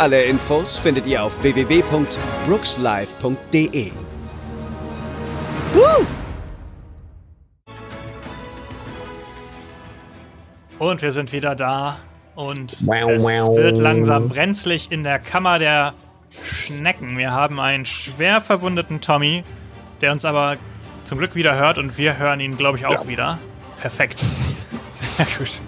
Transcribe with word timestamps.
Alle 0.00 0.22
Infos 0.22 0.78
findet 0.78 1.06
ihr 1.06 1.22
auf 1.22 1.42
www.brookslive.de. 1.42 3.92
Woo! 5.74 6.06
Und 10.78 11.02
wir 11.02 11.12
sind 11.12 11.32
wieder 11.32 11.54
da. 11.54 11.98
Und 12.34 12.78
Wow, 12.86 13.10
es 13.10 13.22
wow. 13.22 13.54
wird 13.54 13.76
langsam 13.76 14.30
brenzlig 14.30 14.90
in 14.90 15.04
der 15.04 15.18
Kammer 15.18 15.58
der 15.58 15.92
Schnecken. 16.44 17.18
Wir 17.18 17.32
haben 17.32 17.60
einen 17.60 17.84
schwer 17.84 18.40
verwundeten 18.40 19.02
Tommy, 19.02 19.42
der 20.00 20.12
uns 20.12 20.24
aber 20.24 20.56
zum 21.04 21.18
Glück 21.18 21.34
wieder 21.34 21.56
hört 21.56 21.76
und 21.76 21.98
wir 21.98 22.16
hören 22.16 22.40
ihn, 22.40 22.56
glaube 22.56 22.78
ich, 22.78 22.86
auch 22.86 23.06
wieder. 23.06 23.38
Perfekt. 23.78 24.24
Sehr 24.92 25.26
gut. 25.36 25.60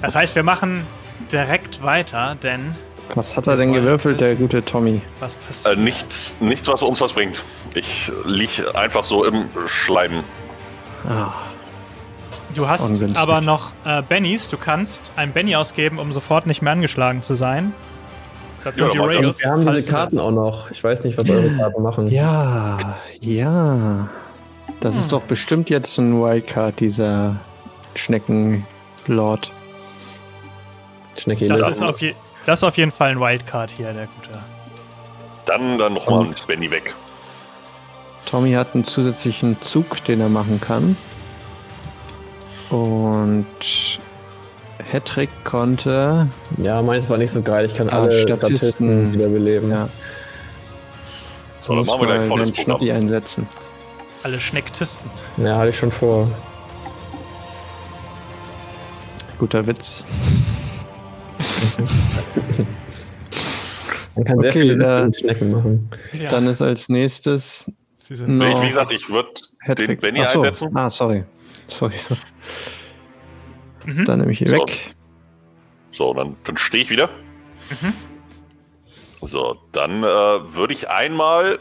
Das 0.00 0.14
heißt, 0.14 0.36
wir 0.36 0.44
machen 0.44 0.86
direkt 1.32 1.82
weiter, 1.82 2.36
denn 2.40 2.76
Was 3.14 3.36
hat 3.36 3.46
er 3.46 3.56
denn 3.56 3.72
gewürfelt, 3.72 4.20
der 4.20 4.34
gute 4.36 4.64
Tommy? 4.64 5.02
was 5.20 5.34
Äh, 5.34 5.36
passiert? 5.46 5.78
nichts, 5.78 6.36
nichts, 6.40 6.68
was 6.68 6.82
uns 6.82 7.00
was 7.00 7.12
bringt. 7.12 7.42
Ich 7.74 8.10
lieg 8.24 8.62
einfach 8.74 9.04
so 9.04 9.24
im 9.24 9.46
Schleim. 9.66 10.24
Ah, 11.08 11.32
Du 12.54 12.68
hast 12.68 12.82
ungünstig. 12.82 13.16
aber 13.16 13.40
noch 13.40 13.72
äh, 13.84 14.02
Bennys. 14.02 14.48
Du 14.50 14.56
kannst 14.58 15.12
ein 15.16 15.32
Benny 15.32 15.56
ausgeben, 15.56 15.98
um 15.98 16.12
sofort 16.12 16.46
nicht 16.46 16.60
mehr 16.62 16.72
angeschlagen 16.72 17.22
zu 17.22 17.34
sein. 17.34 17.72
Das 18.62 18.78
Ja, 18.78 18.84
sind 18.90 18.94
die 18.94 18.98
ich 18.98 19.04
das. 19.16 19.24
Rails. 19.26 19.40
Wir 19.42 19.50
haben 19.50 19.66
diese 19.66 19.90
Karten 19.90 20.18
auch 20.20 20.30
noch. 20.30 20.70
Ich 20.70 20.82
weiß 20.84 21.04
nicht, 21.04 21.16
was 21.18 21.28
eure 21.30 21.50
Karten 21.56 21.82
machen. 21.82 22.08
ja, 22.08 22.76
ja. 23.20 24.08
Das 24.80 24.96
ist 24.96 25.12
doch 25.12 25.22
bestimmt 25.22 25.70
jetzt 25.70 25.96
ein 25.98 26.20
Wildcard, 26.20 26.80
dieser 26.80 27.40
Schneckenlord. 27.94 29.52
Schnecki. 31.18 31.46
Das 31.48 31.60
Ja. 31.60 31.68
ist, 31.68 31.82
auf 31.82 32.00
je 32.00 32.14
das 32.46 32.60
ist 32.60 32.64
auf 32.64 32.76
jeden 32.76 32.92
Fall 32.92 33.10
ein 33.10 33.20
Wildcard 33.20 33.70
hier, 33.70 33.92
der 33.92 34.06
gute. 34.06 34.30
Dann, 35.46 35.78
dann 35.78 35.94
nochmal 35.94 36.26
ein 36.26 36.34
Benny 36.46 36.70
weg. 36.70 36.94
Tommy 38.26 38.52
hat 38.52 38.74
einen 38.74 38.84
zusätzlichen 38.84 39.60
Zug, 39.60 40.04
den 40.04 40.20
er 40.20 40.28
machen 40.28 40.60
kann. 40.60 40.96
Und 42.70 43.46
Hedrick 44.90 45.30
konnte. 45.44 46.28
Ja, 46.58 46.80
meins 46.80 47.08
war 47.10 47.18
nicht 47.18 47.30
so 47.32 47.42
geil. 47.42 47.66
Ich 47.66 47.74
kann 47.74 47.88
Ah, 47.90 48.02
alle 48.02 48.12
Statisten. 48.12 48.56
Statisten 48.56 49.12
wiederbeleben. 49.12 49.70
Ja, 49.70 49.88
So, 51.60 51.68
dann 51.74 51.78
muss 51.78 51.86
machen 51.88 52.00
wir 52.02 52.06
gleich 52.14 52.28
volles. 52.28 52.56
Schnappi 52.56 52.92
einsetzen. 52.92 53.46
Alle 54.22 54.40
Schnecktisten. 54.40 55.10
Ja, 55.36 55.56
hatte 55.56 55.70
ich 55.70 55.76
schon 55.78 55.90
vor. 55.90 56.28
Guter 59.38 59.66
Witz. 59.66 60.04
Man 64.14 64.24
kann 64.24 64.40
sehr 64.40 64.50
Okay, 64.50 64.62
viele 64.62 64.84
äh, 64.84 65.04
mit 65.06 65.16
Schnecken 65.18 65.50
machen. 65.52 65.90
Ja, 66.12 66.30
Dann 66.30 66.46
ist 66.46 66.60
als 66.60 66.88
nächstes 66.88 67.72
sie 67.98 68.16
sind 68.16 68.36
noch 68.38 68.56
Ich, 68.58 68.62
wie 68.62 68.68
gesagt, 68.68 68.92
ich 68.92 69.08
würde 69.08 69.30
den. 69.74 69.98
Benny 69.98 70.20
Ach 70.22 70.26
so. 70.26 70.40
einsetzen. 70.42 70.70
Ah, 70.76 70.90
sorry. 70.90 71.24
Sorry, 71.66 71.96
sorry. 71.96 72.20
Mhm. 73.86 74.04
Dann 74.04 74.20
nehme 74.20 74.32
ich 74.32 74.40
ihn 74.42 74.48
So. 74.48 74.56
weg. 74.56 74.94
So, 75.92 76.12
dann, 76.14 76.36
dann 76.44 76.56
stehe 76.56 76.82
ich 76.82 76.90
wieder. 76.90 77.08
Mhm. 77.80 77.92
So, 79.22 79.56
dann 79.72 80.02
äh, 80.02 80.06
würde 80.06 80.74
ich 80.74 80.88
einmal 80.90 81.58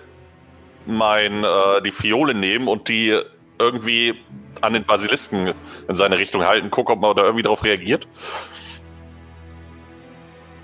mein, 0.85 1.43
äh, 1.43 1.81
die 1.85 1.91
Fiole 1.91 2.33
nehmen 2.33 2.67
und 2.67 2.89
die 2.89 3.17
irgendwie 3.59 4.15
an 4.61 4.73
den 4.73 4.83
Basilisken 4.85 5.53
in 5.87 5.95
seine 5.95 6.17
Richtung 6.17 6.43
halten. 6.43 6.69
Gucken, 6.71 6.95
ob 6.95 7.01
man 7.01 7.15
da 7.15 7.23
irgendwie 7.23 7.43
drauf 7.43 7.63
reagiert. 7.63 8.07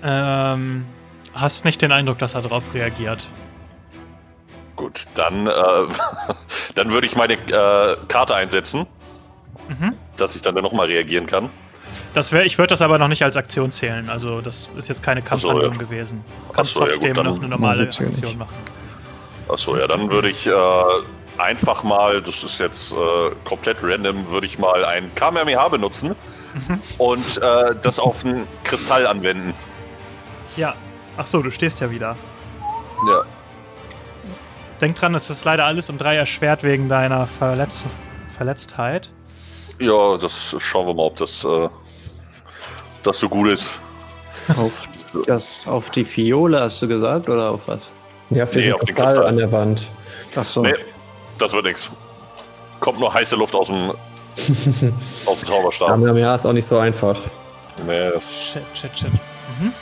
Ähm, 0.02 0.84
hast 1.34 1.64
nicht 1.64 1.82
den 1.82 1.92
Eindruck, 1.92 2.18
dass 2.18 2.34
er 2.34 2.42
darauf 2.42 2.72
reagiert. 2.74 3.26
Gut, 4.76 5.06
dann, 5.14 5.46
äh, 5.46 5.52
dann 6.74 6.90
würde 6.90 7.06
ich 7.06 7.16
meine 7.16 7.34
äh, 7.34 7.96
Karte 8.08 8.34
einsetzen, 8.34 8.86
Mhm. 9.68 9.92
dass 10.16 10.34
ich 10.34 10.40
dann, 10.40 10.54
nochmal 10.54 10.86
reagieren 10.86 11.26
kann. 11.26 11.50
Das 12.14 12.32
wär, 12.32 12.46
ich 12.46 12.56
würde 12.56 12.70
das 12.70 12.80
aber 12.80 12.96
noch 12.98 13.08
nicht 13.08 13.22
als 13.22 13.36
Aktion 13.36 13.70
zählen. 13.70 14.08
Also, 14.08 14.40
das 14.40 14.70
ist 14.78 14.88
jetzt 14.88 15.02
keine 15.02 15.20
Kampfhandlung 15.20 15.72
ja. 15.72 15.78
gewesen. 15.78 16.24
Du 16.48 16.52
kannst 16.54 16.72
so, 16.72 16.80
ja, 16.80 16.86
gut, 16.86 16.94
trotzdem 16.94 17.16
noch 17.16 17.36
eine 17.36 17.48
normale 17.48 17.82
ja 17.82 17.88
Aktion 17.88 18.08
nicht. 18.08 18.38
machen. 18.38 18.54
Achso, 19.50 19.76
ja, 19.76 19.86
dann 19.86 20.10
würde 20.10 20.30
ich 20.30 20.46
äh, 20.46 20.52
einfach 21.38 21.82
mal, 21.82 22.22
das 22.22 22.42
ist 22.44 22.58
jetzt 22.60 22.92
äh, 22.92 22.96
komplett 23.44 23.78
random, 23.82 24.28
würde 24.30 24.46
ich 24.46 24.58
mal 24.58 24.84
ein 24.84 25.14
Kamehameha 25.14 25.68
benutzen 25.68 26.14
Mhm. 26.54 26.80
und 26.96 27.42
äh, 27.42 27.74
das 27.82 27.98
auf 27.98 28.24
einen 28.24 28.46
Kristall 28.64 29.06
anwenden. 29.06 29.52
Ja. 30.58 30.74
Ach 31.16 31.26
so, 31.26 31.40
du 31.40 31.50
stehst 31.50 31.80
ja 31.80 31.90
wieder. 31.90 32.16
Ja, 33.06 33.22
Denk 34.80 34.94
dran, 34.94 35.14
es 35.14 35.28
ist 35.30 35.44
leider 35.44 35.64
alles 35.64 35.90
um 35.90 35.98
drei 35.98 36.16
erschwert 36.16 36.62
wegen 36.62 36.88
deiner 36.88 37.26
Verletz 37.26 37.84
Verletztheit. 38.36 39.10
ja 39.80 40.16
das 40.16 40.54
schauen 40.58 40.86
wir 40.86 40.94
mal, 40.94 41.06
ob 41.06 41.16
das, 41.16 41.44
äh, 41.44 41.68
das 43.02 43.18
so 43.18 43.28
gut 43.28 43.48
ist. 43.48 43.70
Auf, 44.56 44.88
das, 45.26 45.66
auf 45.66 45.90
die 45.90 46.04
Fiole 46.04 46.60
hast 46.60 46.80
du 46.82 46.86
gesagt 46.88 47.28
oder 47.28 47.50
auf 47.50 47.66
was? 47.66 47.92
Ja, 48.30 48.44
auf 48.44 48.50
diesen 48.52 48.68
Nee, 48.68 48.74
auf 48.74 48.80
den 48.84 48.94
Kristall 48.94 49.26
an 49.26 49.36
der 49.36 49.50
Wand. 49.50 49.90
Ach 50.36 50.44
so. 50.44 50.62
Nee, 50.62 50.74
das 51.38 51.52
wird 51.52 51.64
nichts. 51.64 51.90
Kommt 52.78 53.00
nur 53.00 53.12
heiße 53.12 53.34
Luft 53.34 53.54
aus 53.56 53.66
dem, 53.66 53.90
aus 55.26 55.38
dem 55.40 55.44
Zauberstab. 55.44 55.88
Kamehameha 55.88 56.36
ist 56.36 56.46
auch 56.46 56.52
nicht 56.52 56.66
so 56.66 56.78
einfach. 56.78 57.20
Nee, 57.84 58.10
Shit, 58.20 58.62
shit, 58.74 58.96
shit. 58.96 59.12
Mhm. 59.60 59.72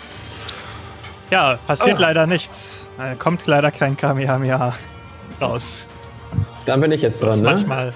Ja, 1.31 1.59
passiert 1.67 1.99
Ah. 1.99 2.03
leider 2.03 2.27
nichts. 2.27 2.87
Kommt 3.19 3.47
leider 3.47 3.71
kein 3.71 3.97
Kamehameha 3.97 4.75
raus. 5.41 5.87
Dann 6.67 6.81
bin 6.81 6.93
ich 6.93 7.03
jetzt 7.03 7.23
Das 7.23 7.37
dran, 7.37 7.45
ne? 7.45 7.51
manchmal. 7.51 7.93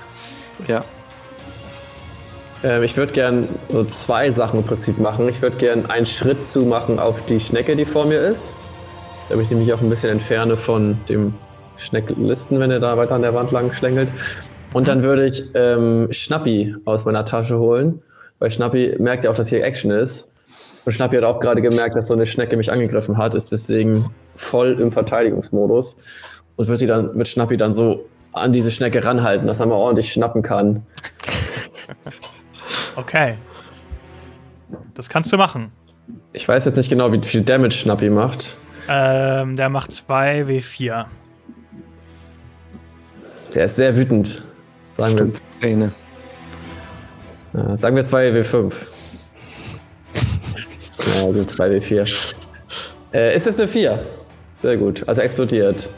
Ja. 0.66 0.84
Ähm, 2.62 2.82
ich 2.82 2.96
würde 2.96 3.12
gern 3.12 3.48
so 3.70 3.84
zwei 3.84 4.30
Sachen 4.30 4.60
im 4.60 4.66
Prinzip 4.66 4.98
machen. 4.98 5.28
Ich 5.28 5.40
würde 5.40 5.56
gern 5.56 5.86
einen 5.90 6.06
Schritt 6.06 6.44
zu 6.44 6.62
machen 6.62 6.98
auf 6.98 7.24
die 7.26 7.40
Schnecke, 7.40 7.76
die 7.76 7.84
vor 7.84 8.04
mir 8.06 8.20
ist. 8.20 8.54
Damit 9.28 9.50
ich 9.50 9.56
mich 9.56 9.72
auch 9.72 9.80
ein 9.80 9.88
bisschen 9.88 10.10
entferne 10.10 10.56
von 10.56 10.98
dem 11.08 11.34
Schnecklisten, 11.76 12.58
wenn 12.60 12.70
er 12.70 12.80
da 12.80 12.96
weiter 12.96 13.14
an 13.14 13.22
der 13.22 13.32
Wand 13.34 13.52
lang 13.52 13.72
schlängelt. 13.72 14.10
Und 14.72 14.86
dann 14.88 15.02
würde 15.02 15.26
ich 15.26 15.44
ähm, 15.54 16.08
Schnappi 16.10 16.76
aus 16.84 17.04
meiner 17.06 17.24
Tasche 17.24 17.58
holen, 17.58 18.02
weil 18.38 18.50
Schnappi 18.50 18.96
merkt 18.98 19.24
ja 19.24 19.30
auch, 19.30 19.34
dass 19.36 19.48
hier 19.48 19.64
Action 19.64 19.90
ist. 19.90 20.29
Und 20.84 20.92
Schnappi 20.92 21.16
hat 21.16 21.24
auch 21.24 21.40
gerade 21.40 21.60
gemerkt, 21.60 21.94
dass 21.94 22.08
so 22.08 22.14
eine 22.14 22.26
Schnecke 22.26 22.56
mich 22.56 22.72
angegriffen 22.72 23.18
hat, 23.18 23.34
ist 23.34 23.52
deswegen 23.52 24.10
voll 24.34 24.80
im 24.80 24.92
Verteidigungsmodus 24.92 26.42
und 26.56 26.68
wird, 26.68 26.80
die 26.80 26.86
dann, 26.86 27.14
wird 27.14 27.28
Schnappi 27.28 27.56
dann 27.56 27.72
so 27.72 28.06
an 28.32 28.52
diese 28.52 28.70
Schnecke 28.70 29.04
ranhalten, 29.04 29.46
dass 29.46 29.60
er 29.60 29.66
mal 29.66 29.74
ordentlich 29.74 30.12
schnappen 30.12 30.42
kann. 30.42 30.86
Okay. 32.96 33.36
Das 34.94 35.08
kannst 35.08 35.32
du 35.32 35.36
machen. 35.36 35.72
Ich 36.32 36.46
weiß 36.46 36.64
jetzt 36.64 36.76
nicht 36.76 36.88
genau, 36.88 37.12
wie 37.12 37.20
viel 37.22 37.42
Damage 37.42 37.72
Schnappi 37.74 38.10
macht. 38.10 38.56
Ähm, 38.88 39.56
der 39.56 39.68
macht 39.68 39.92
2 39.92 40.42
W4. 40.42 41.06
Der 43.54 43.64
ist 43.64 43.76
sehr 43.76 43.96
wütend. 43.96 44.42
Sagen 44.92 45.12
wir, 45.12 45.18
Stimmt, 45.18 45.42
Zähne. 45.50 45.92
ja, 47.52 47.76
sagen 47.76 47.96
wir 47.96 48.04
2W5. 48.04 48.72
Ja, 51.16 51.26
also 51.26 51.40
2W4. 51.42 52.34
Äh, 53.12 53.36
ist 53.36 53.46
das 53.46 53.58
eine 53.58 53.68
4? 53.68 53.98
Sehr 54.54 54.76
gut. 54.76 55.02
Also 55.06 55.20
explodiert. 55.22 55.88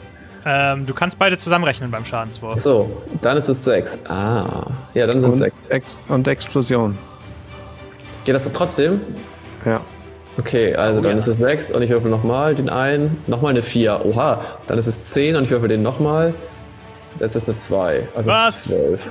Ähm, 0.45 0.85
du 0.85 0.93
kannst 0.93 1.17
beide 1.19 1.37
zusammenrechnen 1.37 1.91
beim 1.91 2.05
Schadenswurf. 2.05 2.59
So, 2.61 3.03
dann 3.21 3.37
ist 3.37 3.47
es 3.49 3.63
6. 3.63 3.99
Ah. 4.09 4.67
Ja, 4.93 5.07
dann 5.07 5.21
sind 5.21 5.31
es 5.31 5.41
Und, 5.41 5.43
6. 5.43 5.69
Ex 5.69 5.97
und 6.09 6.27
Explosion. 6.27 6.97
Geht 8.25 8.35
das 8.35 8.51
trotzdem? 8.51 8.99
Ja. 9.65 9.81
Okay, 10.37 10.75
also 10.75 10.99
dann 11.01 11.19
ist 11.19 11.27
es 11.27 11.37
6 11.37 11.71
und 11.71 11.83
ich 11.83 11.91
würfel 11.91 12.09
nochmal 12.09 12.55
den 12.55 12.69
einen. 12.69 13.21
Nochmal 13.27 13.51
eine 13.51 13.61
4. 13.61 14.05
Oha. 14.05 14.41
Dann 14.67 14.77
ist 14.79 14.87
es 14.87 15.11
10 15.11 15.35
und 15.35 15.43
ich 15.43 15.49
würfel 15.51 15.69
den 15.69 15.83
nochmal. 15.83 16.33
Jetzt 17.19 17.35
ist 17.35 17.43
es 17.43 17.47
eine 17.47 17.55
2. 17.55 18.07
Also 18.15 18.31
Was? 18.31 18.63
12. 18.65 19.01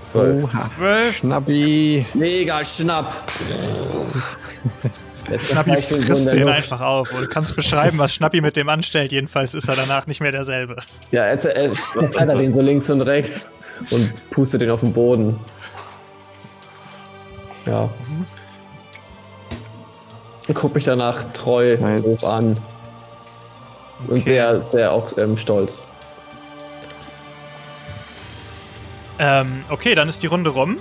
12. 0.00 0.44
Oha. 0.44 0.70
12. 0.76 1.16
Schnappi. 1.16 2.06
Mega 2.14 2.64
Schnapp. 2.64 3.14
Letztes 5.30 5.50
Schnappi 5.50 5.70
Beispiel 5.70 6.02
frisst 6.02 6.32
den 6.32 6.48
einfach 6.48 6.80
auf. 6.80 7.12
Und 7.12 7.22
du 7.22 7.28
kannst 7.28 7.54
beschreiben, 7.54 7.98
was 7.98 8.14
Schnappi 8.14 8.40
mit 8.40 8.56
dem 8.56 8.68
anstellt. 8.68 9.12
Jedenfalls 9.12 9.54
ist 9.54 9.68
er 9.68 9.76
danach 9.76 10.06
nicht 10.06 10.20
mehr 10.20 10.32
derselbe. 10.32 10.76
Ja, 11.10 11.24
er, 11.24 11.44
er, 11.44 11.72
er 12.14 12.36
den 12.36 12.52
so 12.52 12.60
links 12.60 12.88
und 12.90 13.02
rechts 13.02 13.48
und 13.90 14.12
pustet 14.30 14.62
den 14.62 14.70
auf 14.70 14.80
den 14.80 14.92
Boden. 14.92 15.38
Ja. 17.66 17.90
Und 20.48 20.54
guck 20.54 20.74
mich 20.74 20.84
danach 20.84 21.24
treu 21.32 21.76
Nice. 21.78 22.04
hoch 22.04 22.32
an. 22.32 22.56
Und 24.06 24.18
Okay. 24.20 24.20
sehr, 24.20 24.62
sehr 24.72 24.92
auch 24.92 25.18
ähm, 25.18 25.36
stolz. 25.36 25.86
Ähm, 29.18 29.64
okay, 29.68 29.94
dann 29.94 30.08
ist 30.08 30.22
die 30.22 30.28
Runde 30.28 30.50
rum. 30.50 30.78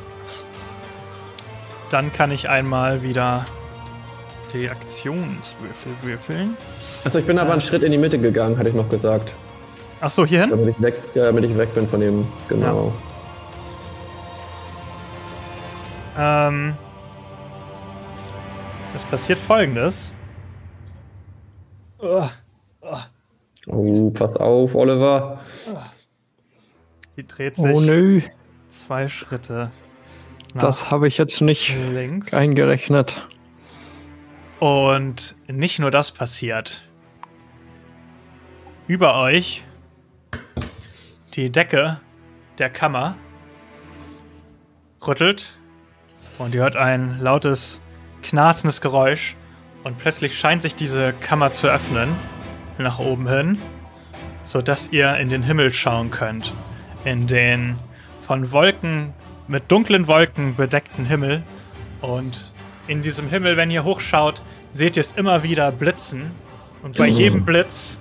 Dann 1.89 2.13
kann 2.13 2.31
ich 2.31 2.47
einmal 2.47 3.01
wieder 3.01 3.45
die 4.53 4.69
Aktionswürfel 4.69 5.91
würfeln. 6.01 6.57
Achso, 7.03 7.19
ich 7.19 7.25
bin 7.25 7.38
aber 7.39 7.51
einen 7.51 7.61
Schritt 7.61 7.83
in 7.83 7.91
die 7.91 7.97
Mitte 7.97 8.19
gegangen, 8.19 8.57
hatte 8.57 8.69
ich 8.69 8.75
noch 8.75 8.89
gesagt. 8.89 9.35
Achso, 10.01 10.25
hier 10.25 10.41
hin? 10.41 10.49
Damit 10.51 10.69
ich 10.69 10.81
weg, 10.81 10.95
ja, 11.15 11.25
damit 11.25 11.44
ich 11.44 11.57
weg 11.57 11.73
bin 11.73 11.88
von 11.88 11.99
dem. 11.99 12.27
Genau. 12.47 12.94
Ähm, 16.17 16.75
es 18.95 19.03
passiert 19.05 19.39
folgendes. 19.39 20.11
Oh, 23.67 24.09
pass 24.11 24.38
auf, 24.38 24.75
Oliver. 24.75 25.39
Die 27.17 27.25
dreht 27.25 27.55
sich 27.55 27.65
Oh 27.65 27.81
nö, 27.81 28.21
zwei 28.67 29.07
Schritte 29.07 29.71
nach 30.53 30.61
das 30.61 30.91
habe 30.91 31.07
ich 31.07 31.17
jetzt 31.17 31.41
nicht 31.41 31.75
links. 31.91 32.33
eingerechnet. 32.33 33.27
Und 34.59 35.36
nicht 35.48 35.80
nur 35.80 35.92
das 35.92 36.12
passiert. 36.12 36.83
Über 38.88 39.15
euch 39.15 39.63
die 41.33 41.51
Decke 41.51 42.00
der 42.57 42.69
Kammer 42.69 43.15
rüttelt 45.06 45.57
und 46.39 46.56
ihr 46.56 46.62
hört 46.62 46.75
ein 46.75 47.19
lautes, 47.19 47.81
knarzendes 48.24 48.81
Geräusch 48.81 49.36
und 49.83 49.98
plötzlich 49.98 50.38
scheint 50.38 50.62
sich 50.62 50.75
diese 50.75 51.13
Kammer 51.13 51.51
zu 51.51 51.68
öffnen, 51.68 52.15
nach 52.80 53.00
oben 53.00 53.27
hin, 53.27 53.62
sodass 54.45 54.92
ihr 54.92 55.18
in 55.18 55.30
den 55.30 55.44
Himmel 55.44 55.74
schauen 55.74 56.12
könnt. 56.12 56.54
In 57.06 57.27
den 57.27 57.77
von 58.21 58.51
Wolken, 58.51 59.13
mit 59.48 59.71
dunklen 59.71 60.07
Wolken 60.07 60.56
bedeckten 60.56 61.06
Himmel 61.06 61.44
und 62.01 62.54
in 62.88 63.01
diesem 63.01 63.30
Himmel, 63.30 63.57
wenn 63.57 63.69
ihr 63.69 63.84
hochschaut, 63.84 64.42
seht 64.74 64.98
ihr 64.98 65.01
es 65.01 65.12
immer 65.13 65.44
wieder 65.44 65.72
blitzen. 65.72 66.31
Und 66.84 66.98
bei 66.98 67.07
jedem 67.07 67.44
Blitz 67.45 68.00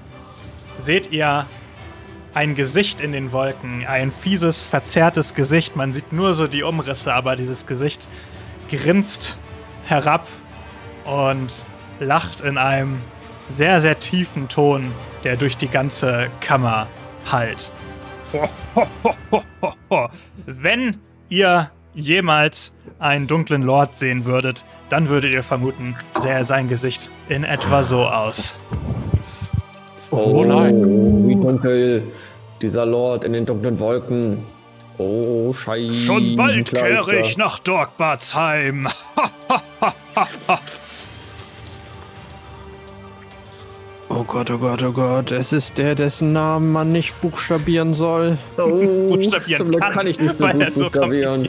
seht 0.79 1.11
ihr 1.11 1.47
ein 2.35 2.55
Gesicht 2.55 3.01
in 3.01 3.13
den 3.13 3.33
Wolken. 3.33 3.87
Ein 3.87 4.13
fieses, 4.13 4.63
verzerrtes 4.63 5.35
Gesicht. 5.35 5.75
Man 5.75 5.93
sieht 5.93 6.13
nur 6.13 6.35
so 6.35 6.47
die 6.47 6.63
Umrisse, 6.63 7.15
aber 7.15 7.35
dieses 7.35 7.67
Gesicht 7.67 8.09
grinst 8.69 9.39
herab 9.87 10.27
und 11.05 11.65
lacht 11.99 12.43
in 12.43 12.59
einem 12.59 12.99
sehr, 13.49 13.81
sehr 13.81 13.99
tiefen 13.99 14.49
Ton, 14.49 14.93
der 15.25 15.37
durch 15.37 15.57
die 15.57 15.69
ganze 15.69 16.29
Kammer 16.41 16.89
hallt. 17.31 17.71
Wenn 20.47 20.97
ihr 21.29 21.71
jemals 21.97 22.73
einen 22.99 23.27
dunklen 23.27 23.63
Lord 23.63 23.97
sehen 23.97 24.25
würdet, 24.25 24.65
dann 24.89 25.09
würdet 25.09 25.33
ihr 25.33 25.43
vermuten, 25.43 25.97
sähe 26.15 26.45
sein 26.45 26.69
Gesicht 26.69 27.11
in 27.29 27.43
etwa 27.43 27.83
so 27.83 28.03
aus. 28.03 28.55
Oh 30.11 30.45
nein. 30.45 31.27
Wie 31.27 31.35
dunkel. 31.35 32.05
Dieser 32.63 32.87
Lord 32.87 33.25
in 33.25 33.33
den 33.33 33.45
dunklen 33.45 33.79
Wolken. 33.81 34.39
Oh, 34.99 35.53
scheiße. 35.53 35.93
Schon 35.93 36.37
bald 36.37 36.73
kehre 36.73 37.19
ich 37.19 37.37
nach 37.37 37.59
Dorkbarts 37.59 38.35
Oh 44.09 44.23
Gott, 44.23 44.51
oh 44.51 44.59
Gott, 44.59 44.83
oh 44.83 44.93
Gott. 44.93 45.33
Es 45.33 45.53
ist 45.53 45.79
der, 45.79 45.95
dessen 45.95 46.33
Namen 46.33 46.73
man 46.73 46.93
nicht 46.93 47.21
buchstabieren 47.21 47.93
soll. 47.93 48.39
Oh, 48.57 49.09
buchstabieren 49.09 49.59
zum 49.59 49.71
Glück 49.71 49.83
kann, 49.83 49.93
kann 49.93 50.07
ich 50.07 50.21
nicht 50.21 50.41
weil 50.41 50.53
gut 50.53 50.63
er 50.63 50.71
so 50.71 50.85
buchstabieren. 50.85 51.49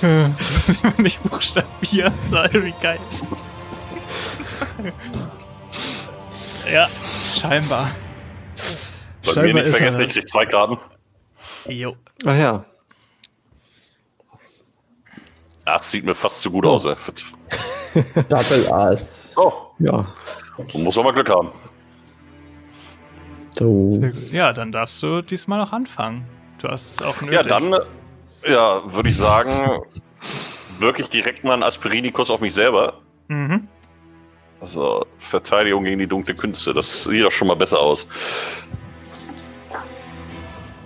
nicht 0.98 1.22
buchstabieren 1.22 2.14
soll, 2.20 2.50
wie 2.52 2.74
geil. 2.80 3.00
ja, 6.72 6.88
scheinbar. 7.38 7.90
Bei 9.34 9.42
mir 9.42 9.54
nicht 9.54 9.66
ist 9.66 9.72
er 9.72 9.78
vergessen, 9.78 10.00
ich 10.02 10.12
krieg 10.12 10.28
zwei 10.28 10.46
Graden. 10.46 10.78
Jo. 11.66 11.94
Ach 12.24 12.36
ja. 12.36 12.64
Das 15.66 15.90
sieht 15.90 16.04
mir 16.04 16.14
fast 16.14 16.40
zu 16.40 16.50
gut 16.50 16.66
aus. 16.66 16.86
ey. 16.86 16.96
Double 18.28 18.72
Ass. 18.72 19.34
Oh, 19.36 19.52
Ja. 19.78 20.06
so 20.72 20.78
muss 20.78 20.96
man 20.96 21.06
mal 21.06 21.12
Glück 21.12 21.30
haben. 21.30 21.50
So. 23.58 23.90
Ja, 24.30 24.52
dann 24.52 24.72
darfst 24.72 25.02
du 25.02 25.22
diesmal 25.22 25.60
auch 25.60 25.72
anfangen. 25.72 26.24
Du 26.58 26.68
hast 26.68 26.92
es 26.92 27.02
auch 27.02 27.20
nötig. 27.20 27.34
Ja, 27.36 27.42
dann 27.42 27.74
ja, 28.46 28.82
würde 28.92 29.08
ich 29.08 29.16
sagen, 29.16 29.82
wirklich 30.78 31.10
direkt 31.10 31.44
mal 31.44 31.54
einen 31.54 31.62
Aspirinikus 31.64 32.30
auf 32.30 32.40
mich 32.40 32.54
selber. 32.54 33.00
Mhm. 33.28 33.66
Also 34.60 35.06
Verteidigung 35.18 35.84
gegen 35.84 35.98
die 36.00 36.06
dunkle 36.06 36.34
Künste, 36.34 36.74
das 36.74 37.04
sieht 37.04 37.24
doch 37.24 37.30
schon 37.30 37.48
mal 37.48 37.56
besser 37.56 37.78
aus. 37.78 38.08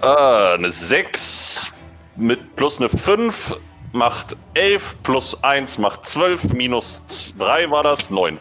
Ah, 0.00 0.54
eine 0.54 0.70
6 0.70 1.72
mit 2.16 2.56
plus 2.56 2.78
eine 2.78 2.88
5 2.88 3.56
macht 3.92 4.36
11, 4.54 4.96
plus 5.02 5.42
1 5.42 5.78
macht 5.78 6.06
12, 6.06 6.52
minus 6.54 7.02
3 7.38 7.70
war 7.70 7.82
das 7.82 8.10
9. 8.10 8.38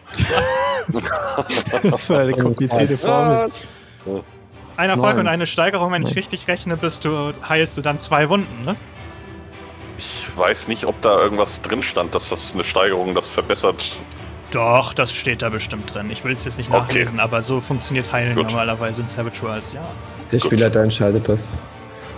Das 1.83 2.09
war 2.09 2.19
eine 2.21 2.33
komplizierte 2.33 2.97
Formel. 2.97 3.51
Ein 4.77 4.89
Erfolg 4.89 5.17
und 5.17 5.27
eine 5.27 5.45
Steigerung, 5.45 5.91
wenn 5.91 6.03
ich 6.03 6.15
richtig 6.15 6.47
rechne, 6.47 6.77
bist 6.77 7.05
du, 7.05 7.33
heilst 7.47 7.77
du 7.77 7.81
dann 7.81 7.99
zwei 7.99 8.29
Wunden, 8.29 8.65
ne? 8.65 8.75
Ich 9.97 10.25
weiß 10.35 10.67
nicht, 10.67 10.85
ob 10.85 10.99
da 11.01 11.19
irgendwas 11.19 11.61
drin 11.61 11.83
stand, 11.83 12.15
dass 12.15 12.29
das 12.29 12.53
eine 12.53 12.63
Steigerung 12.63 13.13
das 13.13 13.27
verbessert. 13.27 13.95
Doch, 14.49 14.93
das 14.93 15.13
steht 15.13 15.43
da 15.43 15.49
bestimmt 15.49 15.93
drin. 15.93 16.09
Ich 16.09 16.23
will 16.23 16.33
es 16.33 16.45
jetzt 16.45 16.57
nicht 16.57 16.69
Okay. 16.71 16.79
nachlesen, 16.79 17.19
aber 17.19 17.41
so 17.41 17.61
funktioniert 17.61 18.11
Heilen 18.11 18.35
Gut. 18.35 18.45
normalerweise 18.47 19.01
in 19.01 19.07
Savage 19.07 19.41
Worlds, 19.43 19.73
ja. 19.73 19.81
Der 20.31 20.39
Spielleiter 20.39 20.81
entscheidet 20.81 21.29
das. 21.29 21.61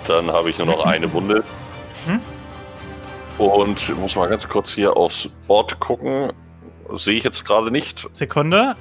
Dann 0.07 0.31
habe 0.31 0.49
ich 0.49 0.57
nur 0.57 0.67
noch 0.67 0.85
eine 0.85 1.11
Wunde. 1.11 1.43
Hm? 2.05 2.19
Und 3.43 3.79
ich 3.81 3.95
muss 3.95 4.15
mal 4.15 4.27
ganz 4.29 4.47
kurz 4.47 4.73
hier 4.73 4.95
aufs 4.95 5.27
Board 5.47 5.79
gucken. 5.79 6.31
Sehe 6.93 7.15
ich 7.17 7.23
jetzt 7.23 7.43
gerade 7.45 7.71
nicht. 7.71 8.07
Sekunde. 8.13 8.75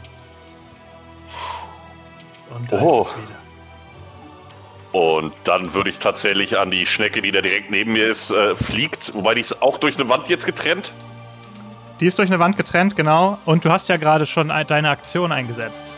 Und 2.57 2.71
da 2.71 2.81
Oh. 2.81 3.01
ist 3.01 3.07
es 3.09 3.15
wieder. 3.17 3.39
Und 4.93 5.33
dann 5.45 5.73
würde 5.73 5.89
ich 5.89 5.99
tatsächlich 5.99 6.59
an 6.59 6.71
die 6.71 6.85
Schnecke, 6.85 7.23
die 7.23 7.33
da 7.33 7.41
direkt 7.41 7.71
neben 7.71 7.95
mir 7.95 8.09
ist, 8.09 8.31
äh, 8.31 8.55
fliegt. 8.55 9.15
Wobei 9.15 9.35
die 9.35 9.41
ist 9.41 9.63
auch 9.63 9.79
durch 9.79 9.99
eine 9.99 10.09
Wand 10.11 10.29
jetzt 10.29 10.45
getrennt. 10.45 10.93
Die 12.01 12.07
ist 12.07 12.19
durch 12.19 12.29
eine 12.29 12.39
Wand 12.39 12.57
getrennt, 12.59 12.95
genau. 12.95 13.39
Und 13.47 13.65
du 13.65 13.71
hast 13.71 13.89
ja 13.89 13.97
gerade 13.97 14.27
schon 14.27 14.51
ein- 14.51 14.67
deine 14.67 14.91
Aktion 14.91 15.33
eingesetzt. 15.33 15.95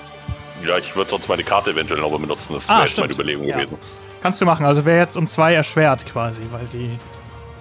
Ja, 0.64 0.78
ich 0.78 0.94
würde 0.94 1.10
sonst 1.10 1.28
meine 1.28 1.42
Karte 1.42 1.70
eventuell 1.70 2.00
nochmal 2.00 2.20
benutzen. 2.20 2.54
Das 2.54 2.68
Ah, 2.70 2.76
wäre 2.76 2.86
jetzt 2.86 2.98
meine 2.98 3.12
Überlegung 3.12 3.46
Ja. 3.46 3.56
gewesen. 3.56 3.78
Kannst 4.22 4.40
du 4.40 4.44
machen. 4.46 4.64
Also 4.64 4.84
wäre 4.84 4.98
jetzt 4.98 5.16
um 5.16 5.26
zwei 5.28 5.54
erschwert 5.54 6.06
quasi, 6.06 6.42
weil 6.52 6.66
die 6.66 6.98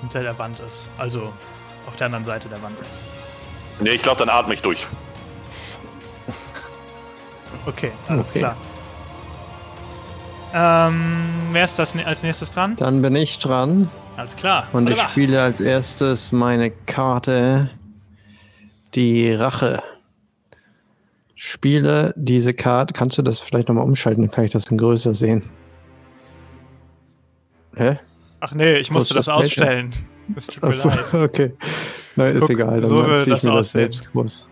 hinter 0.04 0.22
der 0.22 0.38
Wand 0.38 0.60
ist. 0.60 0.90
Also 0.98 1.32
auf 1.88 1.96
der 1.96 2.06
anderen 2.08 2.26
Seite 2.26 2.50
der 2.50 2.62
Wand 2.62 2.78
ist. 2.80 3.00
Nee, 3.80 3.92
ich 3.92 4.02
glaube, 4.04 4.20
dann 4.20 4.30
atme 4.30 4.54
ich 4.54 4.62
durch. 4.62 4.86
Okay, 7.66 7.92
alles 8.10 8.30
Okay. 8.30 8.40
klar. 8.40 8.58
Ähm, 10.56 11.24
wer 11.52 11.64
ist 11.64 11.80
das 11.80 11.96
ne- 11.96 12.06
als 12.06 12.22
nächstes 12.24 12.52
dran? 12.52 12.76
Dann 12.76 13.02
bin 13.02 13.16
ich 13.16 13.40
dran 13.40 13.90
Alles 14.18 14.36
klar. 14.36 14.68
und 14.74 14.88
ich 14.90 14.96
Oliver. 14.98 15.10
spiele 15.10 15.42
als 15.42 15.62
erstes 15.62 16.32
meine 16.32 16.70
Karte 16.72 17.72
die 18.96 19.32
Rache. 19.32 19.82
Spiele 21.36 22.14
diese 22.18 22.54
Karte. 22.54 22.94
Kannst 22.94 23.18
du 23.18 23.22
das 23.22 23.40
vielleicht 23.40 23.68
nochmal 23.70 23.84
umschalten? 23.86 24.24
Dann 24.24 24.32
kann 24.32 24.46
ich 24.46 24.52
das 24.52 24.70
in 24.70 24.78
größer 24.78 25.16
sehen. 25.16 25.50
Hä? 27.76 27.98
Ach 28.46 28.54
nee, 28.54 28.76
ich 28.76 28.92
musste 28.92 29.14
das 29.14 29.28
das 29.28 29.36
ausstellen. 29.36 29.92
Es 30.36 30.48
tut 30.48 30.62
mir 30.64 30.70
Achso, 30.70 30.90
leid. 30.90 31.14
okay. 31.14 31.54
Na, 32.18 32.28
ist 32.28 32.42
Guck, 32.42 32.50
egal. 32.50 32.82
Dann 32.82 32.90
so 32.90 33.04
ziehe 33.04 33.18
ich 33.18 33.26
das 33.26 33.44
mir 33.44 33.54
das 33.54 33.72
selbst 33.72 34.12
groß. 34.12 34.50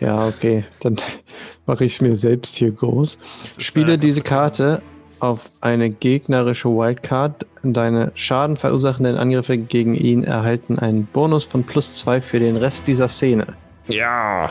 Ja, 0.00 0.26
okay. 0.26 0.64
Dann 0.80 0.96
mache 1.66 1.84
ich 1.84 1.92
es 1.94 2.00
mir 2.00 2.16
selbst 2.16 2.56
hier 2.56 2.72
groß. 2.72 3.16
Das 3.44 3.62
Spiele 3.64 3.96
diese 3.96 4.22
Karte 4.22 4.82
auf 5.20 5.52
eine 5.60 5.90
gegnerische 5.90 6.68
Wildcard. 6.68 7.46
Deine 7.62 8.10
schadenverursachenden 8.14 9.16
Angriffe 9.16 9.56
gegen 9.56 9.94
ihn 9.94 10.24
erhalten 10.24 10.80
einen 10.80 11.06
Bonus 11.06 11.44
von 11.44 11.62
plus 11.62 11.94
zwei 11.94 12.20
für 12.20 12.40
den 12.40 12.56
Rest 12.56 12.88
dieser 12.88 13.08
Szene. 13.08 13.46
Ja. 13.86 14.50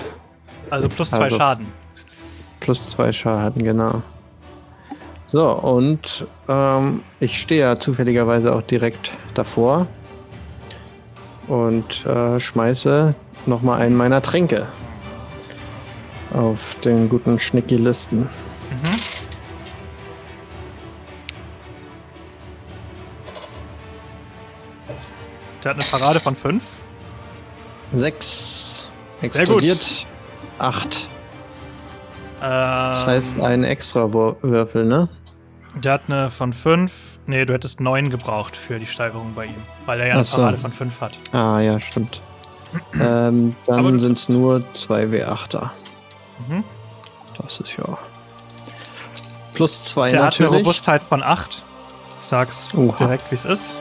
Also 0.69 0.88
plus 0.88 1.09
zwei 1.09 1.25
Also- 1.25 1.35
Schaden. 1.35 1.67
Plus 2.62 2.85
zwei 2.88 3.12
Schaden, 3.12 3.65
genau. 3.65 4.01
So, 5.25 5.50
und 5.51 6.27
ähm, 6.48 7.03
ich 7.20 7.41
stehe 7.41 7.62
ja 7.62 7.75
zufälligerweise 7.77 8.55
auch 8.55 8.62
direkt 8.62 9.12
davor 9.34 9.88
und 11.48 12.05
äh, 12.05 12.39
schmeiße 12.39 13.15
nochmal 13.48 13.82
einen 13.82 13.96
meiner 13.96 14.22
Tränke 14.22 14.67
auf 16.34 16.75
den 16.84 17.10
guten 17.10 17.39
Schnicki-Listen. 17.39 18.22
Mhm. 18.22 19.00
Der 25.63 25.72
hat 25.72 25.82
eine 25.82 25.89
Parade 25.89 26.20
von 26.20 26.36
5. 26.36 26.63
Sechs 27.94 28.89
gut. 29.20 29.36
explodiert. 29.36 30.05
Acht. 30.60 31.10
Das 32.39 33.06
Das 33.06 33.08
heißt 33.08 33.42
ein 33.42 33.63
extra 33.63 34.12
Würfel, 34.13 34.86
ne? 34.86 35.10
Der 35.75 35.94
hat 35.94 36.01
eine 36.08 36.30
von 36.30 36.54
5. 36.54 36.92
Nee, 37.27 37.46
du 37.46 37.54
hättest 37.54 37.80
9 37.82 38.10
gebraucht 38.10 38.56
für 38.56 38.77
die 38.80 38.86
Steigerung 38.86 39.34
bei 39.36 39.46
ihm, 39.46 39.56
weil 39.86 40.00
er 40.00 40.08
ja 40.08 40.13
eine 40.15 40.24
so. 40.24 40.38
Parade 40.38 40.58
von 40.58 40.72
5 40.72 41.01
hat. 41.01 41.18
Ah, 41.32 41.60
ja, 41.60 41.80
stimmt. 41.82 42.22
ähm, 43.00 43.56
dann 43.65 44.00
sind 44.00 44.18
es 44.18 44.30
nur 44.30 44.63
zwei 44.74 45.06
W8er. 45.06 45.70
Mhm. 46.48 46.63
Das 47.42 47.60
ist 47.60 47.75
ja. 47.77 47.98
Plus 49.54 49.82
zwei 49.84 50.10
Der 50.10 50.24
hat 50.25 50.39
eine 50.39 50.48
natürlich. 50.48 50.65
Robustheit 50.65 51.01
von 51.01 51.24
8. 51.24 51.63
Ich 52.20 52.25
sag's 52.27 52.70
Oha. 52.75 52.96
direkt, 52.98 53.32
wie 53.32 53.36
es 53.36 53.46
ist. 53.46 53.77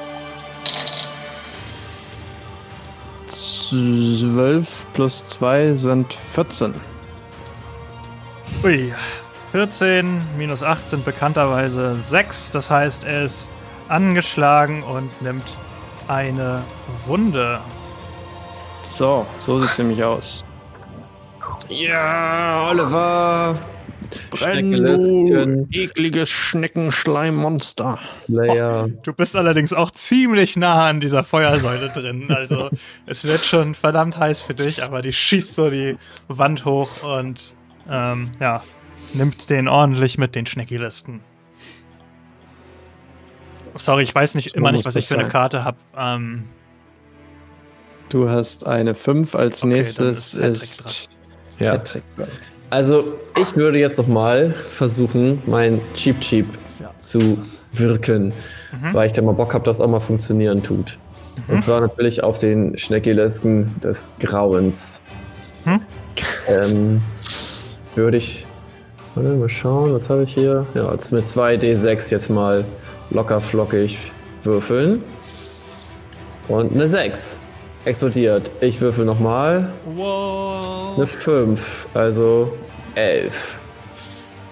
12 3.26 4.86
plus 4.92 5.28
2 5.28 5.74
sind 5.74 6.12
14. 6.14 6.74
Ui. 8.62 8.92
14 9.52 10.20
minus 10.36 10.62
8 10.62 10.90
sind 10.90 11.04
bekannterweise 11.04 11.94
6. 11.94 12.50
Das 12.50 12.70
heißt, 12.70 13.04
er 13.04 13.24
ist 13.24 13.48
angeschlagen 13.88 14.82
und 14.82 15.22
nimmt 15.22 15.58
eine 16.08 16.62
Wunde. 17.06 17.60
So, 18.90 19.26
so 19.38 19.58
sieht 19.58 19.70
es 19.70 19.78
nämlich 19.78 20.02
aus. 20.02 20.44
Ja, 21.68 22.68
Oliver. 22.70 23.58
Brenn, 24.30 24.58
Schneckelöschen. 24.58 25.68
du 25.68 25.78
ekliges 25.78 26.30
Schneckenschleimmonster. 26.30 27.98
Slayer. 28.26 28.88
Du 29.02 29.12
bist 29.12 29.36
allerdings 29.36 29.72
auch 29.72 29.90
ziemlich 29.90 30.56
nah 30.56 30.86
an 30.86 31.00
dieser 31.00 31.24
Feuersäule 31.24 31.88
drin. 31.88 32.30
Also 32.30 32.70
es 33.06 33.24
wird 33.24 33.44
schon 33.44 33.74
verdammt 33.74 34.18
heiß 34.18 34.40
für 34.40 34.54
dich, 34.54 34.82
aber 34.82 35.02
die 35.02 35.12
schießt 35.12 35.54
so 35.54 35.70
die 35.70 35.96
Wand 36.28 36.64
hoch 36.64 37.02
und 37.02 37.54
ähm, 37.90 38.30
ja, 38.40 38.62
nimmt 39.12 39.50
den 39.50 39.68
ordentlich 39.68 40.18
mit 40.18 40.34
den 40.34 40.46
Schneckilisten. 40.46 41.20
Sorry, 43.76 44.04
ich 44.04 44.14
weiß 44.14 44.34
nicht 44.36 44.54
immer 44.54 44.70
nicht, 44.72 44.84
was 44.84 44.96
ich 44.96 45.06
für 45.08 45.18
eine. 45.18 45.28
Karte 45.28 45.64
habe. 45.64 45.76
Ähm, 45.96 46.44
Du 48.10 48.28
hast 48.28 48.66
eine 48.66 48.94
5, 48.94 49.34
als 49.34 49.54
Okay, 49.54 49.60
dann 49.62 49.68
nächstes 49.70 50.34
ist 50.34 50.80
ist. 50.82 51.08
Ja. 51.58 51.82
Also, 52.70 53.14
ich 53.40 53.56
würde 53.56 53.78
jetzt 53.78 53.98
noch 53.98 54.06
mal 54.06 54.50
versuchen, 54.50 55.42
mein 55.46 55.80
Cheap 55.94 56.20
Cheap 56.20 56.46
ja. 56.80 56.90
zu 56.98 57.38
wirken, 57.72 58.32
Mhm. 58.72 58.94
weil 58.94 59.06
ich 59.08 59.12
da 59.12 59.22
mal 59.22 59.32
Bock 59.32 59.54
habe, 59.54 59.64
dass 59.64 59.80
auch 59.80 59.88
mal 59.88 60.00
funktionieren 60.00 60.62
tut. 60.62 60.98
Und 61.48 61.60
zwar 61.62 61.80
natürlich 61.80 62.22
auf 62.22 62.38
den 62.38 62.78
Schneckilesken 62.78 63.80
des 63.80 64.08
Grauens. 64.20 65.02
Mhm. 65.64 65.80
Ähm, 66.46 67.02
würde 67.96 68.16
ich. 68.18 68.46
Warte, 69.14 69.28
mal 69.30 69.48
schauen, 69.48 69.94
was 69.94 70.08
habe 70.08 70.24
ich 70.24 70.34
hier? 70.34 70.66
Ja, 70.74 70.90
jetzt 70.92 71.12
mit 71.12 71.24
2d6 71.24 72.10
jetzt 72.10 72.30
mal 72.30 72.64
locker 73.10 73.40
flockig 73.40 73.98
würfeln. 74.42 75.02
Und 76.48 76.72
eine 76.72 76.88
6 76.88 77.38
explodiert. 77.84 78.50
Ich 78.60 78.80
würfel 78.80 79.04
nochmal. 79.04 79.72
Wow. 79.94 80.94
Eine 80.96 81.06
5, 81.06 81.86
also 81.94 82.52
11. 82.96 83.60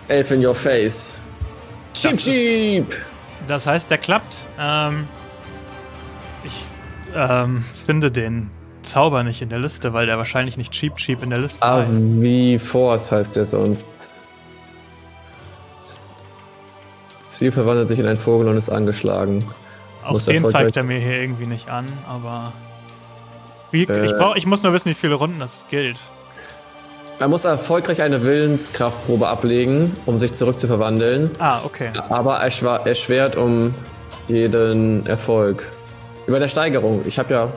11 0.09 0.31
in 0.33 0.47
your 0.47 0.55
face. 0.55 1.21
Cheap, 1.95 2.13
Das 2.13 2.21
ist- 2.21 2.25
cheap! 2.27 2.95
Das 3.49 3.67
heißt, 3.67 3.91
der 3.91 3.99
klappt. 3.99 4.47
Ähm, 4.59 5.09
ich 6.45 6.65
ähm, 7.17 7.65
finde 7.87 8.11
den 8.11 8.51
Zauber 8.83 9.23
nicht 9.23 9.43
in 9.43 9.49
der 9.49 9.59
Liste, 9.59 9.93
weil 9.93 10.07
der 10.07 10.19
wahrscheinlich 10.19 10.57
nicht 10.57 10.73
Cheap 10.73 10.97
Cheap 10.97 11.23
in 11.23 11.31
der 11.31 11.39
Liste 11.41 11.63
Ah, 11.63 11.79
heißt. 11.79 12.03
wie 12.05 12.59
Force 12.59 13.11
heißt 13.11 13.37
der 13.37 13.47
sonst. 13.47 14.11
Ziel 17.21 17.53
verwandelt 17.53 17.89
sich 17.89 17.99
in 17.99 18.07
einen 18.07 18.17
Vogel 18.17 18.49
und 18.49 18.57
ist 18.57 18.69
angeschlagen. 18.69 19.49
Auch 20.05 20.13
muss 20.13 20.25
den 20.27 20.45
zeigt 20.45 20.77
er 20.77 20.83
mir 20.83 20.99
hier 20.99 21.21
irgendwie 21.21 21.47
nicht 21.47 21.69
an, 21.69 21.87
aber. 22.09 22.53
Wie, 23.71 23.85
ich, 23.85 23.89
Äh. 23.89 24.13
brauch, 24.19 24.37
ich 24.37 24.45
muss 24.47 24.63
nur 24.63 24.73
wissen, 24.73 24.91
wie 24.91 24.95
viele 24.95 25.15
Runden 25.15 25.39
das 25.39 25.65
gilt. 25.71 25.99
Er 27.19 27.29
muss 27.29 27.45
erfolgreich 27.45 28.03
eine 28.03 28.23
Willenskraftprobe 28.23 29.29
ablegen, 29.29 29.97
um 30.07 30.19
sich 30.19 30.33
zurückzuverwandeln, 30.33 31.31
Ah, 31.39 31.61
okay. 31.65 31.91
aber 32.09 32.37
erschwert 32.39 33.37
um 33.37 33.75
jeden 34.29 35.07
Erfolg. 35.07 35.71
Über 36.27 36.39
der 36.41 36.49
Steigerung. 36.49 37.03
Ich 37.07 37.19
habe 37.19 37.33
ja 37.33 37.49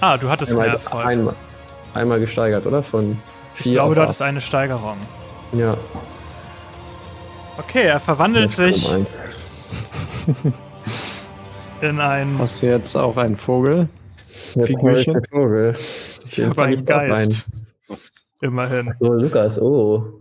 Ah, 0.00 0.16
du 0.16 0.28
hattest 0.28 0.52
einen 0.52 0.62
einmal, 0.62 0.76
Erfolg. 0.76 1.06
einmal, 1.06 1.34
einmal 1.94 2.20
gesteigert, 2.20 2.66
oder? 2.66 2.82
Von 2.82 3.18
ich 3.54 3.62
vier 3.62 3.72
glaube, 3.72 3.88
auf 3.90 3.94
du 3.94 4.02
hattest 4.02 4.22
eine 4.22 4.40
Steigerung. 4.40 4.96
Ja. 5.52 5.76
Okay, 7.58 7.84
er 7.84 8.00
verwandelt 8.00 8.52
sich 8.52 8.88
Um 8.88 8.94
eins. 8.96 9.18
in 11.80 12.00
ein. 12.00 12.38
Hast 12.38 12.62
du 12.62 12.66
jetzt 12.66 12.96
auch 12.96 13.16
einen 13.16 13.36
Vogel? 13.36 13.88
Jetzt 14.54 14.66
Figürchen? 14.66 15.20
ich 15.22 15.30
Vogel. 15.30 15.76
Ich 16.28 16.40
habe 16.40 16.62
einen 16.62 16.82
ich 16.82 16.90
rein. 16.90 17.08
Geist. 17.08 17.46
Immerhin. 18.40 18.92
So, 18.92 19.12
Lukas, 19.12 19.60
oh. 19.60 20.20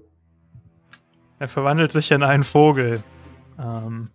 Er 1.39 1.47
verwandelt 1.47 1.91
sich 1.91 2.11
in 2.11 2.23
einen 2.23 2.43
Vogel. 2.43 3.03
Ähm, 3.59 4.09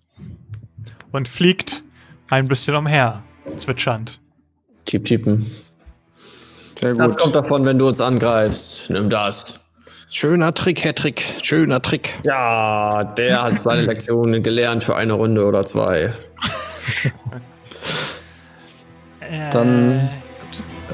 und 1.13 1.29
fliegt 1.29 1.83
ein 2.29 2.49
bisschen 2.49 2.75
umher, 2.75 3.23
zwitschernd. 3.57 4.21
Cheap 4.89 5.05
Cheapen. 5.05 5.47
Sehr 6.81 6.93
gut. 6.93 7.01
Das 7.01 7.17
kommt 7.17 7.35
davon, 7.35 7.65
wenn 7.67 7.79
du 7.79 7.87
uns 7.89 8.01
angreifst. 8.01 8.89
Nimm 8.91 9.11
das. 9.11 9.61
Schöner 10.11 10.55
Trick, 10.55 10.85
Hattrick. 10.85 11.23
Schöner 11.43 11.83
Trick. 11.83 12.19
Ja, 12.25 13.05
der 13.05 13.43
hat 13.43 13.61
seine 13.61 13.83
Lektionen 13.83 14.43
gelernt 14.43 14.83
für 14.83 14.97
eine 14.97 15.13
Runde 15.13 15.45
oder 15.45 15.65
zwei. 15.65 16.13
Äh, 19.31 19.51
Dann-. 19.51 20.09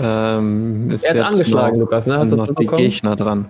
Ähm, 0.02 0.90
ist 0.90 1.04
Er 1.04 1.10
ist 1.10 1.16
jetzt 1.16 1.24
angeschlagen, 1.24 1.78
noch, 1.78 1.84
Lukas, 1.84 2.06
ne? 2.08 2.18
Hast 2.18 2.32
noch 2.32 2.48
das 2.48 2.56
die? 2.56 2.66
Gegner 2.66 3.14
dran. 3.14 3.48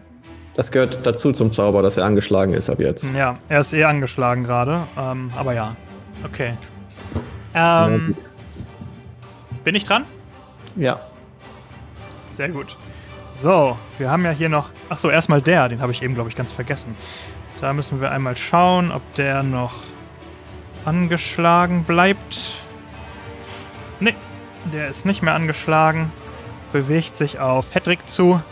Das 0.57 0.71
gehört 0.71 1.07
dazu 1.07 1.33
zum 1.33 1.53
Zauber, 1.53 1.81
dass 1.83 1.97
er 1.97 2.05
angeschlagen 2.05 2.53
ist 2.53 2.69
ab 2.69 2.81
jetzt. 2.81 3.15
Ja, 3.15 3.39
er 3.49 3.61
ist 3.61 3.73
eh 3.73 3.85
angeschlagen 3.85 4.45
gerade. 4.45 4.83
Ähm, 4.99 5.31
aber 5.37 5.55
ja. 5.55 5.75
Okay. 6.23 6.53
Ähm, 7.55 8.15
bin 9.65 9.75
ich 9.75 9.85
dran? 9.85 10.05
Ja. 10.77 11.01
Sehr 12.31 12.49
gut. 12.49 12.77
So, 13.33 13.77
wir 13.99 14.11
haben 14.11 14.25
ja 14.25 14.31
hier 14.31 14.49
noch. 14.49 14.71
Achso, 14.89 15.11
erstmal 15.11 15.43
der, 15.43 15.69
den 15.69 15.81
habe 15.81 15.93
ich 15.93 16.03
eben, 16.03 16.15
glaube 16.15 16.29
ich, 16.31 16.37
ganz 16.37 16.53
vergessen. 16.53 16.97
Da 17.61 17.73
müssen 17.73 18.01
wir 18.01 18.11
einmal 18.11 18.37
schauen, 18.37 18.93
ob 18.93 19.03
der 19.15 19.43
noch 19.43 19.75
angeschlagen 20.85 21.85
bleibt. 21.85 22.63
Nee, 24.01 24.15
der 24.73 24.89
ist 24.89 25.07
nicht 25.07 25.23
mehr 25.23 25.35
angeschlagen. 25.35 26.13
Bewegt 26.73 27.17
sich 27.17 27.39
auf 27.39 27.75
Hedrick 27.75 28.09
zu 28.09 28.43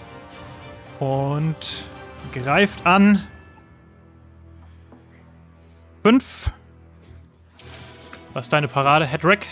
und 0.98 1.84
greift 2.32 2.86
an. 2.86 3.26
Fünf. 6.02 6.50
Was 8.32 8.46
ist 8.46 8.52
deine 8.52 8.68
Parade, 8.68 9.06
Hedrick? 9.06 9.46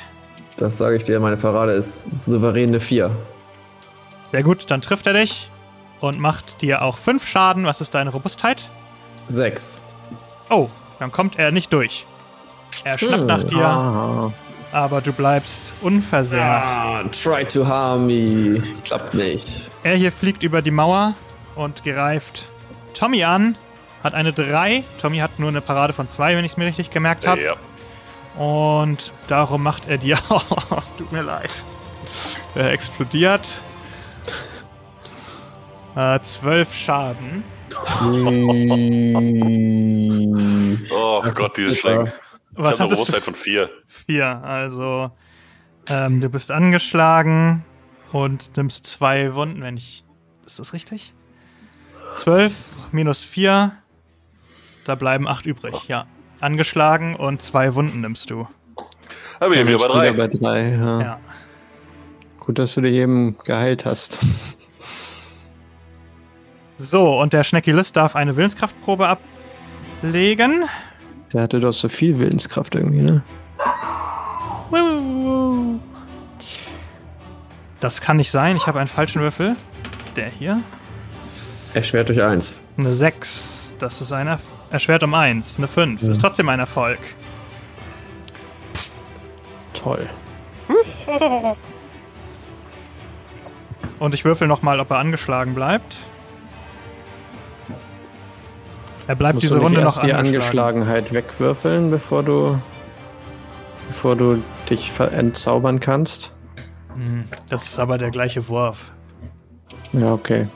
Das 0.60 0.76
sage 0.76 0.96
ich 0.96 1.04
dir, 1.04 1.18
meine 1.20 1.38
Parade 1.38 1.72
ist 1.72 2.26
souveräne 2.26 2.80
4. 2.80 3.10
Sehr 4.26 4.42
gut, 4.42 4.66
dann 4.70 4.82
trifft 4.82 5.06
er 5.06 5.14
dich 5.14 5.48
und 6.00 6.20
macht 6.20 6.60
dir 6.60 6.82
auch 6.82 6.98
5 6.98 7.26
Schaden. 7.26 7.64
Was 7.64 7.80
ist 7.80 7.94
deine 7.94 8.10
Robustheit? 8.10 8.70
6. 9.28 9.80
Oh, 10.50 10.68
dann 10.98 11.10
kommt 11.12 11.38
er 11.38 11.50
nicht 11.50 11.72
durch. 11.72 12.04
Er 12.84 12.98
schnappt 12.98 13.24
nach 13.26 13.42
dir, 13.44 13.64
Ah, 13.64 14.30
aber 14.72 15.00
du 15.00 15.12
bleibst 15.14 15.72
unversehrt. 15.80 16.66
Ah, 16.66 17.04
try 17.10 17.44
to 17.44 17.66
harm 17.66 18.06
me. 18.06 18.62
Klappt 18.84 19.14
nicht. 19.14 19.70
Er 19.82 19.96
hier 19.96 20.12
fliegt 20.12 20.42
über 20.42 20.60
die 20.62 20.70
Mauer 20.70 21.14
und 21.56 21.82
greift 21.82 22.50
Tommy 22.92 23.24
an. 23.24 23.56
hat 24.04 24.14
eine 24.14 24.32
3. 24.32 24.84
Tommy 25.00 25.18
hat 25.18 25.38
nur 25.38 25.48
eine 25.48 25.60
Parade 25.62 25.92
von 25.94 26.08
2, 26.08 26.36
wenn 26.36 26.44
ich 26.44 26.52
es 26.52 26.56
mir 26.58 26.66
richtig 26.66 26.90
gemerkt 26.90 27.26
habe. 27.26 27.40
Ja. 27.42 27.56
Und 28.36 29.12
darum 29.28 29.62
macht 29.62 29.88
er 29.88 29.98
dir. 29.98 30.18
Es 30.78 30.94
tut 30.96 31.12
mir 31.12 31.22
leid. 31.22 31.64
Er 32.54 32.72
explodiert. 32.72 33.60
Äh, 35.96 36.20
12 36.20 36.74
Schaden. 36.74 37.44
Oh 40.90 41.20
Das 41.22 41.34
Gott, 41.34 41.48
ist 41.50 41.56
diese 41.56 41.70
super. 41.70 41.80
Schrecken. 41.80 42.06
Ich 42.06 42.12
Was 42.64 42.80
habe 42.80 42.88
eine? 42.90 42.94
Bewusstheit 42.94 43.22
von 43.22 43.34
4. 43.34 43.70
4. 43.86 44.26
Also, 44.26 45.10
ähm, 45.88 46.20
du 46.20 46.28
bist 46.28 46.50
angeschlagen 46.50 47.64
und 48.12 48.56
nimmst 48.56 48.86
zwei 48.86 49.34
Wunden, 49.34 49.62
wenn 49.62 49.76
ich. 49.76 50.04
Ist 50.46 50.58
das 50.58 50.72
richtig? 50.72 51.14
12 52.16 52.52
minus 52.92 53.24
4. 53.24 53.72
Da 54.84 54.94
bleiben 54.96 55.28
8 55.28 55.46
übrig, 55.46 55.86
ja. 55.86 56.06
Angeschlagen 56.40 57.16
und 57.16 57.42
zwei 57.42 57.74
Wunden 57.74 58.00
nimmst 58.00 58.30
du. 58.30 58.48
Da 59.38 59.48
bin 59.48 59.60
ich 59.60 59.66
wieder 59.66 59.78
bei 59.78 60.12
Wieder 60.12 60.12
3. 60.12 60.12
bei 60.12 60.26
drei, 60.28 60.68
ja. 60.74 61.00
Ja. 61.00 61.20
Gut, 62.40 62.58
dass 62.58 62.74
du 62.74 62.80
dich 62.82 62.94
eben 62.94 63.36
geheilt 63.44 63.84
hast. 63.84 64.18
So, 66.82 67.20
und 67.20 67.34
der 67.34 67.44
Schnecki 67.44 67.72
List 67.72 67.96
darf 67.96 68.16
eine 68.16 68.36
Willenskraftprobe 68.36 69.06
ablegen. 70.00 70.64
Der 71.30 71.42
hatte 71.42 71.60
doch 71.60 71.74
so 71.74 71.90
viel 71.90 72.18
Willenskraft 72.18 72.74
irgendwie, 72.74 73.02
ne? 73.02 73.22
Das 77.80 78.00
kann 78.00 78.16
nicht 78.16 78.30
sein. 78.30 78.56
Ich 78.56 78.66
habe 78.66 78.78
einen 78.78 78.88
falschen 78.88 79.20
Würfel. 79.20 79.56
Der 80.16 80.30
hier. 80.30 80.62
Erschwert 81.74 82.08
durch 82.08 82.20
1. 82.22 82.60
Eine 82.76 82.92
6. 82.92 83.76
Das 83.78 84.00
ist 84.00 84.12
ein 84.12 84.26
Erf 84.26 84.40
erschwert 84.70 85.02
um 85.02 85.14
1. 85.14 85.58
Eine 85.58 85.68
5. 85.68 86.02
Ist 86.02 86.20
trotzdem 86.20 86.48
ein 86.48 86.60
Erfolg. 86.60 86.98
Toll. 89.74 90.08
Und 93.98 94.14
ich 94.14 94.24
würfel 94.24 94.46
nochmal, 94.48 94.80
ob 94.80 94.90
er 94.90 94.98
angeschlagen 94.98 95.54
bleibt. 95.54 95.96
Er 99.06 99.16
bleibt 99.16 99.34
Musst 99.34 99.44
diese 99.44 99.54
du 99.54 99.60
nicht 99.60 99.66
Runde 99.66 99.80
noch 99.80 99.86
erst 99.96 100.02
die 100.04 100.12
angeschlagen. 100.14 100.78
Angeschlagenheit 100.82 101.12
wegwürfeln, 101.12 101.90
bevor 101.90 102.22
du 102.22 102.60
bevor 103.88 104.14
du 104.14 104.40
dich 104.68 104.92
entzaubern 105.00 105.80
kannst? 105.80 106.32
Hm, 106.94 107.24
Das 107.48 107.64
ist 107.64 107.78
aber 107.80 107.98
der 107.98 108.10
gleiche 108.10 108.48
Wurf. 108.48 108.92
Ja, 109.92 110.12
okay. 110.12 110.46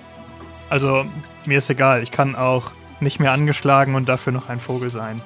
Also, 0.75 1.07
mir 1.45 1.59
ist 1.59 1.71
egal. 1.71 2.03
Ich 2.03 2.11
kann 2.11 2.35
auch 2.35 2.73
nicht 2.99 3.21
mehr 3.21 3.31
angeschlagen 3.31 3.95
und 3.95 4.09
dafür 4.09 4.33
noch 4.33 4.49
ein 4.49 4.59
Vogel 4.59 4.91
sein. 4.91 5.21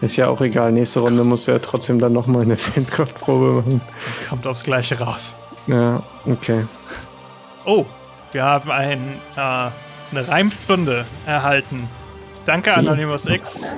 Ist 0.00 0.14
ja 0.14 0.28
auch 0.28 0.40
egal. 0.40 0.70
Nächste 0.70 1.00
Runde 1.00 1.24
du 1.48 1.50
ja 1.50 1.58
trotzdem 1.58 1.98
dann 1.98 2.12
nochmal 2.12 2.42
eine 2.42 2.56
Willenskraftprobe 2.76 3.54
machen. 3.54 3.80
Das 4.06 4.28
kommt 4.28 4.46
aufs 4.46 4.62
Gleiche 4.62 5.00
raus. 5.00 5.36
Ja, 5.66 6.04
okay. 6.26 6.64
Oh, 7.64 7.86
wir 8.30 8.44
haben 8.44 8.70
ein, 8.70 9.00
äh, 9.34 9.40
eine 9.40 10.28
Reimstunde 10.28 11.06
erhalten. 11.26 11.88
Danke, 12.44 12.72
Anonymous 12.72 13.26
X. 13.26 13.72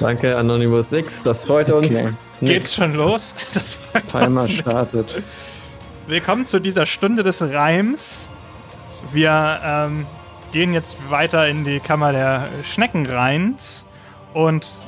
Danke, 0.00 0.34
Anonymous 0.34 0.92
X. 0.92 1.22
Das 1.24 1.44
freut 1.44 1.70
uns. 1.70 1.94
Okay. 1.94 2.14
Geht's 2.40 2.74
schon 2.74 2.94
los? 2.94 3.34
Das 3.52 3.74
freut 3.74 4.08
Timer 4.08 4.48
startet. 4.48 5.22
Willkommen 6.06 6.46
zu 6.46 6.58
dieser 6.58 6.86
Stunde 6.86 7.22
des 7.22 7.42
Reims. 7.42 8.30
Wir 9.12 9.60
ähm, 9.62 10.06
gehen 10.52 10.72
jetzt 10.72 10.96
weiter 11.10 11.48
in 11.48 11.64
die 11.64 11.80
Kammer 11.80 12.12
der 12.12 12.48
Schnecken 12.62 13.06
rein. 13.06 13.56
Und 14.32 14.80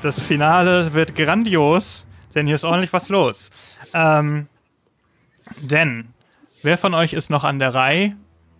das 0.00 0.20
Finale 0.20 0.94
wird 0.94 1.14
grandios, 1.14 2.06
denn 2.34 2.46
hier 2.46 2.54
ist 2.54 2.64
ordentlich 2.64 2.92
was 2.92 3.08
los. 3.08 3.50
Ähm, 3.94 4.46
denn, 5.60 6.08
wer 6.62 6.78
von 6.78 6.94
euch 6.94 7.12
ist 7.12 7.30
noch 7.30 7.44
an 7.44 7.58
der 7.58 7.74
Reihe? 7.74 8.16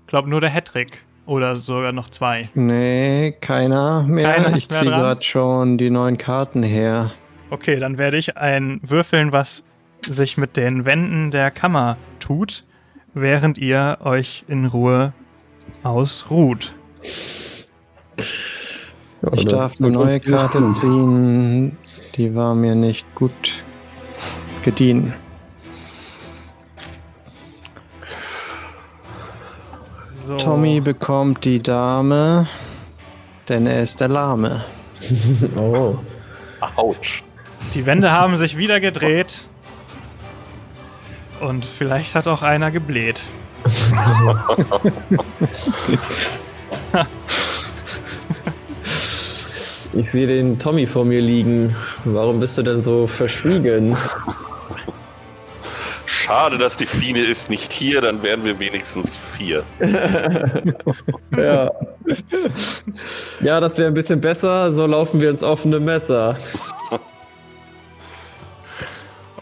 Glaub 0.07 0.27
nur 0.27 0.41
der 0.41 0.51
Hattrick. 0.51 1.05
Oder 1.27 1.57
sogar 1.57 1.93
noch 1.93 2.11
zwei. 2.11 2.49
Nee, 2.55 3.37
keiner 3.41 4.03
mehr. 4.03 4.35
Keiner 4.35 4.57
ich 4.57 4.69
ziehe 4.69 4.91
gerade 4.91 5.23
schon 5.23 5.79
die 5.79 5.91
neuen 5.91 6.19
Karten 6.19 6.65
her. 6.65 7.13
Okay, 7.51 7.79
dann 7.79 7.99
werde 7.99 8.17
ich 8.17 8.37
ein 8.37 8.81
würfeln, 8.83 9.31
was 9.31 9.63
sich 10.05 10.39
mit 10.39 10.57
den 10.57 10.87
Wänden 10.87 11.31
der 11.31 11.53
Kammer 11.53 11.99
tut, 12.19 12.65
während 13.15 13.59
ihr 13.59 13.99
euch 14.03 14.45
in 14.49 14.67
Ruhe 14.67 15.13
ausruht. 15.83 16.75
Ja, 19.23 19.33
Ich 19.33 19.45
darf 19.47 19.81
eine 19.81 19.91
neue 19.91 20.21
Karte 20.21 20.73
ziehen. 20.73 21.77
Die 22.17 22.35
war 22.35 22.55
mir 22.55 22.75
nicht 22.75 23.15
gut 23.15 23.65
gedient. 24.63 25.13
So. 30.27 30.37
Tommy 30.37 30.81
bekommt 30.81 31.45
die 31.45 31.61
Dame, 31.63 32.47
denn 33.49 33.67
er 33.67 33.83
ist 33.83 34.01
der 34.01 34.09
Lahme. 34.09 34.65
Oh. 35.57 35.99
Autsch. 36.77 37.25
Die 37.75 37.87
Wände 37.87 38.13
haben 38.13 38.37
sich 38.37 38.57
wieder 38.57 38.81
gedreht. 38.81 39.47
Und 41.41 41.65
vielleicht 41.65 42.15
hat 42.15 42.27
auch 42.27 42.43
einer 42.43 42.71
gebläht. 42.71 43.25
Ich 49.93 50.11
sehe 50.11 50.27
den 50.27 50.59
Tommy 50.59 50.87
vor 50.87 51.05
mir 51.05 51.21
liegen. 51.21 51.75
Warum 52.05 52.41
bist 52.41 52.57
du 52.59 52.63
denn 52.63 52.81
so 52.81 53.07
verschwiegen? 53.07 53.97
Schade, 56.07 56.59
dass 56.59 56.77
die 56.77 56.87
Fine 56.87 57.25
ist 57.25 57.51
nicht 57.51 57.73
hier, 57.73 58.01
dann 58.01 58.23
wären 58.23 58.45
wir 58.45 58.59
wenigstens 58.59 59.17
vier. 59.17 59.65
Ja. 61.37 61.71
Ja, 63.41 63.61
das 63.61 63.79
wäre 63.79 63.89
ein 63.89 63.95
bisschen 63.95 64.21
besser. 64.21 64.73
So 64.73 64.85
laufen 64.87 65.21
wir 65.21 65.31
ins 65.31 65.43
offene 65.43 65.79
Messer. 65.79 66.37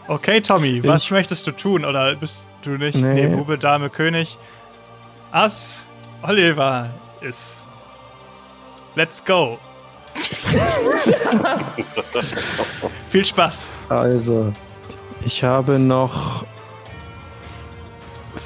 Okay, 0.09 0.41
Tommy, 0.41 0.83
was 0.83 1.03
Ich- 1.03 1.11
möchtest 1.11 1.45
du 1.45 1.51
tun? 1.51 1.85
Oder 1.85 2.15
bist 2.15 2.47
du 2.63 2.71
nicht? 2.71 2.95
Nee. 2.95 3.27
Nee, 3.27 3.35
Bube, 3.35 3.59
Dame, 3.59 3.91
König. 3.91 4.39
Ass, 5.31 5.85
Oliver 6.23 6.89
ist. 7.21 7.67
Let's 8.95 9.23
go. 9.23 9.59
Viel 13.09 13.23
Spaß. 13.23 13.71
Also, 13.89 14.51
ich 15.23 15.43
habe 15.43 15.77
noch 15.77 16.43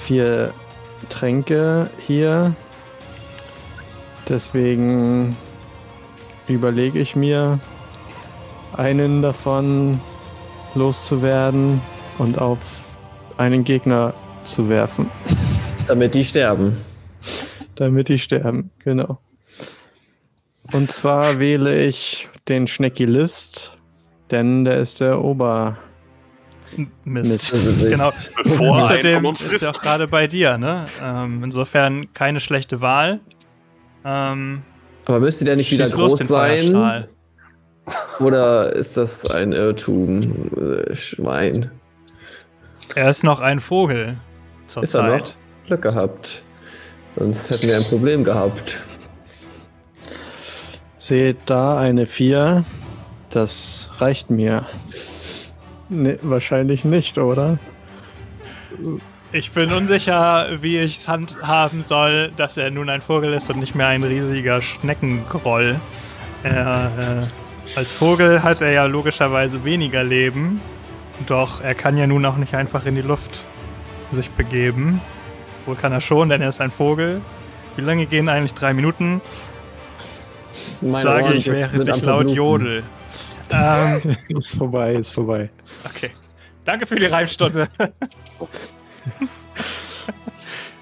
vier 0.06 0.54
Tränke 1.08 1.90
hier. 2.06 2.54
Deswegen 4.28 5.38
überlege 6.50 7.00
ich 7.00 7.16
mir, 7.16 7.60
einen 8.74 9.22
davon 9.22 10.02
loszuwerden 10.76 11.82
und 12.18 12.40
auf 12.40 12.60
einen 13.38 13.64
Gegner 13.64 14.14
zu 14.44 14.70
werfen, 14.70 15.10
Damit 15.88 16.14
die 16.16 16.24
sterben. 16.24 16.78
damit 17.76 18.10
die 18.10 18.20
sterben. 18.20 18.70
Genau. 18.84 19.20
Und 20.72 20.92
zwar 20.92 21.40
wähle 21.40 21.84
ich 21.86 22.30
den 22.48 22.68
Schnecki 22.68 23.06
List, 23.06 23.78
denn 24.32 24.66
der 24.66 24.78
ist 24.80 25.00
der 25.02 25.22
Ober. 25.22 25.78
Mist. 27.04 27.54
Mist. 27.54 27.90
genau. 27.90 28.12
Bevor 28.44 28.80
Außerdem 28.80 29.26
ist 29.26 29.62
er 29.62 29.70
auch 29.70 29.82
gerade 29.82 30.08
bei 30.08 30.28
dir, 30.28 30.58
ne? 30.58 30.86
Ähm, 31.04 31.44
insofern 31.44 32.12
keine 32.14 32.40
schlechte 32.40 32.82
Wahl. 32.82 33.20
Ähm, 34.04 34.64
Aber 35.06 35.20
müsste 35.20 35.46
der 35.46 35.56
nicht 35.56 35.72
wieder 35.72 35.88
groß 35.88 36.18
sein? 36.20 37.06
Oder 38.20 38.74
ist 38.74 38.98
das 38.98 39.30
ein 39.30 39.52
Irrtum? 39.52 40.22
Äh, 40.56 40.96
Schwein. 40.96 41.72
Er 42.96 43.10
ist 43.10 43.24
noch 43.24 43.40
ein 43.40 43.60
Vogel 43.60 44.18
Ist 44.82 44.94
er 44.94 45.18
noch? 45.18 45.34
Glück 45.66 45.82
gehabt. 45.82 46.44
Sonst 47.18 47.50
hätten 47.50 47.68
wir 47.68 47.78
ein 47.78 47.84
Problem 47.84 48.24
gehabt. 48.24 48.78
Seht 50.98 51.38
da 51.46 51.80
eine 51.80 52.06
4. 52.06 52.64
Das 53.30 53.92
reicht 53.98 54.30
mir. 54.30 54.66
Ne, 55.90 56.18
wahrscheinlich 56.22 56.86
nicht, 56.86 57.18
oder? 57.18 57.60
Ich 59.32 59.52
bin 59.52 59.72
unsicher, 59.74 60.48
wie 60.62 60.80
ich 60.80 60.98
es 60.98 61.08
handhaben 61.08 61.84
soll, 61.84 62.32
dass 62.38 62.58
er 62.58 62.70
nun 62.72 62.90
ein 62.90 63.02
Vogel 63.02 63.34
ist 63.34 63.50
und 63.50 63.60
nicht 63.60 63.76
mehr 63.76 63.88
ein 63.88 64.04
riesiger 64.04 64.62
Schneckengroll. 64.62 65.80
Er, 66.44 66.92
äh, 67.22 67.43
als 67.76 67.92
Vogel 67.92 68.44
hat 68.44 68.62
er 68.62 68.72
ja 68.72 68.86
logischerweise 68.86 69.64
weniger 69.64 70.04
Leben, 70.04 70.62
doch 71.28 71.62
er 71.62 71.76
kann 71.76 71.98
ja 71.98 72.08
nun 72.08 72.26
auch 72.26 72.38
nicht 72.38 72.54
einfach 72.56 72.86
in 72.86 72.96
die 72.96 73.02
Luft 73.02 73.46
sich 74.12 74.30
begeben. 74.32 75.02
Wohl 75.66 75.76
kann 75.76 75.92
er 75.92 76.02
schon, 76.02 76.30
denn 76.30 76.42
er 76.42 76.50
ist 76.50 76.62
ein 76.62 76.72
Vogel. 76.72 77.22
Wie 77.76 77.82
lange 77.82 78.06
gehen 78.06 78.30
eigentlich 78.30 78.54
drei 78.54 78.74
Minuten? 78.74 79.22
Meine 80.82 81.02
Sage 81.02 81.24
Ohren 81.24 81.34
ich, 81.34 81.46
während 81.48 81.88
ich 81.88 81.88
laut 81.88 82.04
Verbluten. 82.04 82.36
jodel. 82.36 82.84
Ähm, 83.52 84.16
ist 84.30 84.58
vorbei, 84.58 84.94
ist 84.94 85.12
vorbei. 85.12 85.48
okay. 85.86 86.10
Danke 86.66 86.88
für 86.88 86.96
die 86.96 87.06
Reimstunde. 87.06 87.68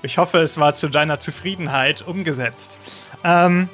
Ich 0.04 0.18
hoffe, 0.18 0.38
es 0.40 0.58
war 0.58 0.74
zu 0.74 0.88
deiner 0.88 1.20
Zufriedenheit 1.20 2.02
umgesetzt. 2.02 2.80
Ähm, 3.26 3.68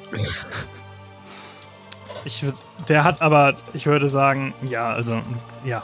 ich, 2.28 2.44
der 2.88 3.04
hat 3.04 3.22
aber, 3.22 3.54
ich 3.72 3.86
würde 3.86 4.08
sagen, 4.08 4.54
ja, 4.62 4.90
also, 4.90 5.20
ja. 5.64 5.82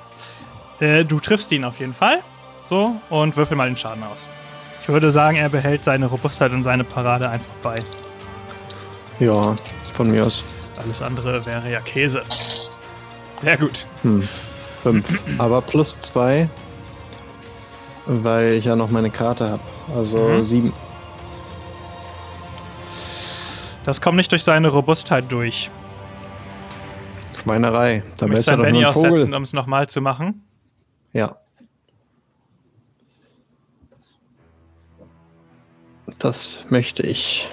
Äh, 0.80 1.04
du 1.04 1.18
triffst 1.20 1.50
ihn 1.52 1.64
auf 1.64 1.78
jeden 1.80 1.94
Fall. 1.94 2.20
So, 2.64 2.96
und 3.10 3.36
würfel 3.36 3.56
mal 3.56 3.66
den 3.68 3.76
Schaden 3.76 4.02
aus. 4.04 4.28
Ich 4.82 4.88
würde 4.88 5.10
sagen, 5.10 5.36
er 5.36 5.48
behält 5.48 5.84
seine 5.84 6.06
Robustheit 6.06 6.52
und 6.52 6.62
seine 6.62 6.84
Parade 6.84 7.30
einfach 7.30 7.50
bei. 7.62 7.76
Ja, 9.18 9.54
von 9.94 10.08
mir 10.10 10.24
aus. 10.26 10.44
Alles 10.82 11.02
andere 11.02 11.44
wäre 11.46 11.70
ja 11.70 11.80
Käse. 11.80 12.22
Sehr 13.34 13.56
gut. 13.56 13.86
Hm. 14.02 14.22
Fünf. 14.82 15.24
Aber 15.38 15.60
plus 15.62 15.98
zwei, 15.98 16.48
weil 18.06 18.52
ich 18.54 18.64
ja 18.66 18.76
noch 18.76 18.90
meine 18.90 19.10
Karte 19.10 19.48
habe. 19.50 19.62
Also 19.96 20.18
Mhm. 20.18 20.44
sieben. 20.44 20.72
Das 23.84 24.00
kommt 24.00 24.16
nicht 24.16 24.32
durch 24.32 24.42
seine 24.44 24.68
Robustheit 24.68 25.30
durch. 25.30 25.70
Schweinerei. 27.44 28.02
Ist 28.06 28.22
er 28.22 28.28
ein 28.28 28.32
doch 28.58 28.64
Benny 28.64 28.80
nur 28.80 28.88
ein 28.88 28.94
Vogel. 28.94 29.12
aussetzen, 29.12 29.34
um 29.34 29.42
es 29.42 29.52
nochmal 29.52 29.88
zu 29.88 30.00
machen. 30.00 30.42
Ja. 31.12 31.36
Das 36.18 36.64
möchte 36.70 37.02
ich. 37.02 37.48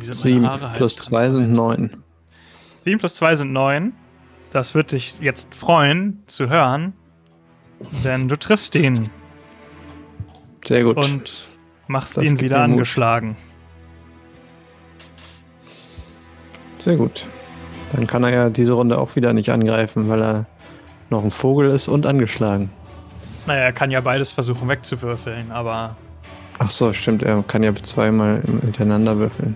Sieben 0.00 0.48
halt 0.48 0.74
plus 0.74 0.96
zwei 0.96 1.30
sind 1.30 1.52
neun. 1.52 2.02
7 2.84 2.98
plus 2.98 3.14
2 3.16 3.36
sind 3.36 3.52
9. 3.52 3.92
Das 4.50 4.74
wird 4.74 4.92
dich 4.92 5.18
jetzt 5.20 5.54
freuen 5.54 6.22
zu 6.26 6.48
hören, 6.48 6.94
denn 8.02 8.28
du 8.28 8.36
triffst 8.38 8.74
ihn 8.76 9.10
Sehr 10.64 10.84
gut. 10.84 10.96
und 10.96 11.46
machst 11.86 12.16
Das 12.16 12.24
ihn 12.24 12.40
wieder 12.40 12.66
mir 12.66 12.76
Mut. 12.76 12.86
Sehr 16.88 16.96
gut. 16.96 17.26
Dann 17.92 18.06
kann 18.06 18.24
er 18.24 18.30
ja 18.30 18.48
diese 18.48 18.72
Runde 18.72 18.96
auch 18.96 19.14
wieder 19.14 19.34
nicht 19.34 19.50
angreifen, 19.50 20.08
weil 20.08 20.22
er 20.22 20.46
noch 21.10 21.22
ein 21.22 21.30
Vogel 21.30 21.68
ist 21.68 21.86
und 21.86 22.06
angeschlagen. 22.06 22.70
Naja, 23.44 23.60
er 23.60 23.72
kann 23.74 23.90
ja 23.90 24.00
beides 24.00 24.32
versuchen 24.32 24.66
wegzuwürfeln, 24.70 25.52
aber 25.52 25.96
Ach 26.58 26.70
so, 26.70 26.94
stimmt. 26.94 27.22
Er 27.22 27.42
kann 27.42 27.62
ja 27.62 27.74
zweimal 27.74 28.40
miteinander 28.62 29.18
würfeln. 29.18 29.54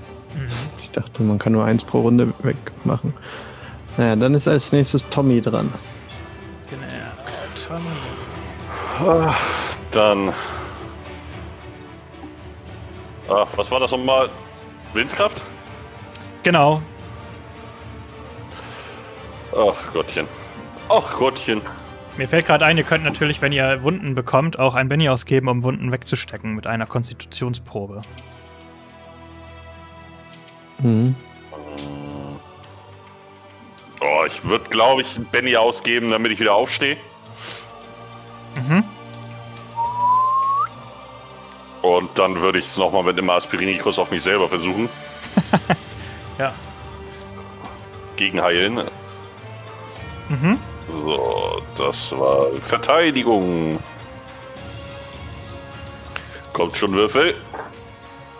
Ich 0.82 0.90
dachte, 0.90 1.22
man 1.22 1.38
kann 1.38 1.54
nur 1.54 1.64
eins 1.64 1.84
pro 1.84 2.02
Runde 2.02 2.34
wegmachen. 2.42 3.14
Naja, 3.96 4.14
dann 4.14 4.34
ist 4.34 4.46
als 4.46 4.70
nächstes 4.70 5.08
Tommy 5.08 5.40
dran. 5.40 5.72
genau. 6.68 6.82
Tommy. 7.66 9.08
Ah, 9.10 9.34
Dann. 9.90 10.34
Ach, 13.30 13.48
was 13.56 13.70
war 13.70 13.80
das 13.80 13.90
nochmal? 13.90 14.28
Willenskraft? 14.92 15.40
Genau. 16.42 16.82
Ach 19.56 19.92
Gottchen. 19.92 20.26
Ach 20.88 21.16
Gottchen. 21.16 21.60
Mir 22.16 22.28
fällt 22.28 22.46
gerade 22.46 22.64
ein, 22.64 22.76
ihr 22.76 22.84
könnt 22.84 23.04
natürlich, 23.04 23.40
wenn 23.40 23.52
ihr 23.52 23.82
Wunden 23.82 24.14
bekommt, 24.14 24.58
auch 24.58 24.74
ein 24.74 24.88
Benny 24.88 25.08
ausgeben, 25.08 25.48
um 25.48 25.62
Wunden 25.62 25.92
wegzustecken 25.92 26.54
mit 26.54 26.66
einer 26.66 26.86
Konstitutionsprobe. 26.86 28.02
Mhm. 30.78 31.14
Oh, 34.00 34.24
ich 34.26 34.44
würde, 34.44 34.68
glaube 34.68 35.02
ich, 35.02 35.16
einen 35.16 35.26
Benny 35.26 35.56
ausgeben, 35.56 36.10
damit 36.10 36.32
ich 36.32 36.40
wieder 36.40 36.54
aufstehe. 36.54 36.96
Mhm. 38.56 38.84
Und 41.82 42.10
dann 42.18 42.40
würde 42.40 42.58
ich 42.58 42.66
es 42.66 42.76
nochmal 42.76 43.04
mit 43.04 43.18
einem 43.18 43.30
Aspirinikus 43.30 43.98
auf 43.98 44.10
mich 44.10 44.22
selber 44.22 44.48
versuchen. 44.48 44.88
Ja. 46.38 46.54
Gegenheilen. 48.16 48.80
Mhm. 50.32 50.58
So, 50.90 51.60
das 51.76 52.10
war 52.12 52.46
Verteidigung. 52.62 53.78
Kommt 56.52 56.76
schon 56.76 56.92
Würfel. 56.92 57.34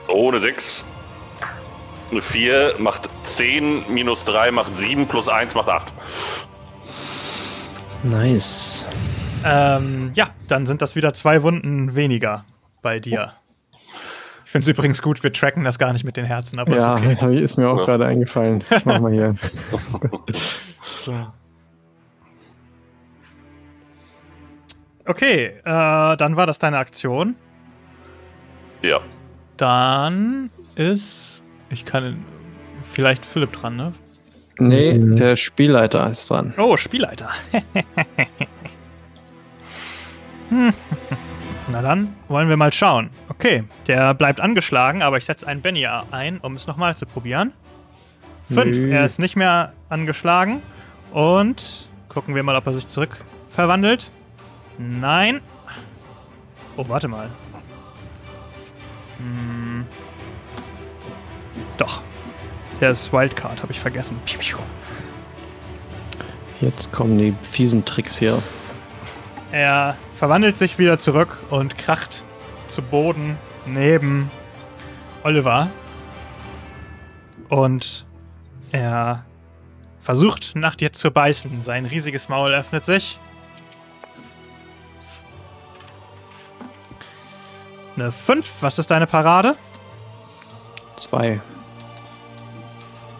Ohne 0.09 0.40
6. 0.40 0.85
Eine 2.11 2.20
4 2.20 2.74
macht 2.78 3.09
10, 3.24 3.92
minus 3.92 4.24
3 4.24 4.50
macht 4.50 4.76
7, 4.76 5.07
plus 5.07 5.28
1 5.28 5.55
macht 5.55 5.68
8. 5.68 5.92
Nice. 8.02 8.87
Ähm, 9.44 10.11
ja, 10.14 10.28
dann 10.48 10.66
sind 10.66 10.83
das 10.83 10.94
wieder 10.96 11.14
zwei 11.14 11.42
Wunden 11.42 11.94
weniger 11.94 12.44
bei 12.83 12.98
dir. 13.00 13.33
Ich 14.44 14.50
finde 14.50 14.64
es 14.64 14.76
übrigens 14.76 15.00
gut, 15.00 15.22
wir 15.22 15.33
tracken 15.33 15.64
das 15.64 15.78
gar 15.78 15.92
nicht 15.94 16.05
mit 16.05 16.16
den 16.16 16.26
Herzen, 16.26 16.59
aber 16.59 16.76
Ja, 16.76 16.96
ist 16.98 17.22
okay. 17.22 17.38
ist 17.42 17.57
mir 17.57 17.68
auch 17.68 17.78
Ja. 17.78 17.85
gerade 17.85 18.07
eingefallen. 18.07 18.62
Ich 18.76 18.85
mach 18.85 19.00
mal 19.00 19.12
hier. 19.12 19.35
So. 21.00 21.12
Okay, 25.06 25.52
äh, 25.64 26.16
dann 26.16 26.36
war 26.36 26.46
das 26.46 26.58
deine 26.58 26.78
Aktion. 26.78 27.36
Ja. 28.82 29.00
Dann 29.56 30.50
ist. 30.76 31.42
Ich 31.70 31.84
kann. 31.84 32.24
Vielleicht 32.80 33.24
Philipp 33.24 33.52
dran, 33.52 33.76
ne? 33.76 33.92
Nee, 34.58 34.98
der 34.98 35.36
Spielleiter 35.36 36.10
ist 36.10 36.28
dran. 36.28 36.54
Oh, 36.58 36.76
Spielleiter. 36.76 37.30
Hm. 40.50 40.74
Na 41.72 41.80
dann 41.80 42.14
wollen 42.28 42.48
wir 42.48 42.56
mal 42.56 42.72
schauen. 42.72 43.10
Okay, 43.28 43.64
der 43.86 44.12
bleibt 44.14 44.40
angeschlagen, 44.40 45.00
aber 45.02 45.16
ich 45.16 45.24
setze 45.24 45.46
einen 45.46 45.62
Benny 45.62 45.86
ein, 46.10 46.38
um 46.38 46.54
es 46.54 46.66
nochmal 46.66 46.96
zu 46.96 47.06
probieren. 47.06 47.52
Fünf, 48.52 48.76
Nö. 48.76 48.90
er 48.90 49.06
ist 49.06 49.18
nicht 49.18 49.36
mehr 49.36 49.72
angeschlagen. 49.88 50.62
Und 51.12 51.88
gucken 52.08 52.34
wir 52.34 52.42
mal, 52.42 52.56
ob 52.56 52.66
er 52.66 52.74
sich 52.74 52.88
zurück 52.88 53.16
verwandelt. 53.50 54.10
Nein. 54.83 55.40
Oh, 56.77 56.85
warte 56.88 57.07
mal. 57.09 57.31
Hm. 59.18 59.87
Doch. 61.79 62.03
Der 62.81 62.90
ist 62.90 63.12
Wildcard, 63.12 63.62
habe 63.62 63.73
ich 63.73 63.79
vergessen. 63.79 64.18
Jetzt 66.61 66.90
kommen 66.90 67.16
die 67.18 67.35
fiesen 67.42 67.85
Tricks 67.85 68.18
hier. 68.18 68.42
Er 69.53 69.97
verwandelt 70.14 70.59
sich 70.59 70.79
wieder 70.79 70.99
zurück 70.99 71.38
und 71.51 71.79
kracht 71.79 72.25
zu 72.66 72.83
Boden 72.83 73.38
neben 73.66 74.31
Oliver. 75.23 75.71
Und 77.49 78.07
er 78.73 79.25
versucht 80.01 80.57
nach 80.57 80.75
dir 80.75 80.92
zu 80.92 81.11
beißen. 81.11 81.62
Sein 81.62 81.87
riesiges 81.87 82.29
Maul 82.29 82.53
öffnet 82.53 82.85
sich. 82.85 83.21
Eine 87.96 88.11
5. 88.11 88.50
Was 88.61 88.78
ist 88.78 88.90
deine 88.90 89.07
Parade? 89.07 89.57
Zwei. 90.96 91.40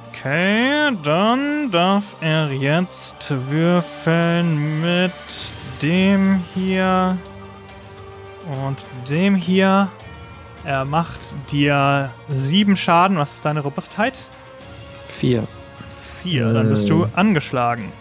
Okay, 0.08 0.96
dann 1.02 1.70
darf 1.70 2.16
er 2.20 2.52
jetzt 2.52 3.35
würfeln 3.50 4.80
mit 4.80 5.12
dem 5.82 6.44
hier 6.54 7.18
und 8.64 8.87
dem 9.11 9.35
hier. 9.35 9.88
Er 10.64 10.85
macht 10.85 11.20
dir 11.50 12.11
sieben 12.28 12.76
Schaden. 12.76 13.18
Was 13.18 13.35
ist 13.35 13.44
deine 13.44 13.61
Robustheit? 13.61 14.26
Vier. 15.08 15.44
Vier. 16.22 16.52
Dann 16.52 16.68
bist 16.68 16.88
du 16.88 17.08
angeschlagen. 17.14 17.92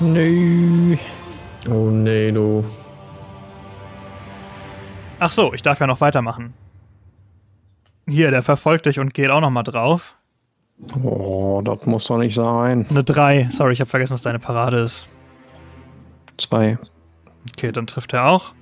Nö. 0.00 0.96
Oh 1.68 1.90
nee, 1.90 2.30
du. 2.30 2.64
Ach 5.18 5.32
so, 5.32 5.52
ich 5.52 5.62
darf 5.62 5.80
ja 5.80 5.86
noch 5.86 6.00
weitermachen. 6.00 6.54
Hier, 8.06 8.30
der 8.30 8.42
verfolgt 8.42 8.86
dich 8.86 8.98
und 8.98 9.14
geht 9.14 9.30
auch 9.30 9.40
noch 9.40 9.50
mal 9.50 9.62
drauf. 9.64 10.14
Oh, 11.02 11.60
das 11.64 11.86
muss 11.86 12.06
doch 12.06 12.18
nicht 12.18 12.34
sein. 12.34 12.86
Eine 12.88 13.02
3. 13.02 13.48
Sorry, 13.50 13.72
ich 13.72 13.80
habe 13.80 13.90
vergessen, 13.90 14.14
was 14.14 14.22
deine 14.22 14.38
Parade 14.38 14.78
ist. 14.78 15.06
Zwei. 16.38 16.78
Okay, 17.52 17.72
dann 17.72 17.86
trifft 17.86 18.12
er 18.12 18.26
auch. 18.26 18.52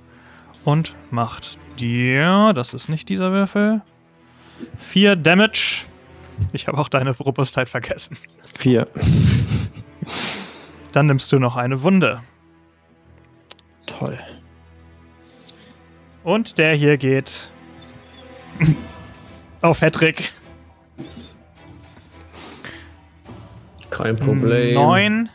Und 0.64 0.94
macht 1.10 1.58
dir, 1.78 2.52
das 2.54 2.74
ist 2.74 2.88
nicht 2.88 3.08
dieser 3.08 3.30
Würfel, 3.32 3.82
4 4.78 5.14
Damage. 5.16 5.84
Ich 6.52 6.66
habe 6.66 6.78
auch 6.78 6.88
deine 6.88 7.10
Robustheit 7.16 7.68
vergessen. 7.68 8.16
Vier. 8.58 8.88
Dann 10.92 11.06
nimmst 11.06 11.30
du 11.32 11.38
noch 11.38 11.56
eine 11.56 11.82
Wunde. 11.82 12.20
Toll. 13.86 14.18
Und 16.24 16.58
der 16.58 16.74
hier 16.74 16.96
geht 16.96 17.50
auf 19.62 19.80
Hattrick. 19.80 20.32
Kein 23.90 24.16
Problem. 24.16 24.74
Neun. 24.74 25.28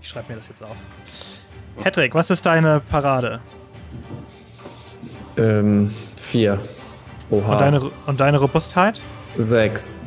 Ich 0.00 0.08
schreibe 0.08 0.30
mir 0.32 0.36
das 0.38 0.48
jetzt 0.48 0.62
auf. 0.62 0.76
Hattrick, 1.84 2.14
was 2.14 2.30
ist 2.30 2.46
deine 2.46 2.80
Parade? 2.80 3.40
Ähm, 5.36 5.92
vier. 6.14 6.58
Oha. 7.30 7.52
Und 7.52 7.60
deine, 7.60 7.80
und 8.06 8.20
deine 8.20 8.38
Robustheit? 8.38 9.00
Sechs. 9.36 10.00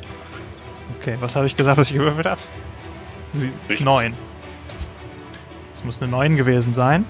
Okay, 1.00 1.16
was 1.20 1.36
habe 1.36 1.46
ich 1.46 1.56
gesagt, 1.56 1.78
was 1.78 1.90
ich 1.92 1.98
gewürfelt 1.98 2.26
habe? 2.26 2.42
Sie- 3.34 3.52
Nichts. 3.70 3.86
Neun. 3.86 4.14
Das 5.82 5.86
muss 5.86 6.02
eine 6.02 6.12
9 6.12 6.38
gewesen 6.38 6.74
sein. 6.76 7.06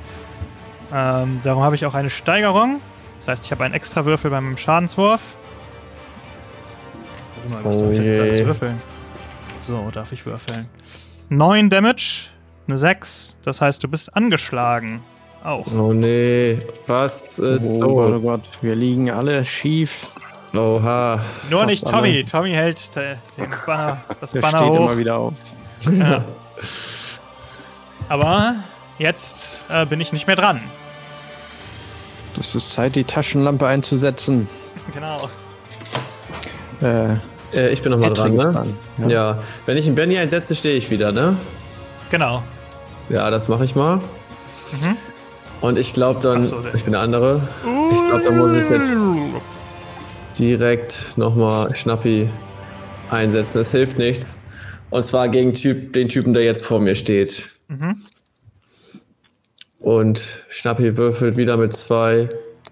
Ähm, 0.94 1.42
darum 1.44 1.62
habe 1.64 1.76
ich 1.76 1.86
auch 1.86 1.94
eine 1.94 2.10
Steigerung. 2.10 2.80
Das 3.20 3.28
heißt, 3.28 3.46
ich 3.46 3.52
habe 3.52 3.64
einen 3.66 3.74
extra 3.74 4.06
Würfel 4.06 4.32
beim 4.32 4.56
Schadenswurf. 4.58 5.22
Warte 7.50 7.54
mal, 7.64 7.70
was 7.70 7.78
Oh 7.78 7.82
darf 7.82 7.92
ich 7.92 7.98
denn 7.98 8.06
jetzt 8.08 8.18
je. 8.18 8.24
alles 8.24 8.46
würfeln? 8.46 8.82
So, 9.60 9.90
darf 9.92 10.12
ich 10.12 10.26
würfeln. 10.26 10.68
9 11.30 11.70
Damage, 11.70 12.30
eine 12.68 12.78
6. 12.78 13.38
Das 13.44 13.62
heißt, 13.62 13.84
du 13.84 13.88
bist 13.90 14.16
angeschlagen. 14.16 15.02
Auch. 15.44 15.66
Oh 15.74 15.92
nee. 15.94 16.62
Was 16.88 17.40
ist 17.40 17.72
oh 17.74 17.80
Gott, 17.80 17.88
oh 17.90 18.08
los? 18.10 18.22
Gott, 18.24 18.42
wir 18.62 18.76
liegen 18.76 19.10
alle 19.12 19.44
schief. 19.44 20.08
Oha. 20.54 21.20
Nur 21.50 21.60
fast 21.62 21.70
nicht 21.70 21.86
alle. 21.88 21.96
Tommy. 21.96 22.24
Tommy 22.26 22.52
hält 22.52 22.92
äh, 22.98 23.16
den 23.38 23.50
Banner, 23.66 24.02
das 24.20 24.32
Der 24.32 24.42
Banner 24.42 24.58
steht 24.60 24.70
hoch. 24.70 24.80
immer 24.86 24.98
wieder 24.98 25.18
auf. 25.18 25.34
Ja. 25.92 26.24
Aber 28.12 28.56
jetzt 29.00 29.64
äh, 29.70 29.86
bin 29.86 30.02
ich 30.02 30.12
nicht 30.12 30.28
mehr 30.28 30.36
dran. 30.36 30.60
Das 32.36 32.56
ist 32.56 32.74
Zeit, 32.74 32.98
die 32.98 33.06
Taschenlampe 33.06 33.66
einzusetzen. 33.66 34.50
Genau. 34.94 35.30
Äh, 36.82 37.16
Äh, 37.54 37.70
ich 37.70 37.82
bin 37.82 37.94
nochmal 37.94 38.14
dran, 38.14 38.34
ne? 38.36 38.44
dran, 38.44 38.76
Ja. 38.98 39.08
Ja. 39.08 39.40
Wenn 39.66 39.78
ich 39.78 39.86
einen 39.86 39.96
Benny 39.96 40.18
einsetze, 40.18 40.56
stehe 40.56 40.76
ich 40.76 40.90
wieder, 40.92 41.14
ne? 41.14 41.38
Genau. 42.10 42.44
Ja, 43.08 43.30
das 43.30 43.48
mache 43.48 43.64
ich 43.64 43.76
mal. 43.76 43.98
Mhm. 43.98 44.98
Und 45.62 45.78
ich 45.78 45.94
glaube 45.94 46.20
dann, 46.22 46.44
so, 46.44 46.60
ich 46.74 46.84
bin 46.84 46.92
der 46.92 47.02
andere. 47.02 47.42
Ich 47.94 48.00
glaube, 48.02 48.24
da 48.26 48.32
muss 48.32 48.52
ich 48.52 48.70
jetzt 48.70 48.92
direkt 50.38 51.18
nochmal 51.18 51.74
Schnappi 51.76 52.30
einsetzen. 53.10 53.62
Es 53.62 53.72
hilft 53.72 53.98
nichts. 53.98 54.42
Und 54.90 55.04
zwar 55.04 55.30
gegen 55.30 55.54
typ, 55.54 55.94
den 55.94 56.10
Typen, 56.10 56.34
der 56.34 56.44
jetzt 56.44 56.66
vor 56.66 56.82
mir 56.82 56.96
steht. 56.96 57.52
Mhm. 57.72 58.02
Und 59.80 60.46
Schnappi 60.50 60.98
würfelt 60.98 61.38
wieder 61.38 61.58
mit 61.58 61.74
zwei. 61.74 62.30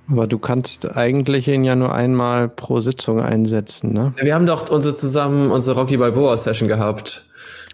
Aber 0.10 0.28
du 0.28 0.38
kannst 0.38 0.96
eigentlich 0.98 1.48
ihn 1.48 1.64
ja 1.64 1.76
nur 1.76 1.94
einmal 1.94 2.50
pro 2.50 2.82
Sitzung 2.82 3.22
einsetzen, 3.22 3.94
ne? 3.94 4.14
Wir 4.22 4.36
haben 4.36 4.46
doch 4.46 4.70
unsere 4.70 4.94
zusammen 4.96 5.52
unsere 5.52 5.80
Rocky 5.80 5.98
Balboa 5.98 6.38
Session 6.38 6.68
gehabt. 6.68 7.26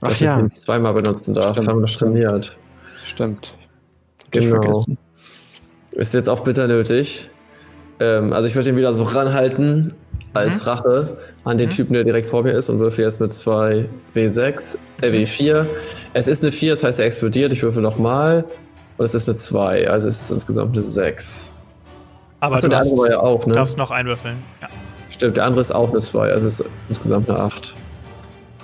Ach 0.01 0.09
dass 0.09 0.19
ja. 0.19 0.37
ich 0.37 0.43
ihn 0.43 0.53
zweimal 0.53 0.93
benutzen 0.93 1.33
darf. 1.33 1.55
Das 1.55 1.63
Stimmt, 1.65 1.69
haben 1.69 1.81
wir 1.81 1.87
doch 1.87 1.95
trainiert. 1.95 2.57
Stimmt. 3.05 3.55
Genau. 4.31 4.61
vergessen. 4.61 4.97
Ist 5.91 6.13
jetzt 6.13 6.29
auch 6.29 6.41
bitter 6.41 6.67
nötig. 6.67 7.29
Ähm, 7.99 8.33
also 8.33 8.47
ich 8.47 8.55
würde 8.55 8.69
ihn 8.69 8.77
wieder 8.77 8.93
so 8.93 9.03
ranhalten 9.03 9.93
als 10.35 10.67
Rache 10.67 11.17
an 11.43 11.57
den 11.57 11.69
Mhm. 11.69 11.73
Typen, 11.73 11.93
der 11.93 12.03
direkt 12.03 12.27
vor 12.29 12.43
mir 12.43 12.51
ist 12.51 12.69
und 12.69 12.79
würfel 12.79 13.05
jetzt 13.05 13.19
mit 13.19 13.31
zwei 13.31 13.87
W6, 14.13 14.77
äh, 15.01 15.07
W4. 15.09 15.65
Es 16.13 16.27
ist 16.27 16.43
eine 16.43 16.51
4, 16.51 16.71
das 16.71 16.83
heißt 16.83 16.99
er 16.99 17.05
explodiert. 17.05 17.53
Ich 17.53 17.63
würfel 17.63 17.81
nochmal 17.81 18.45
und 18.97 19.05
es 19.05 19.15
ist 19.15 19.27
eine 19.29 19.37
2, 19.37 19.89
also 19.89 20.07
es 20.07 20.21
ist 20.21 20.31
insgesamt 20.31 20.73
eine 20.75 20.81
6. 20.81 21.53
Aber 22.41 22.55
Achso, 22.55 22.67
du 22.67 22.71
der 22.71 22.79
andere 22.79 22.97
war 22.97 23.09
ja 23.09 23.19
auch, 23.19 23.45
ne? 23.45 23.53
darfst 23.53 23.77
noch 23.77 23.91
einwürfeln. 23.91 24.37
Ja. 24.61 24.67
Stimmt, 25.09 25.37
der 25.37 25.45
andere 25.45 25.61
ist 25.61 25.73
auch 25.73 25.89
eine 25.89 25.99
2, 25.99 26.31
also 26.31 26.47
es 26.47 26.59
ist 26.59 26.69
insgesamt 26.89 27.29
eine 27.29 27.39
8. 27.39 27.73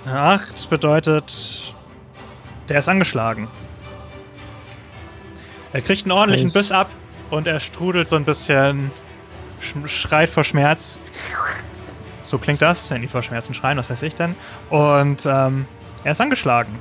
Eine 0.04 0.18
8 0.20 0.68
bedeutet, 0.68 1.74
der 2.68 2.78
ist 2.78 2.88
angeschlagen. 2.88 3.48
Er 5.72 5.80
kriegt 5.80 6.04
einen 6.04 6.12
ordentlichen. 6.12 6.52
Biss 6.52 6.70
ab 6.70 6.90
und 7.30 7.46
er 7.46 7.58
strudelt 7.60 8.08
so 8.08 8.16
ein 8.16 8.24
bisschen, 8.24 8.90
sch 8.90 9.01
schreit 9.86 10.28
vor 10.28 10.44
Schmerz. 10.44 10.98
So 12.24 12.38
klingt 12.38 12.62
das, 12.62 12.90
wenn 12.90 13.02
die 13.02 13.08
vor 13.08 13.22
Schmerzen 13.22 13.54
schreien, 13.54 13.78
was 13.78 13.90
weiß 13.90 14.02
ich 14.02 14.14
denn. 14.14 14.34
Und 14.70 15.26
ähm, 15.26 15.66
er 16.04 16.12
ist 16.12 16.20
angeschlagen. 16.20 16.78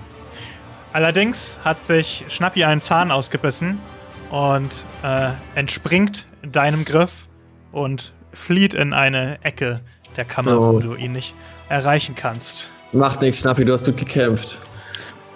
Allerdings 0.94 1.60
hat 1.64 1.82
sich 1.82 2.26
Schnappi 2.28 2.64
einen 2.64 2.82
Zahn 2.82 3.12
ausgebissen 3.12 3.80
und 4.30 4.84
äh, 5.04 5.30
entspringt 5.56 6.28
deinem 6.42 6.86
Griff 6.86 7.12
und 7.72 8.14
flieht 8.34 8.74
in 8.74 8.94
eine 8.94 9.38
Ecke 9.44 9.82
der 10.18 10.26
Kammer, 10.26 10.58
Oh. 10.60 10.74
wo 10.74 10.80
du 10.80 10.96
ihn 10.96 11.14
nicht 11.14 11.36
erreichen 11.70 12.16
kannst. 12.16 12.70
Macht 12.92 13.22
nichts, 13.22 13.40
Schnappi, 13.40 13.64
du 13.64 13.72
hast 13.74 13.86
gut 13.86 13.98
gekämpft. 13.98 14.60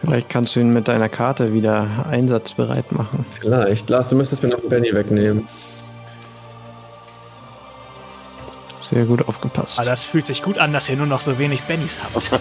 Vielleicht 0.02 0.30
kannst 0.30 0.56
du 0.56 0.60
ihn 0.60 0.74
mit 0.74 0.88
deiner 0.90 1.08
Karte 1.10 1.54
wieder 1.54 1.88
einsatzbereit 2.10 2.92
machen. 2.92 3.26
Vielleicht. 3.40 3.90
Lars, 3.90 4.10
du 4.10 4.16
müsstest 4.18 4.44
mir 4.44 4.50
noch 4.50 4.60
einen 4.60 4.70
Benny 4.70 4.94
wegnehmen. 4.94 5.48
Sehr 8.90 9.06
gut 9.06 9.28
aufgepasst. 9.28 9.80
Aber 9.80 9.90
das 9.90 10.06
fühlt 10.06 10.28
sich 10.28 10.44
gut 10.44 10.60
an, 10.60 10.72
dass 10.72 10.88
ihr 10.90 10.96
nur 10.96 11.08
noch 11.08 11.22
so 11.22 11.40
wenig 11.40 11.64
Bennys 11.64 12.00
habt. 12.04 12.30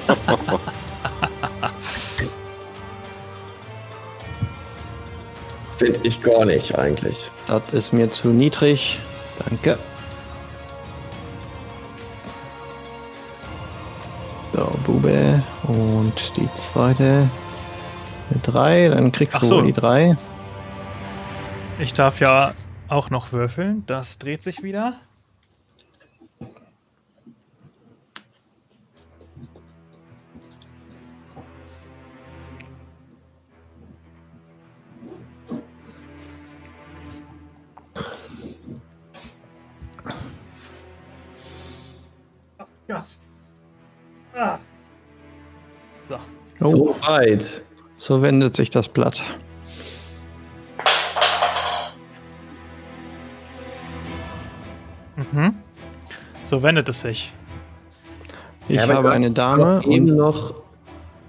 Finde 5.79 6.01
ich 6.03 6.21
gar 6.21 6.45
nicht 6.45 6.79
eigentlich. 6.79 7.31
Das 7.47 7.63
ist 7.73 7.93
mir 7.93 8.11
zu 8.11 8.29
niedrig. 8.29 9.01
Danke. 9.49 9.79
So, 14.53 14.71
Bube. 14.85 15.43
Und 15.65 16.37
die 16.37 16.53
zweite. 16.55 17.29
Eine 18.31 18.41
drei. 18.43 18.89
Dann 18.89 19.13
kriegst 19.13 19.37
Ach 19.37 19.41
du 19.41 19.47
so. 19.47 19.63
die 19.63 19.73
drei. 19.73 20.17
Ich 21.79 21.95
darf 21.95 22.21
ja 22.21 22.53
auch 22.89 23.09
noch 23.11 23.33
würfeln. 23.33 23.83
Das 23.87 24.19
dreht 24.19 24.43
sich 24.43 24.63
wieder. 24.63 24.99
Gas. 42.95 43.19
Ah. 44.37 44.59
So. 46.01 46.15
Oh. 46.61 46.69
So 46.69 46.97
weit. 47.07 47.63
So 47.97 48.23
wendet 48.23 48.55
sich 48.55 48.71
das 48.71 48.89
Blatt. 48.89 49.21
Mhm. 55.17 55.55
So 56.45 56.63
wendet 56.63 56.89
es 56.89 57.01
sich. 57.01 57.33
Ich 58.69 58.77
Ja, 58.77 58.83
habe 58.83 59.11
eine 59.11 59.27
war 59.27 59.35
Dame 59.35 59.83
eben 59.87 60.11
und 60.11 60.17
noch 60.17 60.55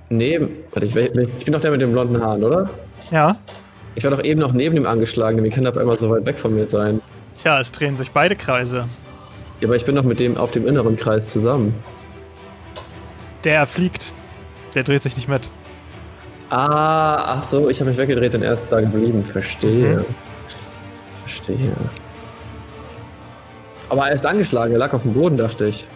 neben. 0.10 0.50
Warte, 0.72 0.86
ich, 0.86 0.96
ich 0.96 1.46
bin 1.46 1.54
doch 1.54 1.62
der 1.62 1.72
mit 1.72 1.82
den 1.82 1.92
blonden 1.92 2.22
Haaren, 2.22 2.44
oder? 2.44 2.70
Ja. 3.10 3.38
Ich 3.96 4.04
war 4.04 4.12
doch 4.12 4.24
eben 4.24 4.40
noch 4.40 4.54
neben 4.54 4.76
dem 4.76 4.86
Angeschlagenen. 4.86 5.44
Wie 5.44 5.50
kann 5.50 5.64
der 5.64 5.72
auf 5.72 5.78
einmal 5.78 5.98
so 5.98 6.10
weit 6.12 6.26
weg 6.26 6.38
von 6.38 6.54
mir 6.54 6.68
sein? 6.68 7.02
Tja, 7.36 7.60
es 7.60 7.72
drehen 7.72 7.98
sich 7.98 8.12
beide 8.12 8.36
Kreise. 8.36 8.88
Ja, 9.66 9.70
aber 9.70 9.76
ich 9.78 9.86
bin 9.86 9.96
doch 9.96 10.04
mit 10.04 10.20
dem 10.20 10.38
auf 10.38 10.52
dem 10.52 10.68
inneren 10.68 10.96
Kreis 10.96 11.34
zusammen. 11.34 11.74
Der 13.44 13.66
fliegt. 13.66 14.12
Der 14.76 14.84
dreht 14.84 15.02
sich 15.02 15.16
nicht 15.16 15.28
mit. 15.28 15.50
Ah, 16.52 17.34
ach 17.38 17.42
so, 17.42 17.68
ich 17.68 17.80
habe 17.80 17.90
mich 17.90 17.98
weggedreht 17.98 18.36
und 18.36 18.44
er 18.44 18.54
ist 18.54 18.68
da 18.72 18.80
geblieben. 18.80 19.26
Verstehe. 19.26 19.98
Mhm. 19.98 20.06
Verstehe. 21.16 21.72
Aber 23.90 24.08
er 24.08 24.14
ist 24.14 24.24
angeschlagen, 24.28 24.74
er 24.74 24.78
lag 24.78 24.94
auf 24.94 25.02
dem 25.02 25.14
Boden, 25.14 25.36
dachte 25.36 25.66
ich. 25.66 25.88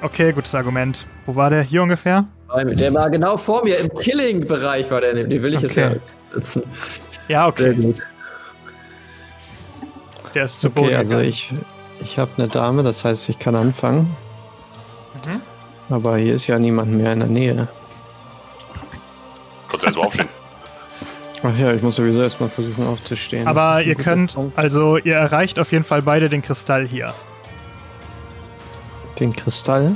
Okay, 0.00 0.32
gutes 0.32 0.54
Argument. 0.54 1.08
Wo 1.26 1.34
war 1.34 1.50
der? 1.50 1.62
Hier 1.62 1.82
ungefähr? 1.82 2.26
Der 2.56 2.94
war 2.94 3.10
genau 3.10 3.36
vor 3.36 3.64
mir, 3.64 3.76
im 3.80 3.88
Killing-Bereich 3.98 4.88
war 4.92 5.00
der. 5.00 5.14
Den 5.14 5.42
will 5.42 5.54
ich 5.54 5.64
Okay. 5.64 5.66
jetzt 5.66 5.76
ja 5.76 6.34
sitzen. 6.36 6.62
Ja, 7.26 7.50
Sehr 7.50 7.70
okay. 7.70 7.74
gut. 7.82 7.96
Der 10.36 10.44
ist 10.44 10.60
zu 10.60 10.70
Boden. 10.70 10.86
okay, 10.86 10.94
also 10.96 11.10
gegangen. 11.16 11.28
ich, 11.28 11.52
ich 12.04 12.18
habe 12.18 12.30
eine 12.36 12.48
Dame, 12.48 12.82
das 12.82 13.04
heißt, 13.04 13.28
ich 13.28 13.38
kann 13.38 13.56
anfangen. 13.56 14.14
Mhm. 15.26 15.40
Aber 15.94 16.16
hier 16.16 16.34
ist 16.34 16.46
ja 16.46 16.58
niemand 16.58 16.92
mehr 16.92 17.12
in 17.12 17.20
der 17.20 17.28
Nähe. 17.28 17.68
Konntest 19.68 19.82
du 19.82 19.86
erstmal 19.86 20.06
aufstehen. 20.06 20.28
Ach 21.42 21.58
ja, 21.58 21.72
ich 21.74 21.82
muss 21.82 21.96
sowieso 21.96 22.22
erstmal 22.22 22.48
versuchen 22.48 22.86
aufzustehen. 22.86 23.46
Aber 23.46 23.82
ihr 23.82 23.94
könnt, 23.96 24.34
Punkt. 24.34 24.58
also 24.58 24.96
ihr 24.96 25.16
erreicht 25.16 25.58
auf 25.58 25.72
jeden 25.72 25.84
Fall 25.84 26.00
beide 26.00 26.28
den 26.30 26.40
Kristall 26.40 26.86
hier, 26.86 27.12
Den 29.18 29.34
Kristall. 29.36 29.94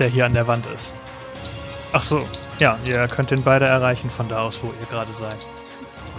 der 0.00 0.08
hier 0.08 0.26
an 0.26 0.34
der 0.34 0.46
Wand 0.48 0.66
ist. 0.74 0.94
Ach 1.92 2.02
so, 2.02 2.18
ja, 2.58 2.76
ihr 2.84 3.06
könnt 3.06 3.30
den 3.30 3.42
beide 3.44 3.66
erreichen 3.66 4.10
von 4.10 4.26
da 4.28 4.40
aus, 4.40 4.60
wo 4.64 4.68
ihr 4.68 4.86
gerade 4.90 5.12
seid. 5.12 5.46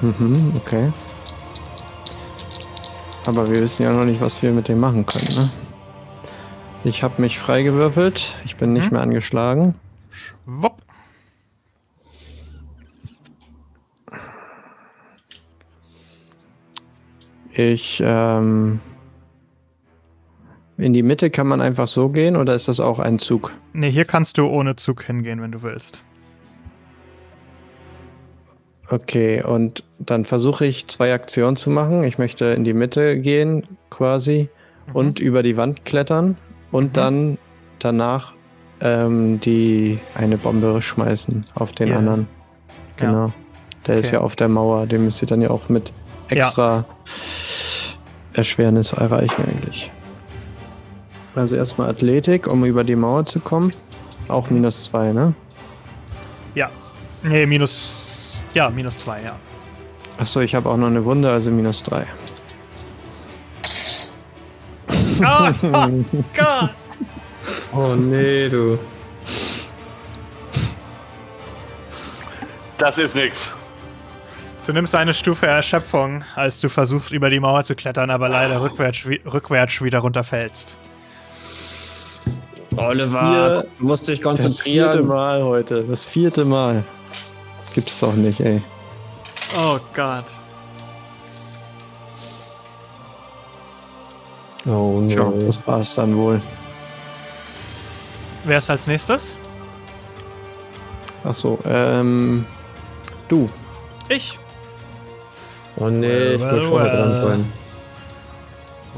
Mhm, 0.02 0.54
okay. 0.58 0.92
Aber 3.28 3.48
wir 3.50 3.62
wissen 3.62 3.84
ja 3.84 3.92
noch 3.92 4.06
nicht, 4.06 4.22
was 4.22 4.42
wir 4.44 4.52
mit 4.52 4.68
dem 4.68 4.80
machen 4.80 5.06
können, 5.06 5.28
ne? 5.36 5.50
Ich 6.84 7.02
habe 7.02 7.20
mich 7.22 7.40
freigewürfelt. 7.40 8.36
Ich 8.46 8.58
bin 8.58 8.74
nicht 8.74 8.86
Mhm. 8.92 8.94
mehr 8.98 9.02
angeschlagen. 9.02 9.76
Wupp. 10.46 10.82
Ich, 17.54 18.02
ähm. 18.06 18.80
In 20.78 20.92
die 20.92 21.04
Mitte 21.04 21.30
kann 21.30 21.48
man 21.48 21.62
einfach 21.62 21.88
so 21.88 22.10
gehen 22.10 22.36
oder 22.36 22.54
ist 22.54 22.68
das 22.68 22.82
auch 22.82 23.00
ein 23.00 23.18
Zug? 23.18 23.54
Ne, 23.72 23.88
hier 23.88 24.04
kannst 24.04 24.38
du 24.38 24.46
ohne 24.48 24.76
Zug 24.76 25.04
hingehen, 25.04 25.42
wenn 25.42 25.54
du 25.54 25.62
willst. 25.62 26.02
Okay, 28.90 29.42
und 29.42 29.84
dann 30.00 30.26
versuche 30.26 30.66
ich 30.66 30.86
zwei 30.88 31.14
Aktionen 31.14 31.56
zu 31.56 31.70
machen. 31.72 32.04
Ich 32.04 32.18
möchte 32.20 32.46
in 32.46 32.64
die 32.64 32.74
Mitte 32.74 33.18
gehen, 33.18 33.66
quasi, 33.90 34.50
und 34.94 35.20
über 35.20 35.42
die 35.42 35.58
Wand 35.58 35.86
klettern 35.86 36.38
und 36.72 36.96
dann 36.98 37.38
danach 37.80 38.34
ähm, 38.82 39.40
die 39.40 40.00
eine 40.14 40.38
Bombe 40.38 40.82
schmeißen 40.82 41.46
auf 41.56 41.72
den 41.72 41.88
Ja. 41.90 41.98
anderen. 41.98 42.28
Ja. 43.00 43.06
Genau. 43.08 43.34
Der 43.88 43.96
ist 43.96 44.08
Okay. 44.08 44.16
ja 44.18 44.22
auf 44.22 44.36
der 44.36 44.50
Mauer, 44.50 44.86
den 44.86 45.06
müsst 45.06 45.22
ihr 45.24 45.28
dann 45.28 45.42
ja 45.42 45.50
auch 45.50 45.70
mit 45.70 45.92
extra 46.30 46.86
Erschwernis 48.34 48.94
erreichen 48.94 49.44
eigentlich. 49.48 49.92
Also 51.36 51.56
erstmal 51.56 51.90
Athletik, 51.90 52.48
um 52.52 52.64
über 52.66 52.84
die 52.84 52.96
Mauer 52.96 53.26
zu 53.26 53.40
kommen. 53.40 53.72
Auch 54.28 54.50
minus 54.50 54.84
zwei, 54.86 55.12
ne? 55.14 55.34
Ja. 56.54 56.70
Nee, 57.24 57.46
minus. 57.46 58.05
Ja, 58.56 58.70
minus 58.70 58.98
zwei, 58.98 59.22
ja. 59.22 59.36
Achso, 60.18 60.40
ich 60.40 60.56
habe 60.56 60.70
auch 60.70 60.78
noch 60.78 60.88
eine 60.88 61.04
Wunde, 61.06 61.30
also 61.30 61.52
minus 61.52 61.84
drei. 61.84 62.06
Oh, 65.20 65.50
Gott! 66.36 66.70
Oh 67.74 67.96
nee, 67.96 68.50
du. 68.50 68.80
Das 72.78 72.98
ist 72.98 73.16
nix. 73.16 73.52
Du 74.66 74.74
nimmst 74.74 74.96
eine 74.96 75.14
Stufe 75.14 75.46
Erschöpfung, 75.46 76.24
als 76.36 76.60
du 76.60 76.70
versuchst, 76.70 77.12
über 77.12 77.30
die 77.30 77.40
Mauer 77.40 77.64
zu 77.64 77.76
klettern, 77.76 78.10
aber 78.10 78.30
leider 78.30 78.62
rückwärts, 78.62 79.08
wi- 79.08 79.22
rückwärts 79.32 79.82
wieder 79.82 80.00
runterfällst. 80.00 80.78
Oliver, 82.76 83.64
du 83.80 83.86
musst 83.86 84.08
dich 84.08 84.20
Das 84.20 84.34
vierte 84.38 84.44
konzentrieren. 84.44 85.08
Mal 85.08 85.44
heute. 85.44 85.84
Das 85.84 86.06
vierte 86.06 86.44
Mal. 86.46 86.84
Gibt's 87.76 88.00
doch 88.00 88.14
nicht, 88.14 88.40
ey. 88.40 88.62
Oh 89.60 89.78
Gott. 89.94 90.24
Oh 94.66 95.02
Tja, 95.08 95.30
nee. 95.30 95.46
das 95.46 95.68
war's 95.68 95.94
dann 95.96 96.16
wohl. 96.16 96.42
Wer 98.46 98.58
ist 98.60 98.70
als 98.70 98.88
nächstes? 98.88 99.38
Achso, 101.26 101.60
ähm. 101.66 102.46
Du. 103.28 103.50
Ich. 104.08 104.40
Oh 105.76 105.90
nee, 105.90 106.36
ich 106.36 106.42
Well, 106.42 106.52
wollte 106.52 106.56
well, 106.62 106.70
vorher 106.70 106.94
well. 106.94 107.02
dran 107.02 107.28
sein. 107.28 107.54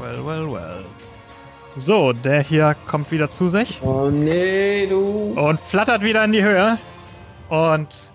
Well, 0.00 0.24
well, 0.24 0.52
well. 0.52 0.84
So, 1.74 2.12
der 2.12 2.42
hier 2.42 2.76
kommt 2.86 3.10
wieder 3.10 3.30
zu 3.30 3.48
sich 3.48 3.80
Oh 3.82 4.08
nee, 4.10 4.86
du. 4.86 5.34
und 5.36 5.58
flattert 5.60 6.02
wieder 6.02 6.24
in 6.24 6.32
die 6.32 6.42
Höhe 6.44 6.78
und 7.48 8.12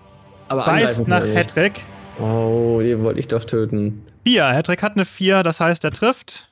Aber 0.54 0.72
beißt 0.72 1.08
nach. 1.08 1.24
Hedrick. 1.24 1.84
Oh, 2.18 2.80
den 2.80 3.02
wollte 3.02 3.20
ich 3.20 3.28
doch 3.28 3.44
töten. 3.44 4.06
4. 4.24 4.46
Hedrick 4.52 4.82
hat 4.82 4.92
eine 4.92 5.04
4, 5.04 5.42
das 5.42 5.60
heißt, 5.60 5.84
er 5.84 5.90
trifft. 5.90 6.50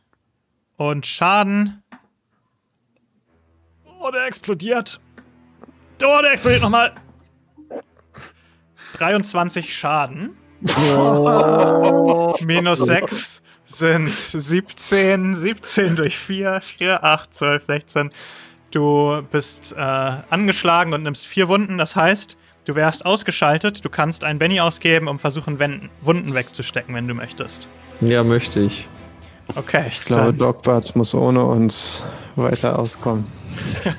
Und 0.76 1.06
Schaden. 1.06 1.82
Oh, 4.00 4.10
der 4.10 4.26
explodiert. 4.26 5.00
Oh, 6.04 6.18
der 6.22 6.32
explodiert 6.32 6.62
nochmal. 6.62 6.92
23 8.94 9.74
Schaden. 9.74 10.36
Minus 12.40 12.80
6 12.80 13.42
sind 13.64 14.10
17. 14.10 15.36
17 15.36 15.96
durch 15.96 16.18
4. 16.18 16.60
4, 16.60 17.04
8, 17.04 17.34
12, 17.34 17.64
16. 17.64 18.10
Du 18.72 19.22
bist 19.30 19.72
äh, 19.72 19.76
angeschlagen 19.78 20.92
und 20.94 21.04
nimmst 21.04 21.26
4 21.26 21.48
Wunden. 21.48 21.78
Das 21.78 21.94
heißt, 21.94 22.36
du 22.64 22.74
wärst 22.74 23.04
ausgeschaltet. 23.04 23.84
Du 23.84 23.88
kannst 23.88 24.24
einen 24.24 24.38
Benny 24.38 24.60
ausgeben, 24.60 25.08
um 25.08 25.18
versuchen, 25.18 25.58
Wunden 26.00 26.34
wegzustecken, 26.34 26.94
wenn 26.94 27.08
du 27.08 27.14
möchtest. 27.14 27.68
Ja, 28.00 28.22
möchte 28.24 28.60
ich. 28.60 28.88
Okay, 29.56 29.84
Ich 29.88 30.04
glaube, 30.04 30.32
Dogbarts 30.32 30.94
muss 30.94 31.14
ohne 31.14 31.44
uns 31.44 32.04
weiter 32.36 32.78
auskommen. 32.78 33.26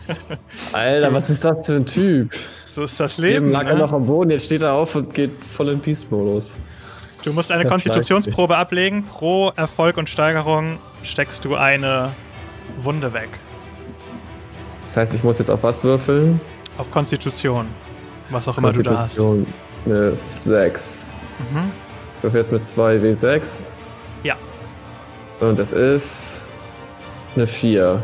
Alter, 0.72 1.14
was 1.14 1.30
ist 1.30 1.44
das 1.44 1.66
für 1.66 1.76
ein 1.76 1.86
Typ? 1.86 2.32
so 2.68 2.84
ist 2.84 3.00
das 3.00 3.20
Eben 3.20 3.28
Leben. 3.28 3.52
lag 3.52 3.66
er 3.68 3.74
Ne? 3.76 3.80
noch 3.82 3.94
am 3.94 4.06
Boden, 4.06 4.32
jetzt 4.32 4.46
steht 4.46 4.64
er 4.64 4.74
auf 4.74 4.96
und 4.96 5.14
geht 5.14 5.44
voll 5.46 5.70
in 5.70 5.80
Peace-Modus. 5.80 6.58
Du 7.24 7.32
musst 7.34 7.52
eine 7.52 7.64
Das 7.64 7.72
Konstitutionsprobe 7.72 8.58
ablegen. 8.58 9.06
Pro 9.06 9.52
Erfolg 9.56 9.98
und 9.98 10.10
Steigerung 10.10 10.80
steckst 11.04 11.46
du 11.46 11.56
eine 11.56 12.12
Wunde 12.80 13.14
weg. 13.14 13.30
Das 14.86 14.98
heißt, 14.98 15.14
ich 15.14 15.24
muss 15.24 15.40
jetzt 15.40 15.50
auf 15.52 15.64
was 15.64 15.84
würfeln? 15.84 16.42
Auf 16.78 16.90
Konstitution. 16.90 17.68
Was 18.34 18.48
auch 18.48 18.58
immer 18.58 18.72
du 18.72 18.84
da 18.84 19.00
hast. 19.00 19.20
Eine 19.86 20.18
6. 20.36 21.06
Mhm. 21.40 21.72
Ich 22.18 22.24
würfel 22.24 22.40
jetzt 22.40 22.52
mit 22.52 22.66
2 22.66 22.98
W6. 22.98 23.70
Ja. 24.24 24.36
Und 25.40 25.60
das 25.60 25.72
ist 25.72 26.46
eine 27.36 27.46
4. 27.46 28.02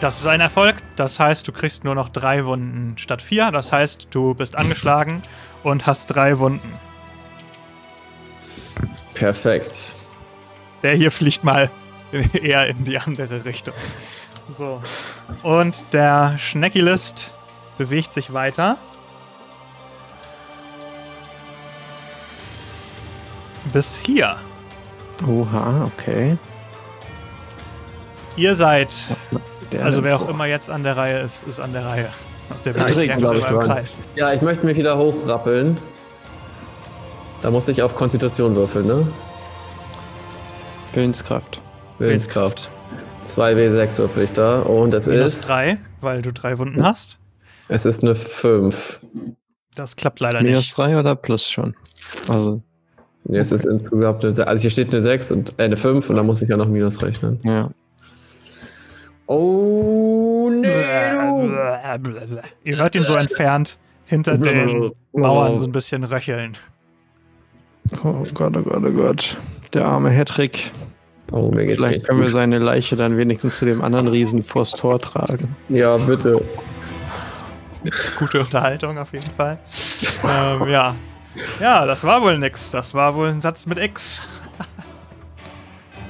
Das 0.00 0.18
ist 0.18 0.26
ein 0.26 0.40
Erfolg. 0.40 0.76
Das 0.96 1.18
heißt, 1.18 1.48
du 1.48 1.52
kriegst 1.52 1.84
nur 1.84 1.94
noch 1.94 2.10
drei 2.10 2.44
Wunden 2.44 2.98
statt 2.98 3.22
vier. 3.22 3.50
Das 3.50 3.72
heißt, 3.72 4.08
du 4.10 4.34
bist 4.34 4.56
angeschlagen 4.56 5.22
und 5.62 5.86
hast 5.86 6.06
drei 6.08 6.38
Wunden. 6.38 6.74
Perfekt. 9.14 9.94
Der 10.82 10.94
hier 10.94 11.10
fliegt 11.10 11.44
mal 11.44 11.70
eher 12.34 12.66
in 12.66 12.84
die 12.84 12.98
andere 12.98 13.46
Richtung. 13.46 13.74
So. 14.50 14.82
Und 15.42 15.84
der 15.92 16.36
Schneckilist 16.38 17.34
bewegt 17.78 18.12
sich 18.12 18.32
weiter. 18.32 18.76
Bis 23.72 23.96
hier. 23.96 24.36
Oha, 25.26 25.84
okay. 25.86 26.38
Ihr 28.36 28.54
seid, 28.54 28.94
also 29.82 30.04
wer 30.04 30.16
auch 30.16 30.22
vor? 30.22 30.30
immer 30.30 30.46
jetzt 30.46 30.68
an 30.68 30.82
der 30.84 30.96
Reihe 30.96 31.20
ist, 31.20 31.42
ist 31.44 31.58
an 31.58 31.72
der 31.72 31.86
Reihe. 31.86 32.08
Der 32.64 32.72
Ja, 32.74 32.78
bewegt 32.84 32.90
ich 32.90 32.96
sich 32.96 33.12
einfach 33.12 33.32
glaub, 33.32 33.50
immer 33.50 33.60
ich. 33.62 33.66
Kreis. 33.66 33.98
Ja, 34.14 34.32
ich 34.32 34.42
möchte 34.42 34.66
mich 34.66 34.76
wieder 34.76 34.96
hochrappeln. 34.96 35.78
Da 37.42 37.50
muss 37.50 37.66
ich 37.68 37.82
auf 37.82 37.96
Konstitution 37.96 38.54
würfeln, 38.54 38.86
ne? 38.86 39.06
Willenskraft. 40.92 41.62
Willenskraft. 41.98 42.70
2W6 43.24 43.98
würfel 43.98 44.22
ich 44.24 44.32
da. 44.32 44.60
Und 44.60 44.94
es 44.94 45.06
Minus 45.06 45.34
ist. 45.36 45.48
drei, 45.48 45.78
weil 46.00 46.22
du 46.22 46.32
drei 46.32 46.58
Wunden 46.58 46.84
hast. 46.84 47.18
Es 47.68 47.84
ist 47.84 48.04
eine 48.04 48.14
5. 48.14 49.00
Das 49.74 49.96
klappt 49.96 50.20
leider 50.20 50.40
Minus 50.40 50.58
nicht. 50.58 50.78
3 50.78 50.98
oder 50.98 51.16
plus 51.16 51.50
schon? 51.50 51.74
Also, 52.28 52.62
Nee, 53.28 53.38
es 53.38 53.50
ist 53.52 53.64
insgesamt 53.64 54.22
eine 54.22 54.32
6. 54.32 54.46
Also 54.46 54.62
hier 54.62 54.70
steht 54.70 54.92
eine 54.94 55.02
6 55.02 55.32
und 55.32 55.58
äh, 55.58 55.64
eine 55.64 55.76
5 55.76 56.08
und 56.10 56.16
da 56.16 56.22
muss 56.22 56.42
ich 56.42 56.48
ja 56.48 56.56
noch 56.56 56.68
Minus 56.68 57.02
rechnen. 57.02 57.40
ja. 57.42 57.70
Oh, 59.28 60.48
Ihr 60.52 60.62
hört 62.76 62.94
ihn 62.94 63.02
so 63.02 63.16
entfernt 63.16 63.76
hinter 64.04 64.38
den 64.38 64.92
Mauern 65.12 65.58
so 65.58 65.66
ein 65.66 65.72
bisschen 65.72 66.04
röcheln. 66.04 66.56
Oh 68.04 68.22
Gott, 68.34 68.56
oh 68.56 68.62
Gott, 68.62 68.82
oh 68.84 68.90
Gott. 68.92 69.36
Der 69.74 69.84
arme 69.84 70.10
Hedrick. 70.10 70.70
Oh, 71.32 71.50
mir 71.50 71.66
geht's 71.66 71.82
Vielleicht 71.82 72.06
können 72.06 72.20
wir 72.20 72.26
gut. 72.26 72.34
seine 72.34 72.58
Leiche 72.58 72.94
dann 72.94 73.16
wenigstens 73.16 73.58
zu 73.58 73.64
dem 73.64 73.82
anderen 73.82 74.06
Riesen 74.06 74.44
vors 74.44 74.70
Tor 74.72 75.00
tragen. 75.00 75.56
Ja, 75.68 75.96
bitte. 75.96 76.40
Gute 78.18 78.40
Unterhaltung 78.40 78.98
auf 78.98 79.12
jeden 79.12 79.30
Fall. 79.32 79.58
ähm, 80.24 80.68
ja. 80.68 80.94
Ja, 81.60 81.86
das 81.86 82.04
war 82.04 82.22
wohl 82.22 82.38
nix. 82.38 82.70
Das 82.70 82.94
war 82.94 83.14
wohl 83.14 83.28
ein 83.28 83.40
Satz 83.40 83.66
mit 83.66 83.78
X. 83.78 84.26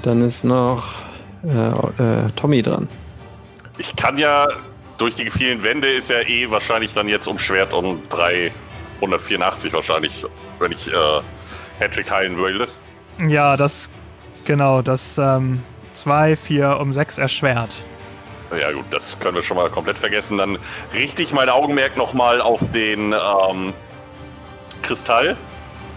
Dann 0.02 0.22
ist 0.22 0.44
noch 0.44 0.94
äh, 1.44 2.02
äh, 2.02 2.30
Tommy 2.36 2.62
dran. 2.62 2.88
Ich 3.78 3.94
kann 3.96 4.16
ja, 4.18 4.48
durch 4.98 5.16
die 5.16 5.30
vielen 5.30 5.62
Wände 5.62 5.92
ist 5.92 6.10
ja 6.10 6.20
eh 6.20 6.50
wahrscheinlich 6.50 6.94
dann 6.94 7.08
jetzt 7.08 7.26
umschwert 7.26 7.72
um 7.72 8.02
384 8.08 9.72
wahrscheinlich, 9.72 10.24
wenn 10.58 10.72
ich 10.72 10.88
äh, 10.88 10.94
Hattrick 11.80 12.10
heilen 12.10 12.36
würde. 12.36 12.68
Ja, 13.26 13.56
das. 13.56 13.90
Genau, 14.44 14.80
das 14.80 15.20
2, 15.96 16.36
4 16.36 16.78
um 16.78 16.92
6 16.92 17.18
erschwert. 17.18 17.74
Ja 18.56 18.70
gut, 18.70 18.84
das 18.90 19.18
können 19.18 19.34
wir 19.34 19.42
schon 19.42 19.56
mal 19.56 19.68
komplett 19.68 19.98
vergessen. 19.98 20.38
Dann 20.38 20.58
richte 20.94 21.22
ich 21.22 21.32
mein 21.32 21.48
Augenmerk 21.48 21.96
nochmal 21.96 22.40
auf 22.40 22.60
den 22.72 23.12
ähm, 23.12 23.72
Kristall. 24.82 25.36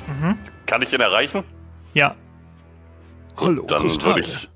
Mhm. 0.07 0.37
kann 0.65 0.81
ich 0.81 0.93
ihn 0.93 1.01
erreichen? 1.01 1.43
Ja. 1.93 2.15
Hallo, 3.39 3.63
Dann 3.67 3.81
Kristalle. 3.81 4.15
würde 4.15 4.19
ich. 4.21 4.49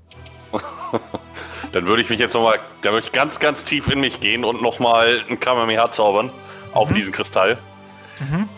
dann 1.72 1.86
würde 1.86 2.02
ich 2.02 2.10
mich 2.10 2.18
jetzt 2.18 2.34
nochmal. 2.34 2.58
Da 2.82 2.92
würde 2.92 3.06
ich 3.06 3.12
ganz, 3.12 3.38
ganz 3.40 3.64
tief 3.64 3.88
in 3.88 4.00
mich 4.00 4.20
gehen 4.20 4.44
und 4.44 4.62
nochmal 4.62 5.24
ein 5.28 5.40
Kamehameha 5.40 5.90
zaubern 5.92 6.30
auf 6.72 6.90
Mhm. 6.90 6.94
diesen 6.94 7.12
Kristall. 7.12 7.56
Mhm. 8.20 8.48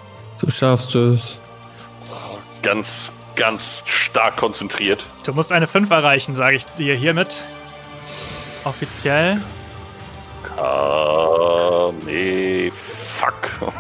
Du 0.41 0.51
schaffst 0.51 0.95
es. 0.95 1.41
Ganz, 2.63 3.13
ganz 3.37 3.83
stark 3.87 4.37
konzentriert. 4.37 5.07
Du 5.25 5.33
musst 5.33 5.53
eine 5.53 5.67
5 5.67 5.91
erreichen, 5.91 6.35
sage 6.35 6.57
ich 6.57 6.65
dir 6.79 6.95
hiermit. 6.95 7.43
Offiziell. 8.65 9.41
Kame. 10.57 12.73
Fuck. 12.73 13.51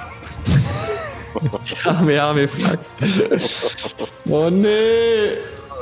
Ja, 1.85 2.07
wir 2.07 2.23
haben 2.23 2.49
fuck. 2.49 2.79
Oh 4.29 4.49
nee. 4.51 5.37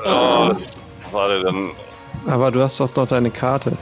Oh, 0.07 0.47
das, 0.49 0.77
warte, 1.11 1.41
dann. 1.43 1.71
Aber 2.27 2.51
du 2.51 2.61
hast 2.63 2.81
doch 2.81 2.95
noch 2.97 3.07
deine 3.07 3.31
Karte. 3.31 3.77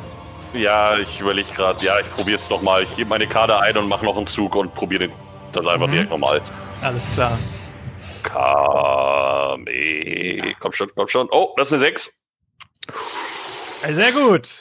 Ja, 0.55 0.97
ich 0.99 1.21
überlege 1.21 1.53
gerade. 1.55 1.85
Ja, 1.85 1.99
ich 2.01 2.11
probiere 2.15 2.37
es 2.37 2.51
nochmal. 2.51 2.83
Ich 2.83 2.95
gebe 2.97 3.09
meine 3.09 3.27
Karte 3.27 3.59
ein 3.59 3.77
und 3.77 3.89
mache 3.89 4.05
noch 4.05 4.17
einen 4.17 4.27
Zug 4.27 4.55
und 4.57 4.75
probiere 4.75 5.09
das 5.53 5.67
einfach 5.67 5.87
Mhm. 5.87 5.93
direkt 5.93 6.11
nochmal. 6.11 6.41
Alles 6.83 7.09
klar. 7.15 7.39
Kame. 8.23 9.65
Komm 10.61 10.73
schon, 10.73 10.91
komm 10.95 11.09
schon. 11.09 11.29
Oh, 11.31 11.55
das 11.57 11.69
ist 11.69 11.75
eine 11.75 11.81
6. 11.81 12.19
Ey, 13.83 13.95
Sehr 13.95 14.13
gut. 14.13 14.61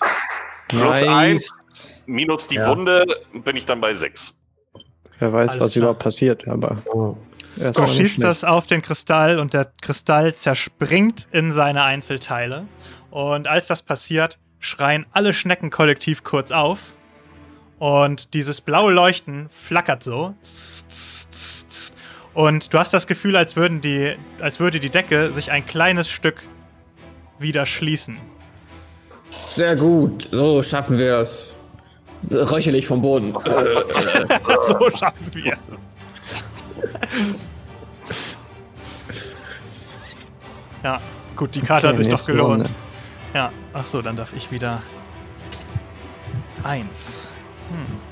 Plus 0.69 1.03
eins. 1.03 2.01
Minus 2.05 2.47
die 2.47 2.55
Ja. 2.55 2.67
Wunde 2.67 3.05
bin 3.33 3.55
ich 3.55 3.65
dann 3.65 3.81
bei 3.81 3.93
6. 3.93 4.37
Wer 5.21 5.31
weiß, 5.31 5.51
Alles 5.51 5.61
was 5.61 5.71
klar. 5.73 5.81
überhaupt 5.81 5.99
passiert, 6.03 6.47
aber 6.47 6.81
Oh. 6.91 7.15
Du 7.75 7.85
schießt 7.85 8.23
das 8.23 8.43
auf 8.43 8.65
den 8.65 8.81
Kristall 8.81 9.37
und 9.37 9.53
der 9.53 9.71
Kristall 9.81 10.33
zerspringt 10.33 11.27
in 11.31 11.51
seine 11.51 11.83
Einzelteile. 11.83 12.65
Und 13.11 13.47
als 13.47 13.67
das 13.67 13.83
passiert, 13.83 14.39
schreien 14.59 15.05
alle 15.11 15.31
Schnecken 15.33 15.69
kollektiv 15.69 16.23
kurz 16.23 16.51
auf. 16.51 16.79
Und 17.77 18.33
dieses 18.33 18.61
blaue 18.61 18.91
Leuchten 18.91 19.47
flackert 19.49 20.01
so. 20.01 20.33
Und 22.33 22.73
du 22.73 22.79
hast 22.79 22.93
das 22.93 23.05
Gefühl, 23.05 23.35
als, 23.35 23.55
würden 23.55 23.81
die, 23.81 24.15
als 24.39 24.59
würde 24.59 24.79
die 24.79 24.89
Decke 24.89 25.31
sich 25.31 25.51
ein 25.51 25.65
kleines 25.65 26.09
Stück 26.09 26.47
wieder 27.37 27.65
schließen. 27.67 28.17
Sehr 29.45 29.75
gut. 29.75 30.29
So 30.31 30.63
schaffen 30.63 30.97
wir 30.97 31.17
es. 31.17 31.57
Röchelig 32.29 32.87
vom 32.87 33.01
Boden. 33.01 33.33
so 34.61 34.89
schaffen 34.95 35.27
wir 35.33 35.53
es. 35.53 35.89
Ja, 40.83 40.99
gut, 41.35 41.53
die 41.55 41.61
Karte 41.61 41.87
Okay, 41.87 41.97
hat 41.97 42.03
sich 42.03 42.13
doch 42.13 42.25
gelohnt. 42.25 42.65
Runde. 42.65 42.69
Ja, 43.33 43.51
ach 43.73 43.85
so, 43.85 44.01
dann 44.01 44.15
darf 44.15 44.33
ich 44.33 44.51
wieder. 44.51 44.81
Eins. 46.63 47.29
Hm. 47.69 48.11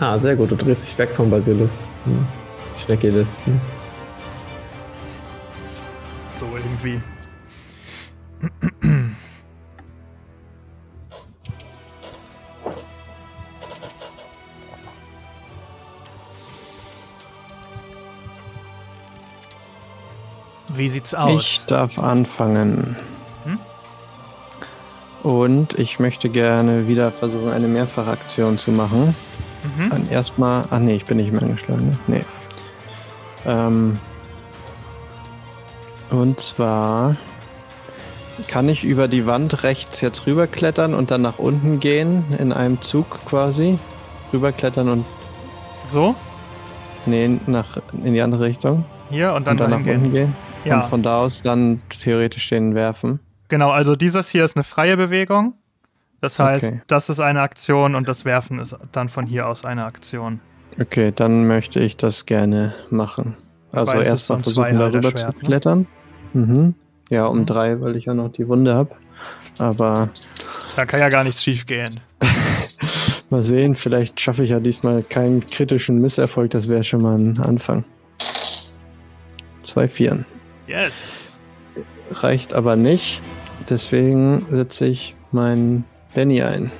Ha, 0.00 0.18
sehr 0.18 0.36
gut. 0.36 0.50
Du 0.50 0.56
drehst 0.56 0.88
dich 0.88 0.98
weg 0.98 1.14
vom 1.14 1.30
Basilisten. 1.30 2.26
Schneckilisten. 2.76 3.60
So 6.34 6.46
irgendwie. 6.56 7.00
Wie 20.68 20.88
sieht's 20.88 21.14
aus? 21.14 21.40
Ich 21.40 21.66
darf 21.66 21.98
anfangen. 21.98 22.96
Hm? 23.44 23.58
Und 25.22 25.78
ich 25.78 26.00
möchte 26.00 26.28
gerne 26.28 26.88
wieder 26.88 27.12
versuchen, 27.12 27.50
eine 27.50 27.68
Mehrfachaktion 27.68 28.58
zu 28.58 28.72
machen. 28.72 29.14
Mhm. 29.78 29.90
Dann 29.90 30.10
erstmal. 30.10 30.64
Ach 30.70 30.78
nee, 30.78 30.96
ich 30.96 31.06
bin 31.06 31.18
nicht 31.18 31.32
mehr 31.32 31.42
angeschlagen. 31.42 31.88
Ne? 31.88 31.98
Nee. 32.06 32.24
Ähm, 33.46 33.98
und 36.10 36.40
zwar 36.40 37.16
kann 38.48 38.68
ich 38.68 38.84
über 38.84 39.08
die 39.08 39.26
Wand 39.26 39.62
rechts 39.62 40.00
jetzt 40.00 40.26
rüberklettern 40.26 40.94
und 40.94 41.10
dann 41.10 41.22
nach 41.22 41.38
unten 41.38 41.80
gehen, 41.80 42.24
in 42.38 42.52
einem 42.52 42.80
Zug 42.82 43.24
quasi. 43.26 43.78
Rüberklettern 44.32 44.88
und. 44.88 45.04
So, 45.88 46.14
Nee, 47.06 47.38
nach, 47.46 47.76
in 48.02 48.14
die 48.14 48.22
andere 48.22 48.44
Richtung. 48.44 48.84
hier 49.10 49.34
und 49.34 49.46
dann, 49.46 49.52
und 49.54 49.60
dann 49.60 49.70
nach 49.70 49.78
dahin 49.78 49.96
unten 50.00 50.12
gehen. 50.12 50.34
gehen. 50.34 50.36
Ja, 50.64 50.76
Und 50.76 50.84
von 50.86 51.02
da 51.02 51.18
aus 51.20 51.42
dann 51.42 51.82
theoretisch 52.00 52.48
den 52.48 52.74
werfen. 52.74 53.20
genau. 53.48 53.70
Also 53.70 53.94
dieses 53.94 54.30
hier 54.30 54.44
ist 54.44 54.56
eine 54.56 54.64
freie 54.64 54.96
Bewegung. 54.96 55.52
Das 56.22 56.38
heißt, 56.38 56.64
Okay. 56.72 56.80
das 56.86 57.10
ist 57.10 57.20
eine 57.20 57.42
Aktion 57.42 57.94
und 57.94 58.08
das 58.08 58.24
Werfen 58.24 58.58
ist 58.58 58.74
dann 58.92 59.10
von 59.10 59.26
hier 59.26 59.46
aus 59.46 59.66
eine 59.66 59.84
Aktion. 59.84 60.40
Okay, 60.80 61.12
dann 61.14 61.46
möchte 61.46 61.80
ich 61.80 61.98
das 61.98 62.24
gerne 62.24 62.74
machen. 62.88 63.36
Also 63.70 63.98
erstmal 64.00 64.40
versuchen, 64.40 64.78
darüber 64.78 65.14
zu 65.14 65.26
ne? 65.26 65.34
klettern. 65.44 65.86
Mhm. 66.32 66.74
Ja, 67.10 67.26
um 67.26 67.40
Mhm. 67.40 67.46
drei, 67.46 67.80
weil 67.80 67.96
ich 67.96 68.06
ja 68.06 68.14
noch 68.14 68.30
die 68.32 68.48
Wunde 68.48 68.74
habe. 68.74 68.90
Aber 69.58 70.08
Da 70.76 70.84
kann 70.86 71.00
ja 71.00 71.08
gar 71.08 71.22
nichts 71.24 71.42
schief 71.42 71.66
gehen. 71.66 72.00
mal 73.30 73.42
sehen, 73.44 73.74
vielleicht 73.74 74.20
schaffe 74.20 74.42
ich 74.44 74.50
ja 74.50 74.58
diesmal 74.60 75.02
keinen 75.02 75.44
kritischen 75.46 76.00
Misserfolg. 76.00 76.50
Das 76.50 76.68
wäre 76.68 76.82
schon 76.84 77.02
mal 77.02 77.16
ein 77.18 77.38
Anfang. 77.40 77.84
Zwei 79.62 79.88
Vieren. 79.88 80.24
Yes. 80.66 81.38
Reicht 82.10 82.52
aber 82.52 82.76
nicht. 82.76 83.22
Deswegen 83.68 84.46
setze 84.50 84.86
ich 84.86 85.14
meinen 85.32 85.84
Benny 86.14 86.42
ein. 86.42 86.70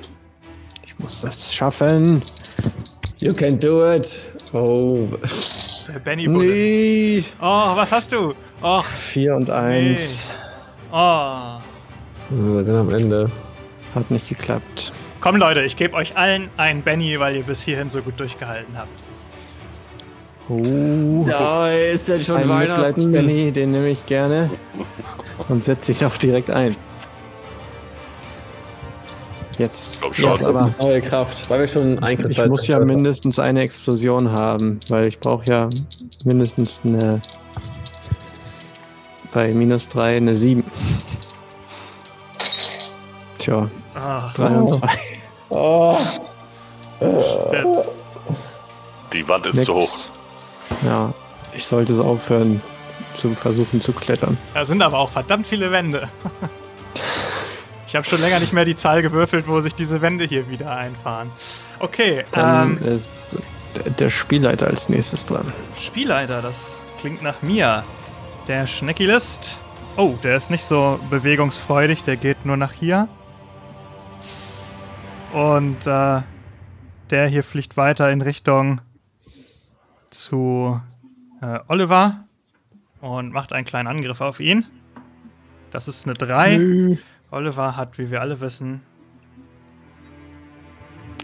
Ich 0.85 0.97
muss 0.99 1.21
das 1.21 1.53
schaffen. 1.53 2.21
You 3.19 3.33
can 3.33 3.59
do 3.59 3.89
it. 3.93 4.15
Oh. 4.53 5.07
Der 5.87 5.99
Benny 5.99 6.27
Bulle. 6.27 6.51
Nee. 6.51 7.23
Oh, 7.41 7.75
was 7.75 7.91
hast 7.91 8.11
du? 8.11 8.33
Oh, 8.61 8.81
Vier 8.95 9.35
und 9.35 9.49
eins. 9.49 10.29
oh. 10.91 11.59
Wir 12.29 12.63
sind 12.63 12.75
am 12.75 12.89
Ende. 12.89 13.29
Hat 13.93 14.09
nicht 14.09 14.27
geklappt. 14.27 14.91
Komm 15.21 15.35
Leute, 15.37 15.61
ich 15.61 15.75
gebe 15.75 15.95
euch 15.95 16.17
allen 16.17 16.49
einen 16.57 16.81
Benny, 16.81 17.19
weil 17.19 17.35
ihr 17.35 17.43
bis 17.43 17.61
hierhin 17.61 17.89
so 17.89 18.01
gut 18.01 18.19
durchgehalten 18.19 18.77
habt. 18.77 18.89
Oh. 20.49 21.25
Ja, 21.27 21.69
ist 21.69 22.07
ja 22.07 22.19
schon 22.19 22.37
Ein 22.37 22.49
Weihnachten. 22.49 22.81
Mitleids-Benny, 23.11 23.51
den 23.51 23.71
nehme 23.71 23.89
ich 23.89 24.05
gerne. 24.05 24.49
Und 25.49 25.63
setze 25.63 25.91
ich 25.91 26.05
auch 26.05 26.17
direkt 26.17 26.49
ein. 26.51 26.75
Jetzt, 29.57 30.01
jetzt 30.17 30.43
aber. 30.43 30.73
Neue 30.79 31.01
Kraft, 31.01 31.49
weil 31.49 31.61
wir 31.61 31.67
schon 31.67 31.99
ein 31.99 32.29
Ich 32.29 32.45
muss 32.45 32.67
ja 32.67 32.79
mindestens 32.79 33.39
eine 33.39 33.61
Explosion 33.61 34.31
haben, 34.31 34.79
weil 34.89 35.07
ich 35.07 35.19
brauche 35.19 35.45
ja 35.45 35.69
mindestens 36.23 36.81
eine. 36.83 37.21
Bei 39.31 39.49
minus 39.53 39.87
3 39.89 40.17
eine 40.17 40.35
7. 40.35 40.63
Tja, 43.37 43.69
Ach, 43.93 44.33
3 44.33 44.47
und 44.47 44.69
2. 44.69 44.89
Oh. 45.49 45.95
shit. 46.99 47.67
Die 49.13 49.27
Wand 49.27 49.45
ist 49.45 49.65
zu 49.65 49.75
hoch. 49.75 50.09
Ja, 50.85 51.13
ich 51.53 51.65
sollte 51.65 51.93
es 51.93 51.99
aufhören 51.99 52.61
zu 53.15 53.33
versuchen 53.33 53.81
zu 53.81 53.93
klettern. 53.93 54.37
Da 54.53 54.65
sind 54.65 54.81
aber 54.81 54.99
auch 54.99 55.09
verdammt 55.09 55.47
viele 55.47 55.71
Wände. 55.71 56.09
Ich 57.95 57.97
habe 57.97 58.09
schon 58.09 58.19
länger 58.19 58.41
nicht 58.41 58.51
mehr 58.51 58.65
die 58.65 58.75
Zahl 58.75 59.01
gewürfelt, 59.01 59.47
wo 59.47 59.61
sich 59.61 59.73
diese 59.73 60.01
Wände 60.01 60.25
hier 60.25 60.49
wieder 60.49 60.75
einfahren. 60.75 61.31
Okay, 61.79 62.25
Dann 62.33 62.77
ähm, 62.83 62.95
ist 62.97 63.37
der- 63.97 64.09
Spielleiter 64.09 64.67
als 64.67 64.89
nächstes 64.89 65.23
dran. 65.23 65.53
Spielleiter, 65.79 66.41
das 66.41 66.85
klingt 66.99 67.23
nach 67.23 67.41
mir. 67.41 67.85
Der 68.49 68.67
Schneckilist. 68.67 69.61
Oh, 69.95 70.15
der 70.21 70.35
ist 70.35 70.49
nicht 70.51 70.65
so 70.65 70.99
bewegungsfreudig, 71.09 72.03
der 72.03 72.17
geht 72.17 72.45
nur 72.45 72.57
nach 72.57 72.73
hier. 72.73 73.07
Und 75.31 75.87
äh, 75.87 76.21
der 77.11 77.27
hier 77.29 77.45
fliegt 77.45 77.77
weiter 77.77 78.11
in 78.11 78.21
Richtung 78.21 78.81
zu 80.09 80.81
äh, 81.41 81.59
Oliver 81.69 82.25
und 82.99 83.31
macht 83.31 83.53
einen 83.53 83.63
kleinen 83.65 83.87
Angriff 83.87 84.19
auf 84.19 84.41
ihn. 84.41 84.65
Das 85.71 85.87
ist 85.87 86.05
eine 86.05 86.13
3. 86.13 86.97
Oliver 87.31 87.75
hat, 87.75 87.97
wie 87.97 88.09
wir 88.11 88.21
alle 88.21 88.39
wissen, 88.39 88.81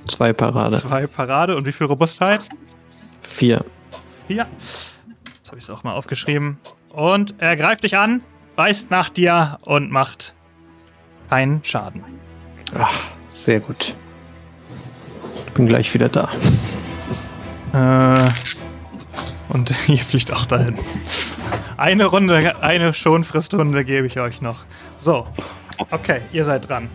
Zwei 0.07 0.33
Parade. 0.33 0.77
zwei 0.77 1.05
Parade 1.07 1.55
und 1.55 1.65
wie 1.65 1.71
viel 1.71 1.85
Robustheit? 1.87 2.41
Vier. 3.21 3.63
Vier. 4.27 4.47
Jetzt 4.57 5.47
habe 5.47 5.57
ich 5.57 5.63
es 5.63 5.69
auch 5.69 5.83
mal 5.83 5.93
aufgeschrieben. 5.93 6.57
Und 6.89 7.35
er 7.37 7.55
greift 7.55 7.83
dich 7.83 7.97
an, 7.97 8.21
beißt 8.55 8.89
nach 8.89 9.09
dir 9.09 9.57
und 9.61 9.91
macht 9.91 10.33
keinen 11.29 11.63
Schaden. 11.63 12.03
Ach, 12.77 12.99
sehr 13.29 13.59
gut. 13.59 13.95
Bin 15.53 15.67
gleich 15.67 15.93
wieder 15.93 16.09
da. 16.09 16.29
Äh, 17.73 18.29
und 19.49 19.73
ihr 19.87 19.97
fliegt 19.99 20.33
auch 20.33 20.45
dahin. 20.45 20.77
Eine 21.77 22.05
Runde, 22.05 22.61
eine 22.61 22.93
Schonfristrunde 22.93 23.85
gebe 23.85 24.07
ich 24.07 24.19
euch 24.19 24.41
noch. 24.41 24.65
So. 24.95 25.27
Okay, 25.89 26.21
ihr 26.31 26.45
seid 26.45 26.67
dran. 26.67 26.89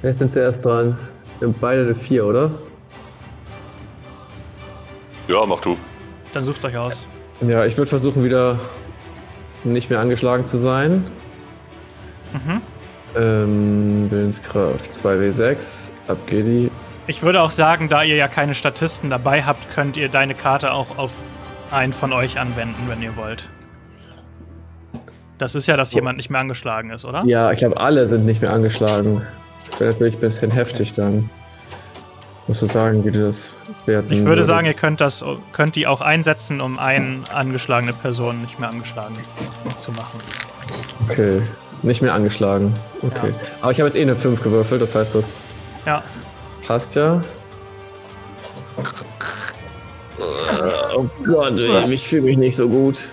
Wer 0.00 0.10
ist 0.10 0.20
denn 0.20 0.28
zuerst 0.28 0.64
dran? 0.64 0.98
Wir 1.38 1.48
haben 1.48 1.56
beide 1.60 1.82
eine 1.82 1.94
4, 1.94 2.24
oder? 2.24 2.50
Ja, 5.28 5.44
mach 5.46 5.60
du. 5.60 5.76
Dann 6.32 6.44
sucht 6.44 6.64
euch 6.64 6.76
aus. 6.76 7.06
Ja, 7.40 7.64
ich 7.64 7.76
würde 7.76 7.88
versuchen, 7.88 8.24
wieder 8.24 8.58
nicht 9.64 9.90
mehr 9.90 10.00
angeschlagen 10.00 10.44
zu 10.44 10.58
sein. 10.58 11.04
Mhm. 12.32 12.62
Ähm, 13.16 14.10
Willenskraft 14.10 14.90
2W6, 14.90 15.92
ab 16.08 16.18
geht 16.26 16.46
die. 16.46 16.70
Ich 17.06 17.22
würde 17.22 17.42
auch 17.42 17.50
sagen, 17.50 17.88
da 17.88 18.02
ihr 18.02 18.16
ja 18.16 18.28
keine 18.28 18.54
Statisten 18.54 19.10
dabei 19.10 19.42
habt, 19.42 19.70
könnt 19.74 19.96
ihr 19.96 20.08
deine 20.08 20.34
Karte 20.34 20.72
auch 20.72 20.98
auf 20.98 21.10
einen 21.70 21.92
von 21.92 22.12
euch 22.12 22.38
anwenden, 22.38 22.88
wenn 22.88 23.02
ihr 23.02 23.16
wollt. 23.16 23.48
Das 25.42 25.56
ist 25.56 25.66
ja, 25.66 25.76
dass 25.76 25.92
jemand 25.92 26.18
nicht 26.18 26.30
mehr 26.30 26.40
angeschlagen 26.40 26.90
ist, 26.90 27.04
oder? 27.04 27.24
Ja, 27.26 27.50
ich 27.50 27.58
glaube, 27.58 27.76
alle 27.76 28.06
sind 28.06 28.24
nicht 28.24 28.40
mehr 28.42 28.52
angeschlagen. 28.52 29.22
Das 29.68 29.80
wäre 29.80 29.90
natürlich 29.90 30.14
ein 30.14 30.20
bisschen 30.20 30.52
heftig 30.52 30.92
dann. 30.92 31.28
Musst 32.46 32.62
du 32.62 32.66
sagen, 32.66 33.04
wie 33.04 33.10
du 33.10 33.24
das 33.24 33.58
werten 33.84 34.12
Ich 34.12 34.18
würde 34.20 34.28
würdest. 34.30 34.46
sagen, 34.46 34.66
ihr 34.68 34.74
könnt 34.74 35.00
das, 35.00 35.24
könnt 35.52 35.74
die 35.74 35.88
auch 35.88 36.00
einsetzen, 36.00 36.60
um 36.60 36.78
eine 36.78 37.22
angeschlagene 37.34 37.92
Person 37.92 38.40
nicht 38.42 38.60
mehr 38.60 38.68
angeschlagen 38.68 39.16
zu 39.78 39.90
machen. 39.90 40.20
Okay, 41.08 41.42
nicht 41.82 42.02
mehr 42.02 42.14
angeschlagen. 42.14 42.76
Okay. 43.02 43.30
Ja. 43.30 43.34
Aber 43.62 43.72
ich 43.72 43.80
habe 43.80 43.88
jetzt 43.88 43.96
eh 43.96 44.02
eine 44.02 44.14
5 44.14 44.44
gewürfelt, 44.44 44.80
das 44.80 44.94
heißt, 44.94 45.12
das 45.12 45.42
Ja, 45.86 46.04
passt 46.64 46.94
ja. 46.94 47.20
Oh 50.96 51.06
Gott, 51.24 51.58
ich 51.88 52.06
fühle 52.06 52.22
mich 52.22 52.36
nicht 52.36 52.54
so 52.54 52.68
gut. 52.68 53.08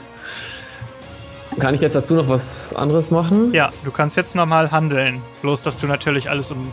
Kann 1.59 1.75
ich 1.75 1.81
jetzt 1.81 1.95
dazu 1.95 2.13
noch 2.13 2.27
was 2.29 2.73
anderes 2.75 3.11
machen? 3.11 3.53
ja, 3.53 3.71
du 3.83 3.91
kannst 3.91 4.15
jetzt 4.15 4.35
nochmal 4.35 4.71
handeln. 4.71 5.21
Bloß, 5.41 5.61
dass 5.61 5.77
du 5.77 5.87
natürlich 5.87 6.29
alles 6.29 6.51
um 6.51 6.71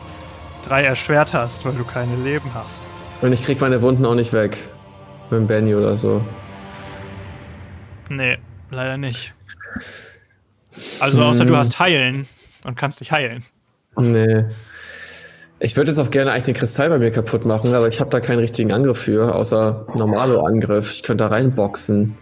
drei 0.62 0.82
erschwert 0.84 1.34
hast, 1.34 1.64
weil 1.64 1.74
du 1.74 1.84
keine 1.84 2.16
Leben 2.16 2.50
hast. 2.54 2.80
Und 3.22 3.32
ich 3.32 3.42
krieg 3.42 3.60
meine 3.60 3.82
Wunden 3.82 4.04
auch 4.04 4.14
nicht 4.14 4.32
weg. 4.32 4.56
Mit 5.30 5.40
dem 5.40 5.46
Benny 5.46 5.74
oder 5.74 5.96
so. 5.96 6.22
Nee, 8.08 8.38
leider 8.70 8.96
nicht. 8.96 9.34
Also 11.00 11.22
außer 11.22 11.40
Hm. 11.40 11.48
du 11.48 11.56
hast 11.56 11.78
heilen 11.78 12.28
und 12.64 12.76
kannst 12.76 13.00
dich 13.00 13.10
heilen. 13.12 13.44
Nee. 13.98 14.44
Ich 15.58 15.74
würde 15.76 15.90
jetzt 15.90 15.98
auch 15.98 16.10
gerne 16.10 16.32
eigentlich 16.32 16.44
den 16.44 16.54
Kristall 16.54 16.90
bei 16.90 16.98
mir 16.98 17.10
kaputt 17.10 17.46
machen, 17.46 17.74
aber 17.74 17.88
ich 17.88 17.98
habe 17.98 18.10
da 18.10 18.20
keinen 18.20 18.40
richtigen 18.40 18.72
Angriff 18.72 18.98
für, 18.98 19.34
außer 19.34 19.86
normalo 19.96 20.44
Angriff. 20.44 20.92
Ich 20.92 21.02
könnte 21.02 21.24
da 21.24 21.28
reinboxen. 21.30 22.16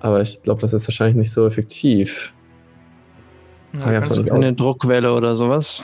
Aber 0.00 0.20
ich 0.20 0.42
glaube, 0.42 0.60
das 0.60 0.72
ist 0.72 0.86
wahrscheinlich 0.88 1.16
nicht 1.16 1.32
so 1.32 1.46
effektiv. 1.46 2.34
Ja, 3.78 3.84
Ah, 3.84 3.92
ja, 3.92 4.00
kannst 4.00 4.16
du, 4.16 4.32
Eine 4.34 4.52
Druckwelle 4.52 5.12
oder 5.14 5.36
sowas. 5.36 5.82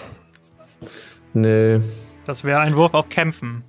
Nee. 1.34 1.80
das 2.26 2.42
wäre 2.44 2.60
ein 2.60 2.74
Wurf 2.76 2.94
auf 2.94 3.08
Kämpfen. 3.08 3.62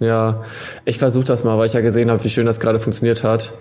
Ja, 0.00 0.42
ich 0.84 0.98
versuche 0.98 1.24
das 1.24 1.44
mal, 1.44 1.56
weil 1.56 1.66
ich 1.66 1.72
ja 1.72 1.80
gesehen 1.80 2.10
habe, 2.10 2.22
wie 2.24 2.30
schön 2.30 2.46
das 2.46 2.60
gerade 2.60 2.78
funktioniert 2.78 3.22
hat. 3.24 3.52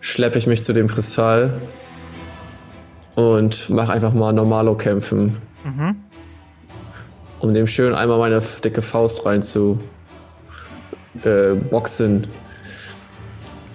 Schleppe 0.00 0.36
ich 0.38 0.46
mich 0.46 0.62
zu 0.62 0.72
dem 0.72 0.88
Kristall 0.88 1.54
und 3.14 3.70
mache 3.70 3.92
einfach 3.92 4.12
mal 4.12 4.32
normalo 4.32 4.74
kämpfen, 4.76 5.36
Mhm. 5.64 5.96
um 7.38 7.54
dem 7.54 7.66
schön 7.66 7.94
einmal 7.94 8.18
meine 8.18 8.42
dicke 8.62 8.82
Faust 8.82 9.24
rein 9.24 9.40
zu 9.42 9.78
äh, 11.24 11.54
boxen. 11.54 12.26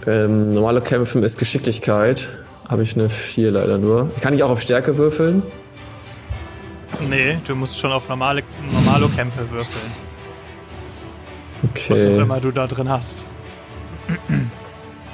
Ähm, 0.08 0.54
normale 0.54 0.82
Kämpfen 0.82 1.24
ist 1.24 1.38
Geschicklichkeit. 1.38 2.30
Habe 2.68 2.84
ich 2.84 2.96
eine 2.96 3.10
4 3.10 3.52
leider 3.52 3.78
nur. 3.78 4.10
Kann 4.22 4.34
ich 4.34 4.44
auch 4.44 4.50
auf 4.50 4.62
Stärke 4.62 4.98
würfeln? 4.98 5.44
Nee, 7.10 7.38
du 7.48 7.56
musst 7.56 7.80
schon 7.80 7.92
auf 7.92 8.08
normale 8.10 8.44
Normalo-Kämpfe 8.74 9.42
würfeln. 9.52 9.92
Was 11.62 11.92
auch 11.92 11.96
Okay, 11.96 12.18
immer 12.22 12.40
du 12.40 12.52
da 12.52 12.68
drin 12.68 12.90
hast. 12.90 13.26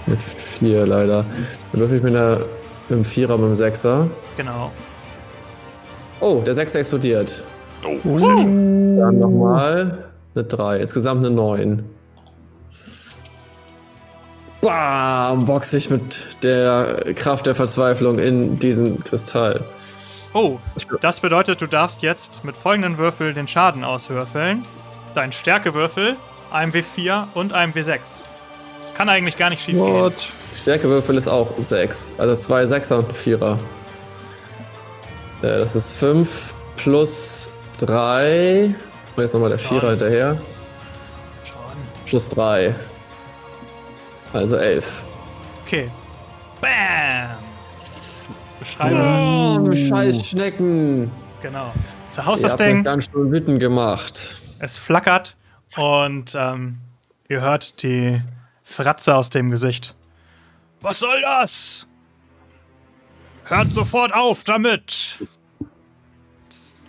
eine 0.05 0.17
4 0.17 0.85
leider. 0.85 1.25
Dann 1.71 1.81
würfel 1.81 1.97
ich 1.97 2.03
mit, 2.03 2.15
einer, 2.15 2.37
mit 2.37 2.91
einem 2.91 3.05
Vierer, 3.05 3.37
mit 3.37 3.45
einem 3.47 3.55
Sechser. 3.55 4.07
Genau. 4.37 4.71
Oh, 6.19 6.41
der 6.45 6.55
Sechser 6.55 6.79
explodiert. 6.79 7.43
Oh, 7.83 8.17
sehr 8.17 8.37
schön. 8.37 8.97
Dann 8.97 9.19
nochmal 9.19 10.05
eine 10.35 10.43
3. 10.43 10.79
Insgesamt 10.79 11.25
eine 11.25 11.35
9. 11.35 11.83
Bam! 14.67 15.45
Boxe 15.45 15.77
ich 15.77 15.89
mit 15.89 16.43
der 16.43 17.13
Kraft 17.15 17.45
der 17.45 17.55
Verzweiflung 17.55 18.19
in 18.19 18.59
diesen 18.59 19.01
Kristall. 19.01 19.63
Oh, 20.33 20.59
das 20.99 21.21
bedeutet, 21.21 21.61
du 21.61 21.67
darfst 21.67 22.01
jetzt 22.01 22.43
mit 22.43 22.57
folgenden 22.57 22.97
Würfeln 22.97 23.33
den 23.33 23.47
Schaden 23.47 23.85
auswürfeln. 23.85 24.65
Dein 25.15 25.31
Stärkewürfel, 25.31 26.17
einem 26.51 26.73
W4 26.73 27.27
und 27.33 27.53
einem 27.53 27.71
W6. 27.71 28.25
Das 28.81 28.93
kann 28.93 29.07
eigentlich 29.07 29.37
gar 29.37 29.49
nicht 29.49 29.61
schief 29.61 29.75
gehen. 29.75 29.93
What? 29.93 30.33
Stärkewürfel 30.61 31.15
ist 31.15 31.29
auch 31.29 31.47
6. 31.57 32.15
Also 32.17 32.35
zwei 32.35 32.65
Sechser 32.65 32.97
und 32.97 33.07
ein 33.07 33.15
Vierer. 33.15 33.57
Äh, 35.43 35.59
das 35.59 35.77
ist 35.77 35.93
5 35.93 36.53
plus 36.75 37.53
3. 37.79 38.75
Und 39.15 39.23
jetzt 39.23 39.33
nochmal 39.33 39.49
der 39.49 39.59
Vierer 39.59 39.83
Neun. 39.83 39.89
hinterher. 39.91 40.37
Schauen. 41.45 41.77
Plus 42.05 42.27
3. 42.27 42.75
Also 44.33 44.57
11. 44.57 45.05
Okay. 45.65 45.89
Bam! 46.61 47.37
Beschreibung. 48.59 49.69
Oh, 49.69 49.75
scheiß 49.75 50.27
Schnecken. 50.27 51.11
Genau. 51.41 51.71
Zerhaust 52.11 52.43
das 52.43 52.55
Ding. 52.55 52.83
ganz 52.83 53.09
schön 53.11 53.31
wütend 53.31 53.59
gemacht. 53.59 54.41
Es 54.59 54.77
flackert 54.77 55.37
und 55.77 56.35
ähm, 56.35 56.77
ihr 57.29 57.41
hört 57.41 57.83
die 57.83 58.21
Fratze 58.63 59.15
aus 59.15 59.29
dem 59.29 59.51
Gesicht. 59.51 59.95
Was 60.81 60.99
soll 60.99 61.21
das? 61.21 61.87
Hört 63.45 63.67
sofort 63.71 64.13
auf 64.13 64.43
damit! 64.43 65.19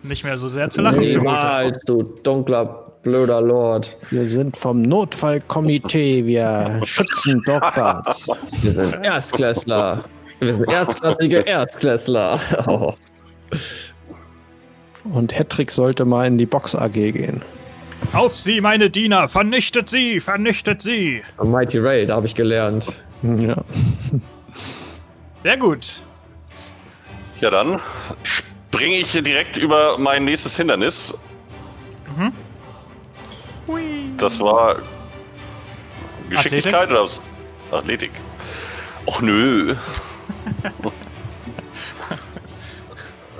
Nicht 0.02 0.24
mehr 0.24 0.38
so 0.38 0.48
sehr 0.48 0.70
zu 0.70 0.80
lachen. 0.80 1.00
Niemals, 1.00 1.80
du 1.84 2.02
dunkler, 2.02 2.87
blöder 3.02 3.40
Lord. 3.40 3.96
Wir 4.10 4.24
sind 4.24 4.56
vom 4.56 4.82
Notfallkomitee. 4.82 6.24
Wir 6.24 6.80
schützen 6.84 7.42
Dogbats. 7.46 8.28
Wir 8.62 8.72
sind 8.72 8.94
Erstklässler. 9.04 10.04
Wir 10.40 10.54
sind 10.54 10.70
erstklassige 10.70 11.38
Erstklässler. 11.38 12.38
Oh. 12.66 12.94
Und 15.12 15.36
Hedrick 15.36 15.70
sollte 15.70 16.04
mal 16.04 16.26
in 16.26 16.38
die 16.38 16.46
Box 16.46 16.74
AG 16.74 16.92
gehen. 16.92 17.42
Auf 18.12 18.36
sie, 18.38 18.60
meine 18.60 18.90
Diener! 18.90 19.28
Vernichtet 19.28 19.88
sie! 19.88 20.20
Vernichtet 20.20 20.82
sie! 20.82 21.22
Mighty 21.42 21.78
Ray, 21.78 22.06
da 22.06 22.16
habe 22.16 22.26
ich 22.26 22.34
gelernt. 22.34 23.02
Ja. 23.22 23.56
Sehr 25.42 25.56
gut. 25.56 26.02
Ja, 27.40 27.50
dann 27.50 27.80
springe 28.22 28.96
ich 28.98 29.10
direkt 29.12 29.56
über 29.56 29.98
mein 29.98 30.24
nächstes 30.24 30.56
Hindernis. 30.56 31.14
Hui. 32.16 32.30
Das 34.18 34.38
war 34.40 34.76
Geschicklichkeit 36.28 36.90
oder 36.90 37.04
was? 37.04 37.22
Athletik. 37.70 38.10
Och 39.06 39.20
nö. 39.22 39.74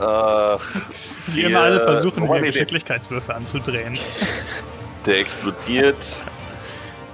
Ach, 0.00 0.60
Wie 1.26 1.42
immer 1.42 1.60
alle 1.60 1.80
versuchen, 1.84 2.24
Idee. 2.24 2.46
Geschicklichkeitswürfe 2.46 3.34
anzudrehen. 3.34 3.98
der 5.06 5.18
explodiert. 5.18 5.96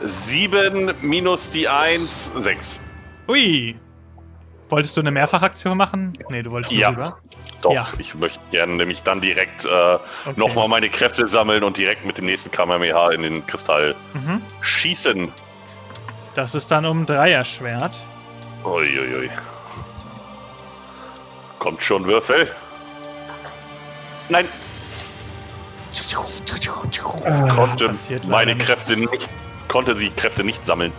7 0.03 0.93
minus 1.01 1.51
die 1.51 1.67
1, 1.69 2.33
6. 2.41 2.81
Ui! 3.29 3.75
Wolltest 4.69 4.97
du 4.97 5.01
eine 5.01 5.11
Mehrfachaktion 5.11 5.79
machen? 5.79 6.13
Nee, 6.29 6.43
du 6.43 6.51
wolltest 6.51 6.73
nur 6.73 6.81
Ja. 6.83 6.91
rüber. 6.91 7.19
Doch, 7.65 7.73
Ja. 7.73 7.87
ich 7.97 8.15
möchte 8.15 8.41
gerne 8.51 8.75
nämlich 8.75 9.03
dann 9.05 9.23
direkt 9.23 9.65
äh, 9.65 9.99
nochmal 10.37 10.69
meine 10.69 10.91
Kräfte 10.91 11.27
sammeln 11.27 11.65
und 11.65 11.79
direkt 11.79 12.05
mit 12.05 12.19
dem 12.19 12.27
nächsten 12.27 12.51
Kamehameha 12.51 13.11
in 13.13 13.23
den 13.23 13.47
Kristall 13.47 13.95
Mhm. 14.13 14.43
schießen. 14.61 15.33
Das 16.35 16.55
ist 16.55 16.71
dann 16.71 16.85
um 16.85 17.07
drei 17.07 17.31
erschwert. 17.33 18.05
Uiuiui. 18.65 19.31
Kommt 21.59 21.83
schon, 21.83 22.05
Würfel. 22.05 22.51
Nein, 24.29 24.47
konnte 27.57 27.93
meine. 28.29 28.57
Kräfte 28.57 28.97
nicht, 28.99 29.31
konnte 29.69 29.97
sie 29.97 30.11
Kräfte 30.11 30.45
nicht 30.45 30.67
sammeln. 30.67 30.93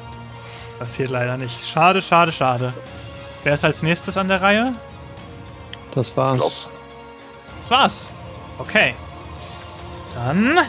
Passiert 0.79 1.11
leider 1.11 1.37
nicht. 1.37 1.67
Schade, 1.69 2.01
schade, 2.01 2.31
schade. 2.31 2.73
Wer 3.43 3.53
ist 3.53 3.63
als 3.63 3.83
nächstes 3.83 4.17
an 4.17 4.29
der 4.29 4.41
Reihe? 4.41 4.73
Das 5.95 6.15
war's. 6.15 6.69
Das 7.61 7.71
war's. 7.71 8.09
Okay. 8.59 8.93
Dann. 10.13 10.59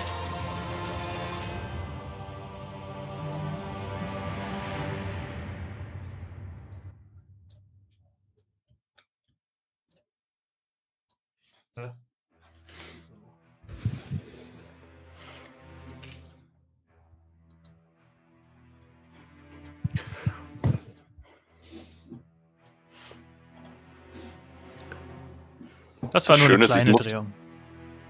Das 26.17 26.29
war 26.31 26.39
nur 26.39 26.47
Schön 26.47 26.57
eine 26.57 26.65
ist, 26.65 26.71
ich 26.71 26.75
kleine 26.77 26.91
muss- 26.93 27.07
Drehung. 27.07 27.33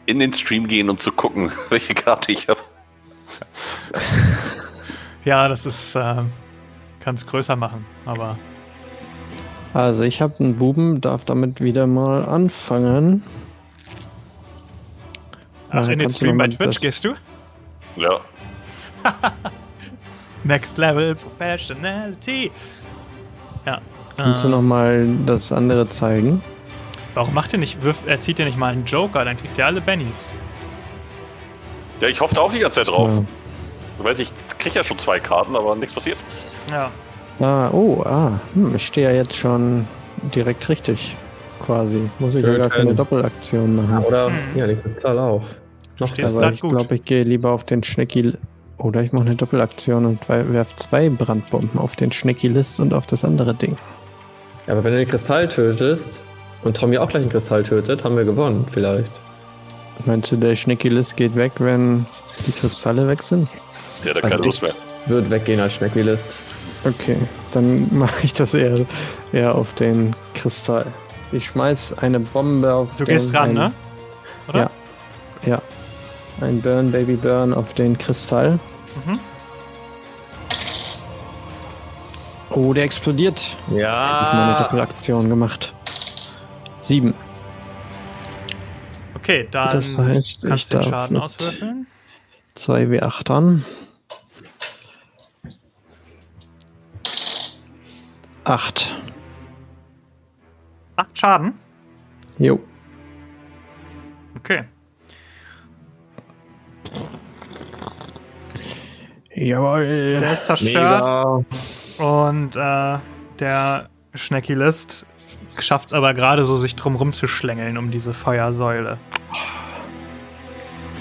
In 0.06 0.18
den 0.20 0.32
Stream 0.32 0.68
gehen 0.68 0.88
und 0.88 1.00
zu 1.00 1.10
gucken, 1.10 1.50
welche 1.70 1.94
Karte 1.94 2.32
ich 2.32 2.48
habe. 2.48 2.60
Ja, 5.24 5.48
das 5.48 5.66
ist. 5.66 5.96
Äh, 5.96 6.22
Kann 7.00 7.16
es 7.16 7.26
größer 7.26 7.56
machen, 7.56 7.84
aber. 8.04 8.38
Also 9.74 10.04
ich 10.04 10.22
habe 10.22 10.38
einen 10.38 10.54
Buben, 10.54 11.00
darf 11.00 11.24
damit 11.24 11.60
wieder 11.60 11.88
mal 11.88 12.24
anfangen. 12.24 13.24
Ach, 15.70 15.86
Ja, 15.86 15.92
in 15.92 15.98
den 15.98 16.10
Stream 16.12 16.38
bei 16.38 16.46
Twitch 16.46 16.76
das- 16.76 16.80
gehst 16.80 17.04
du? 17.04 17.14
Ja. 17.96 18.20
Next 20.44 20.78
Level 20.78 21.16
Professionality. 21.16 22.52
Ja. 23.66 23.80
Kannst 24.16 24.44
du 24.44 24.48
äh, 24.48 24.50
noch 24.52 24.62
mal 24.62 25.04
das 25.26 25.50
andere 25.50 25.86
zeigen? 25.88 26.40
Warum 27.16 27.32
macht 27.32 27.54
ihr 27.54 27.58
nicht, 27.58 27.82
wirf, 27.82 28.02
er 28.06 28.20
zieht 28.20 28.38
ihr 28.38 28.44
nicht 28.44 28.58
mal 28.58 28.74
einen 28.74 28.84
Joker, 28.84 29.24
dann 29.24 29.38
kriegt 29.38 29.56
ihr 29.56 29.64
alle 29.64 29.80
Bennies. 29.80 30.28
Ja, 31.98 32.08
ich 32.08 32.20
hoffe 32.20 32.34
da 32.34 32.42
auch 32.42 32.52
die 32.52 32.58
ganze 32.58 32.80
Zeit 32.80 32.88
drauf. 32.88 33.10
Ja. 33.10 33.24
Du 33.96 34.04
weißt, 34.04 34.20
ich 34.20 34.30
krieg 34.58 34.74
ja 34.74 34.84
schon 34.84 34.98
zwei 34.98 35.18
Karten, 35.18 35.56
aber 35.56 35.74
nichts 35.76 35.94
passiert. 35.94 36.18
Ja. 36.70 36.90
Ah, 37.40 37.70
oh, 37.72 38.02
ah, 38.04 38.38
hm, 38.52 38.76
ich 38.76 38.86
stehe 38.86 39.08
ja 39.08 39.16
jetzt 39.16 39.34
schon 39.34 39.86
direkt 40.34 40.68
richtig, 40.68 41.16
quasi. 41.58 42.10
Muss 42.18 42.34
ich 42.34 42.42
ja 42.42 42.48
Schön, 42.52 42.60
gar 42.60 42.68
keine. 42.68 42.94
Doppelaktion 42.94 43.76
machen. 43.76 44.04
Oder, 44.04 44.28
Mhm. 44.28 44.36
ja, 44.54 44.66
den 44.66 44.82
Kristall 44.82 45.18
auch. 45.18 45.42
Noch 45.98 46.18
Aber 46.22 46.52
ich 46.52 46.60
glaube, 46.60 46.94
ich 46.96 47.04
gehe 47.04 47.22
lieber 47.22 47.50
auf 47.50 47.64
den 47.64 47.82
Schnecki. 47.82 48.34
Oder 48.76 49.00
ich 49.02 49.12
mache 49.12 49.24
eine 49.24 49.36
Doppelaktion 49.36 50.04
und 50.04 50.28
werfe 50.28 50.76
zwei 50.76 51.08
Brandbomben 51.08 51.80
auf 51.80 51.96
den 51.96 52.12
Schnecki-List 52.12 52.78
und 52.78 52.92
auf 52.92 53.06
das 53.06 53.24
andere 53.24 53.54
Ding. 53.54 53.78
Ja, 54.66 54.74
aber 54.74 54.84
wenn 54.84 54.92
du 54.92 54.98
den 54.98 55.08
Kristall 55.08 55.48
tötest 55.48 56.22
und 56.66 56.76
Tommy 56.76 56.98
auch 56.98 57.08
gleich 57.08 57.22
einen 57.22 57.30
Kristall 57.30 57.62
tötet, 57.62 58.04
haben 58.04 58.16
wir 58.16 58.24
gewonnen, 58.24 58.66
vielleicht. 58.70 59.20
Meinst 60.04 60.30
du, 60.32 60.36
der 60.36 60.54
Schnecki-List 60.54 61.16
geht 61.16 61.34
weg, 61.36 61.52
wenn 61.58 62.04
die 62.46 62.52
Kristalle 62.52 63.08
weg 63.08 63.22
sind? 63.22 63.48
Der 64.04 64.14
hat 64.14 64.22
ja 64.22 64.28
keine 64.28 64.42
Lust 64.42 64.62
mehr. 64.62 64.72
Wird 65.06 65.30
weggehen 65.30 65.60
als 65.60 65.74
Schnecklist. 65.74 66.38
Okay, 66.84 67.16
dann 67.52 67.88
mache 67.96 68.24
ich 68.24 68.32
das 68.32 68.52
eher, 68.52 68.84
eher 69.32 69.54
auf 69.54 69.72
den 69.74 70.14
Kristall. 70.34 70.86
Ich 71.32 71.46
schmeiß 71.46 71.98
eine 71.98 72.20
Bombe 72.20 72.72
auf 72.72 72.88
Du 72.98 73.04
den, 73.04 73.14
gehst 73.14 73.32
ran, 73.34 73.50
ein, 73.50 73.54
ne? 73.54 73.72
Oder? 74.48 74.58
Ja. 74.58 74.70
Ja. 75.46 75.62
Ein 76.40 76.60
Burn, 76.60 76.92
Baby 76.92 77.14
Burn 77.14 77.54
auf 77.54 77.72
den 77.74 77.96
Kristall. 77.96 78.58
Mhm. 79.06 79.18
Oh, 82.50 82.72
der 82.72 82.84
explodiert. 82.84 83.56
Hab 83.66 83.72
ich 83.72 83.82
meine 84.32 84.52
Ja. 84.52 84.62
Doppelaktion 84.62 85.28
gemacht. 85.28 85.74
Sieben. 86.86 87.14
Okay, 89.16 89.48
dann 89.50 89.72
Das 89.72 89.98
heißt, 89.98 90.44
ich 90.44 90.48
kannst 90.48 90.72
du 90.72 90.78
den 90.78 90.82
darf 90.82 90.90
Schaden 90.90 91.16
auswürfeln. 91.16 91.86
2 92.54 92.84
W8 92.84 93.30
an. 93.32 93.64
8. 98.44 98.94
Acht 100.94 101.18
Schaden. 101.18 101.54
Jo. 102.38 102.60
Okay. 104.38 104.62
Jawohl. 109.34 110.20
Der 110.20 110.32
ist 110.32 110.46
zerstört. 110.46 111.44
Mega. 111.98 112.14
Und 112.28 112.54
äh, 112.54 112.98
der 113.40 113.88
Schneckilist 114.14 115.04
schafft 115.62 115.88
es 115.88 115.92
aber 115.92 116.14
gerade 116.14 116.44
so, 116.44 116.56
sich 116.56 116.76
drum 116.76 116.96
rumzuschlängeln 116.96 117.78
um 117.78 117.90
diese 117.90 118.14
Feuersäule. 118.14 118.98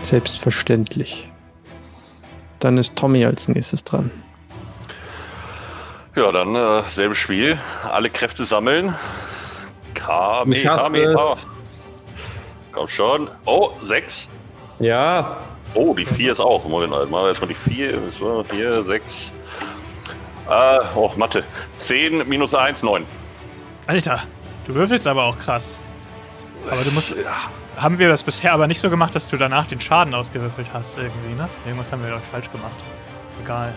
Selbstverständlich. 0.04 1.30
Dann 2.60 2.78
ist 2.78 2.96
Tommy 2.96 3.26
als 3.26 3.48
nächstes 3.48 3.84
dran. 3.84 4.12
Ja, 6.16 6.32
dann 6.32 6.56
äh, 6.56 6.84
selbes 6.88 7.18
Spiel. 7.18 7.60
Alle 7.84 8.10
Kräfte 8.10 8.46
sammeln. 8.46 8.96
Kame. 9.94 10.56
Komm 12.72 12.88
schon. 12.88 13.30
Oh, 13.46 13.72
sechs. 13.80 14.30
Ja. 14.80 15.38
Oh, 15.74 15.94
die 15.94 16.06
vier 16.06 16.32
ist 16.32 16.40
auch. 16.40 16.64
Moment, 16.66 16.92
mal, 16.92 17.10
wir 17.10 17.28
erstmal 17.28 17.50
die 17.50 17.56
vier. 17.56 18.00
So, 18.12 18.44
vier, 18.44 18.84
sechs. 18.84 19.34
Äh, 20.50 20.80
oh, 20.96 21.12
Mathe. 21.16 21.44
Zehn 21.78 22.28
minus 22.30 22.54
eins, 22.54 22.84
neun. 22.84 23.06
Alter, 23.88 24.24
du 24.66 24.74
würfelst 24.76 25.08
aber 25.08 25.24
auch 25.24 25.38
krass. 25.38 25.80
Aber 26.70 26.84
du 26.84 26.92
musst. 26.92 27.12
Ja. 27.12 27.50
Haben 27.78 28.00
wir 28.00 28.08
das 28.08 28.24
bisher 28.24 28.54
aber 28.54 28.68
nicht 28.68 28.80
so 28.80 28.90
gemacht, 28.90 29.14
dass 29.16 29.28
du 29.30 29.36
danach 29.38 29.68
den 29.68 29.82
Schaden 29.82 30.14
ausgewürfelt 30.16 30.68
hast, 30.74 30.98
irgendwie, 30.98 31.36
ne? 31.36 31.50
Irgendwas 31.66 31.92
haben 31.92 32.02
wir, 32.02 32.08
glaube 32.10 32.24
ich, 32.24 32.30
falsch 32.32 32.50
gemacht. 32.52 32.72
Egal. 33.44 33.74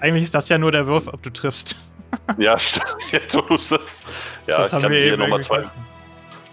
Eigentlich 0.00 0.24
ist 0.24 0.34
das 0.34 0.48
ja 0.48 0.58
nur 0.58 0.72
der 0.72 0.86
Wurf, 0.86 1.06
ob 1.08 1.22
du 1.22 1.30
triffst. 1.30 1.76
Ja, 2.38 2.58
stimmt. 2.58 2.86
Jetzt, 3.10 3.36
wo 3.36 3.40
du's 3.42 3.68
sagst. 3.68 4.02
Ja, 4.46 4.58
das 4.58 4.68
ich 4.68 4.72
haben 4.74 4.82
kann 4.82 4.90
wir 4.92 5.00
hier 5.02 5.16
nochmal 5.16 5.40
zwei. 5.42 5.64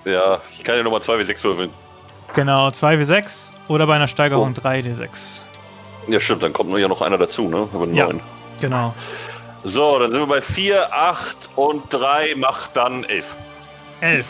Ja, 0.04 0.42
ich 0.58 0.64
kann 0.64 0.76
hier 0.76 0.84
nochmal 0.84 1.02
zwei 1.02 1.18
wie 1.20 1.24
sechs 1.24 1.44
würfeln. 1.44 1.70
Genau, 2.34 2.68
2w6 2.70 3.54
oder 3.70 3.86
bei 3.88 3.96
einer 3.96 4.08
Steigerung 4.08 4.54
Oh. 4.58 4.60
3d6. 4.68 5.42
Ja, 6.08 6.20
stimmt, 6.20 6.44
dann 6.44 6.52
kommt 6.54 6.70
nur 6.72 6.80
ja 6.80 6.88
noch 6.88 7.02
einer 7.02 7.18
dazu, 7.18 7.48
ne? 7.48 7.68
Aber 7.74 7.86
Ja. 7.88 8.06
neun. 8.08 8.20
Genau. 8.60 8.94
So, 9.64 9.98
dann 10.00 10.12
sind 10.12 10.20
wir 10.22 10.28
bei 10.28 10.42
vier, 10.42 10.94
acht 10.94 11.50
und 11.56 11.84
drei 11.94 12.34
macht 12.36 12.76
dann 12.76 13.04
elf. 13.06 13.34
11. 14.02 14.26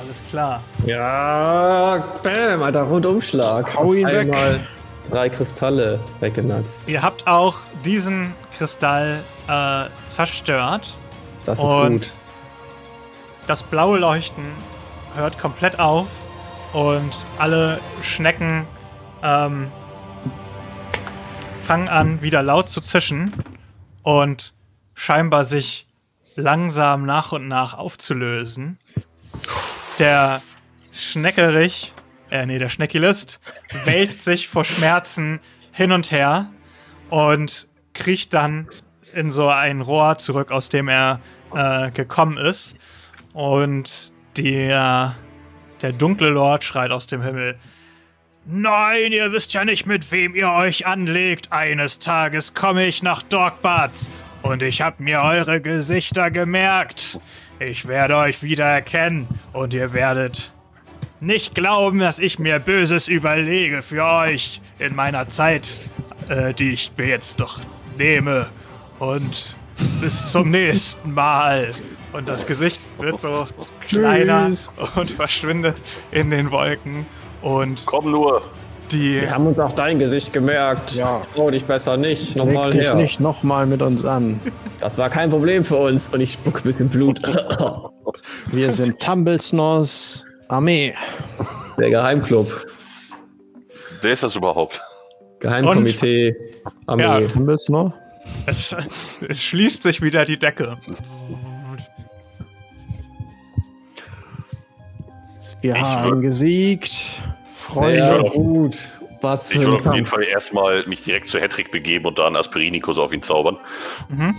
Alles 0.00 0.22
klar. 0.30 0.62
Ja. 0.84 2.02
Bam, 2.22 2.62
alter 2.62 2.82
Rundumschlag. 2.82 3.74
Hau 3.76 3.92
ihn 3.92 4.06
Auf 4.06 4.12
weg. 4.12 4.34
einmal 4.34 4.66
Drei 5.10 5.28
Kristalle 5.28 6.00
weggenatzt. 6.20 6.88
Ihr 6.88 7.02
habt 7.02 7.26
auch 7.26 7.56
diesen 7.84 8.34
Kristall 8.56 9.20
äh, 9.48 9.84
zerstört. 10.06 10.96
Das 11.44 11.58
ist 11.58 11.64
Und- 11.64 11.90
gut. 12.00 12.12
Das 13.48 13.62
blaue 13.64 13.98
Leuchten 13.98 14.44
hört 15.16 15.38
komplett 15.38 15.78
auf 15.80 16.06
und 16.72 17.26
alle 17.38 17.80
Schnecken 18.00 18.66
ähm, 19.24 19.70
fangen 21.64 21.88
an, 21.88 22.22
wieder 22.22 22.42
laut 22.42 22.68
zu 22.68 22.80
zischen 22.80 23.32
und 24.02 24.54
scheinbar 24.94 25.44
sich 25.44 25.86
langsam 26.36 27.04
nach 27.04 27.32
und 27.32 27.48
nach 27.48 27.74
aufzulösen. 27.74 28.78
Der 29.98 30.40
Schneckerich, 30.92 31.92
äh, 32.30 32.46
nee, 32.46 32.58
der 32.58 32.68
Schneckilist 32.68 33.40
wälzt 33.84 34.24
sich 34.24 34.48
vor 34.48 34.64
Schmerzen 34.64 35.40
hin 35.72 35.92
und 35.92 36.10
her 36.10 36.50
und 37.10 37.68
kriecht 37.94 38.32
dann 38.34 38.68
in 39.12 39.30
so 39.30 39.48
ein 39.48 39.80
Rohr 39.82 40.18
zurück, 40.18 40.50
aus 40.50 40.68
dem 40.68 40.88
er 40.88 41.20
äh, 41.54 41.90
gekommen 41.90 42.38
ist. 42.38 42.76
Und 43.32 44.12
der, 44.36 45.14
der 45.82 45.92
dunkle 45.92 46.30
Lord 46.30 46.64
schreit 46.64 46.90
aus 46.90 47.06
dem 47.06 47.22
Himmel. 47.22 47.58
Nein, 48.44 49.12
ihr 49.12 49.30
wisst 49.30 49.54
ja 49.54 49.64
nicht, 49.64 49.86
mit 49.86 50.10
wem 50.10 50.34
ihr 50.34 50.50
euch 50.50 50.84
anlegt. 50.84 51.52
Eines 51.52 52.00
Tages 52.00 52.54
komme 52.54 52.86
ich 52.86 53.00
nach 53.02 53.22
Dogbatz 53.22 54.10
und 54.42 54.62
ich 54.64 54.82
hab 54.82 54.98
mir 54.98 55.22
eure 55.22 55.60
Gesichter 55.60 56.32
gemerkt. 56.32 57.20
Ich 57.60 57.86
werde 57.86 58.16
euch 58.16 58.42
wiedererkennen 58.42 59.28
und 59.52 59.74
ihr 59.74 59.92
werdet 59.92 60.52
nicht 61.20 61.54
glauben, 61.54 62.00
dass 62.00 62.18
ich 62.18 62.40
mir 62.40 62.58
Böses 62.58 63.06
überlege 63.06 63.80
für 63.80 64.04
euch 64.04 64.60
in 64.80 64.96
meiner 64.96 65.28
Zeit, 65.28 65.80
äh, 66.28 66.52
die 66.52 66.72
ich 66.72 66.90
mir 66.96 67.06
jetzt 67.06 67.38
noch 67.38 67.60
nehme. 67.96 68.48
Und 68.98 69.56
bis 70.00 70.32
zum 70.32 70.50
nächsten 70.50 71.14
Mal. 71.14 71.72
Und 72.12 72.28
das 72.28 72.44
Gesicht 72.44 72.80
wird 72.98 73.20
so 73.20 73.46
kleiner 73.86 74.50
und 74.96 75.10
verschwindet 75.12 75.80
in 76.10 76.30
den 76.30 76.50
Wolken. 76.50 77.06
Und 77.42 77.84
Komm 77.86 78.10
nur. 78.10 78.42
die. 78.90 79.20
Wir 79.22 79.30
haben 79.30 79.46
uns 79.46 79.58
auch 79.58 79.72
dein 79.72 79.98
Gesicht 79.98 80.32
gemerkt. 80.32 80.94
Ja. 80.94 81.20
Trau 81.34 81.50
dich 81.50 81.64
besser 81.64 81.96
nicht. 81.96 82.34
Leg 82.36 82.44
Nochmal 82.46 82.70
dich 82.70 82.82
her. 82.82 82.94
nicht 82.94 83.20
nochmal 83.20 83.66
mit 83.66 83.82
uns 83.82 84.04
an. 84.04 84.38
Das 84.80 84.96
war 84.98 85.10
kein 85.10 85.30
Problem 85.30 85.64
für 85.64 85.76
uns. 85.76 86.08
Und 86.10 86.20
ich 86.20 86.32
spuck 86.34 86.64
mit 86.64 86.78
dem 86.78 86.88
Blut. 86.88 87.20
Wir 88.46 88.72
sind 88.72 89.00
Tumblesnors 89.00 90.24
Armee. 90.48 90.94
Der 91.78 91.90
Geheimclub. 91.90 92.66
Wer 94.02 94.12
ist 94.12 94.22
das 94.22 94.36
überhaupt? 94.36 94.80
Geheimkomitee. 95.40 96.34
Armee. 96.86 97.02
Ja. 97.02 97.20
Tumblesnor? 97.22 97.92
Es, 98.46 98.74
es 99.28 99.42
schließt 99.42 99.82
sich 99.82 100.00
wieder 100.02 100.24
die 100.24 100.38
Decke. 100.38 100.76
Wir 105.60 105.74
Ich 105.76 105.80
haben 105.80 106.22
gesiegt. 106.22 107.06
Sehr 107.72 108.18
Freunde. 108.18 108.30
gut. 108.30 108.90
Was 109.20 109.50
Ich 109.52 109.60
würde 109.60 109.76
auf 109.76 109.94
jeden. 109.94 110.06
Fall 110.06 110.24
erstmal 110.24 110.84
mich 110.86 111.02
direkt 111.02 111.28
zu 111.28 111.38
Hattrick 111.40 111.70
begeben 111.70 112.06
und 112.06 112.18
dann 112.18 112.34
Aspirinikus 112.34 112.98
auf 112.98 113.12
ihn 113.12 113.22
zaubern. 113.22 113.56
Mhm. 114.08 114.34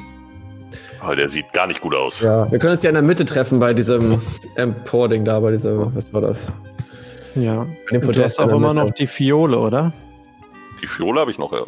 Weil 1.02 1.16
der 1.16 1.30
sieht 1.30 1.52
gar 1.54 1.68
nicht 1.68 1.80
gut 1.82 1.96
aus. 1.96 2.20
Ja, 2.20 2.52
wir 2.52 2.60
können 2.60 2.74
uns 2.74 2.84
ja 2.84 2.90
in 2.90 2.96
der 2.96 3.04
Mitte 3.04 3.24
treffen 3.24 3.60
bei 3.60 3.74
diesem 3.74 4.22
Empor-Ding 4.56 5.24
da, 5.24 5.40
bei 5.40 5.52
diesem, 5.52 5.96
was 5.96 6.14
war 6.14 6.22
das? 6.22 6.52
Ja. 7.36 7.66
Bei 7.90 7.98
dem 7.98 8.12
du 8.12 8.24
hast 8.24 8.40
auch 8.40 8.48
der 8.48 8.56
immer 8.56 8.74
noch 8.74 8.92
die 8.92 9.08
Fiole, 9.08 9.58
oder? 9.58 9.94
Die 10.82 10.88
Fiole 10.88 11.22
habe 11.22 11.32
ich 11.32 11.38
noch, 11.38 11.52
ja. 11.54 11.66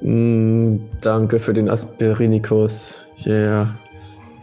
Mm, 0.00 0.80
danke 1.00 1.38
für 1.38 1.54
den 1.54 1.68
Aspirinikus. 1.70 3.06
Yeah. 3.24 3.68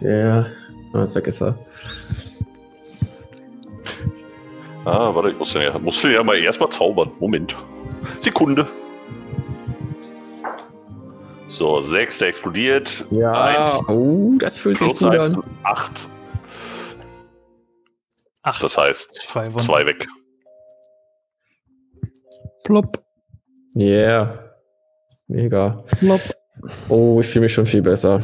Yeah. 0.01 0.45
Ah, 0.93 1.01
jetzt 1.01 1.15
weg 1.15 1.28
ist 1.28 1.41
er. 1.41 1.57
Ah, 4.86 5.13
warte, 5.13 5.30
ich 5.32 5.38
muss 5.38 5.53
ja, 5.53 5.77
musst 5.80 6.03
du 6.03 6.07
ja 6.07 6.23
mal 6.23 6.38
erstmal 6.38 6.69
zaubern. 6.69 7.11
Moment. 7.19 7.55
Sekunde. 8.19 8.67
So, 11.47 11.82
6, 11.82 12.19
der 12.19 12.27
explodiert. 12.30 13.05
Ja. 13.11 13.32
Eins 13.65 13.82
Oh, 13.89 14.34
das 14.39 14.57
fühlt 14.57 14.77
sich 14.77 14.93
gut 14.93 15.03
1, 15.03 15.36
an. 15.36 15.43
8. 15.63 16.09
Acht. 18.43 18.63
Das 18.63 18.77
heißt, 18.77 19.13
Zwei 19.15 19.45
Wunden. 19.47 19.59
zwei 19.59 19.86
weg. 19.86 20.07
Plopp, 22.63 23.03
Yeah. 23.75 24.39
Mega. 25.27 25.84
plopp. 25.99 26.21
Oh, 26.88 27.19
ich 27.21 27.27
fühle 27.27 27.43
mich 27.43 27.53
schon 27.53 27.65
viel 27.65 27.82
besser. 27.82 28.21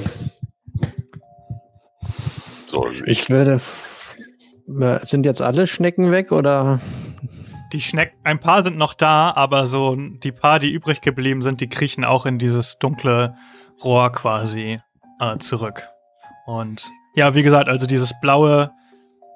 So, 2.68 2.90
Ich 3.06 3.30
würde. 3.30 3.60
Äh, 4.68 5.06
Sind 5.06 5.26
jetzt 5.26 5.42
alle 5.42 5.68
Schnecken 5.68 6.12
weg 6.12 6.32
oder? 6.32 6.80
Die 7.74 7.82
Schnecken, 7.82 8.18
ein 8.24 8.40
paar 8.40 8.64
sind 8.64 8.78
noch 8.78 8.94
da, 8.94 9.32
aber 9.36 9.68
so 9.68 9.96
die 9.96 10.32
paar, 10.32 10.60
die 10.60 10.72
übrig 10.72 11.02
geblieben 11.02 11.42
sind, 11.42 11.62
die 11.62 11.68
kriechen 11.68 12.06
auch 12.06 12.26
in 12.26 12.40
dieses 12.40 12.78
dunkle 12.80 13.36
Rohr 13.84 14.12
quasi 14.12 14.80
äh, 15.20 15.38
zurück. 15.40 15.88
Und 16.46 16.90
ja, 17.16 17.34
wie 17.34 17.44
gesagt, 17.44 17.68
also 17.68 17.86
dieses 17.86 18.14
blaue, 18.22 18.72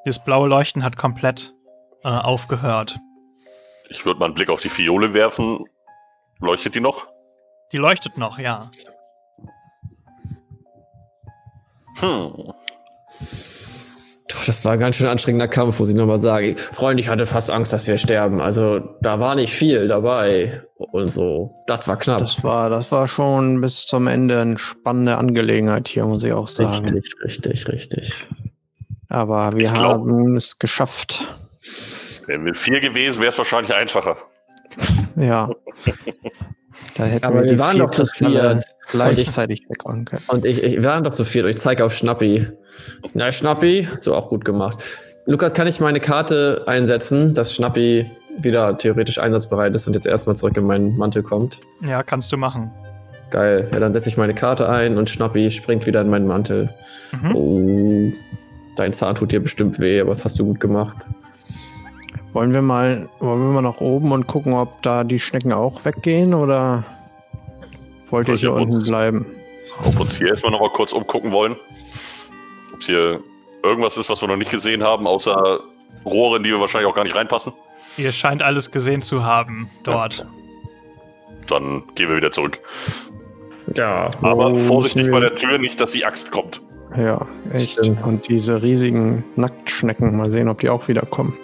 dieses 0.05 0.23
blaue 0.23 0.47
Leuchten 0.47 0.83
hat 0.83 0.95
komplett 0.95 1.53
äh, 2.03 2.09
aufgehört. 2.09 2.99
ich 3.89 4.05
würde 4.05 4.19
mal 4.19 4.27
einen 4.27 4.35
Blick 4.35 4.49
auf 4.49 4.61
die 4.61 4.69
Fiole 4.69 5.13
werfen. 5.13 5.65
Leuchtet 6.39 6.75
die 6.75 6.79
noch? 6.79 7.07
Die 7.71 7.77
leuchtet 7.77 8.17
noch, 8.17 8.39
ja. 8.39 8.69
Hm. 11.99 12.53
Das 14.49 14.65
war 14.65 14.71
ein 14.71 14.79
ganz 14.79 14.95
schön 14.95 15.05
anstrengender 15.05 15.47
Kampf, 15.47 15.77
muss 15.77 15.89
ich 15.89 15.95
nochmal 15.95 16.17
sagen. 16.17 16.55
Freunde, 16.57 17.01
ich 17.01 17.09
hatte 17.09 17.27
fast 17.27 17.51
Angst, 17.51 17.71
dass 17.71 17.85
wir 17.85 17.99
sterben. 17.99 18.41
Also, 18.41 18.79
da 18.99 19.19
war 19.19 19.35
nicht 19.35 19.53
viel 19.53 19.87
dabei 19.87 20.63
und 20.75 21.11
so. 21.11 21.53
Das 21.67 21.87
war 21.87 21.97
knapp. 21.97 22.17
Das 22.17 22.43
war, 22.43 22.71
das 22.71 22.91
war 22.91 23.07
schon 23.07 23.61
bis 23.61 23.85
zum 23.85 24.07
Ende 24.07 24.41
eine 24.41 24.57
spannende 24.57 25.17
Angelegenheit 25.19 25.87
hier, 25.87 26.03
muss 26.05 26.23
ich 26.23 26.33
auch 26.33 26.47
sagen. 26.47 26.89
richtig, 26.89 27.13
richtig, 27.23 27.67
richtig. 27.67 28.25
Aber 29.07 29.55
wir 29.55 29.69
glaub- 29.69 30.01
haben 30.01 30.35
es 30.35 30.57
geschafft. 30.57 31.27
Wären 32.25 32.43
wir 32.43 32.55
vier 32.55 32.79
gewesen, 32.79 33.19
wäre 33.19 33.29
es 33.29 33.37
wahrscheinlich 33.37 33.75
einfacher. 33.75 34.17
Ja. 35.15 35.51
Da 36.95 37.05
hätten 37.05 37.25
Aber 37.25 37.35
wir 37.35 37.43
wir 37.43 37.51
die 37.53 37.59
waren 37.59 37.77
doch 37.77 37.91
zu 37.91 38.05
viert. 38.05 38.63
gleichzeitig 38.91 39.63
wegräumen 39.69 40.05
können. 40.05 40.23
Und 40.27 40.45
ich, 40.45 40.63
ich 40.63 40.75
wir 40.75 40.83
waren 40.83 41.03
doch 41.03 41.13
zu 41.13 41.23
viert. 41.23 41.45
Ich 41.47 41.57
zeige 41.57 41.85
auf 41.85 41.93
Schnappi. 41.93 42.47
Na, 43.13 43.31
Schnappi, 43.31 43.87
so 43.95 44.15
auch 44.15 44.29
gut 44.29 44.43
gemacht. 44.45 44.83
Lukas, 45.25 45.53
kann 45.53 45.67
ich 45.67 45.79
meine 45.79 45.99
Karte 45.99 46.63
einsetzen, 46.65 47.33
dass 47.33 47.53
Schnappi 47.53 48.09
wieder 48.39 48.77
theoretisch 48.77 49.19
einsatzbereit 49.19 49.75
ist 49.75 49.87
und 49.87 49.93
jetzt 49.93 50.07
erstmal 50.07 50.35
zurück 50.35 50.57
in 50.57 50.65
meinen 50.65 50.97
Mantel 50.97 51.23
kommt? 51.23 51.59
Ja, 51.81 52.03
kannst 52.03 52.31
du 52.31 52.37
machen. 52.37 52.71
Geil. 53.29 53.69
Ja, 53.71 53.79
dann 53.79 53.93
setze 53.93 54.09
ich 54.09 54.17
meine 54.17 54.33
Karte 54.33 54.67
ein 54.67 54.97
und 54.97 55.09
Schnappi 55.09 55.51
springt 55.51 55.85
wieder 55.85 56.01
in 56.01 56.09
meinen 56.09 56.25
Mantel. 56.25 56.69
Mhm. 57.21 57.35
Oh, 57.35 58.11
dein 58.75 58.91
Zahn 58.91 59.15
tut 59.15 59.31
dir 59.31 59.39
bestimmt 59.39 59.79
weh, 59.79 60.01
aber 60.01 60.09
das 60.09 60.25
hast 60.25 60.39
du 60.39 60.45
gut 60.45 60.59
gemacht. 60.59 60.97
Wollen 62.33 62.53
wir 62.53 62.61
mal, 62.61 63.09
wollen 63.19 63.39
wir 63.41 63.53
mal 63.53 63.61
nach 63.61 63.81
oben 63.81 64.11
und 64.11 64.27
gucken, 64.27 64.53
ob 64.53 64.81
da 64.83 65.03
die 65.03 65.19
Schnecken 65.19 65.51
auch 65.51 65.83
weggehen 65.85 66.33
oder 66.33 66.83
wollt 68.09 68.27
ihr 68.27 68.31
Wollt 68.33 68.39
hier 68.41 68.53
unten 68.53 68.75
uns- 68.75 68.87
bleiben? 68.87 69.25
Ob 69.83 69.99
uns 69.99 70.17
hier 70.17 70.27
erstmal 70.27 70.51
noch 70.51 70.59
mal 70.59 70.69
kurz 70.71 70.91
umgucken 70.93 71.31
wollen. 71.31 71.55
Ob 72.73 72.83
hier 72.83 73.19
irgendwas 73.63 73.97
ist, 73.97 74.09
was 74.09 74.21
wir 74.21 74.27
noch 74.27 74.35
nicht 74.35 74.51
gesehen 74.51 74.83
haben, 74.83 75.07
außer 75.07 75.59
Rohre, 76.05 76.37
in 76.37 76.43
die 76.43 76.49
wir 76.51 76.59
wahrscheinlich 76.59 76.89
auch 76.89 76.95
gar 76.95 77.03
nicht 77.03 77.15
reinpassen. 77.15 77.51
Ihr 77.97 78.11
scheint 78.11 78.43
alles 78.43 78.71
gesehen 78.71 79.01
zu 79.01 79.23
haben 79.25 79.69
dort. 79.83 80.25
Dann 81.47 81.83
gehen 81.95 82.09
wir 82.09 82.17
wieder 82.17 82.31
zurück. 82.31 82.59
Ja. 83.75 84.11
Aber 84.21 84.55
vorsichtig 84.55 85.09
bei 85.11 85.19
der 85.19 85.35
Tür, 85.35 85.57
nicht, 85.57 85.79
dass 85.81 85.91
die 85.93 86.05
Axt 86.05 86.31
kommt. 86.31 86.61
Ja, 86.95 87.25
echt. 87.53 87.71
Stimmt. 87.73 88.03
Und 88.05 88.27
diese 88.29 88.61
riesigen 88.61 89.23
Nacktschnecken, 89.35 90.15
mal 90.15 90.29
sehen, 90.31 90.47
ob 90.49 90.59
die 90.59 90.69
auch 90.69 90.87
wieder 90.87 91.01
kommen. 91.03 91.37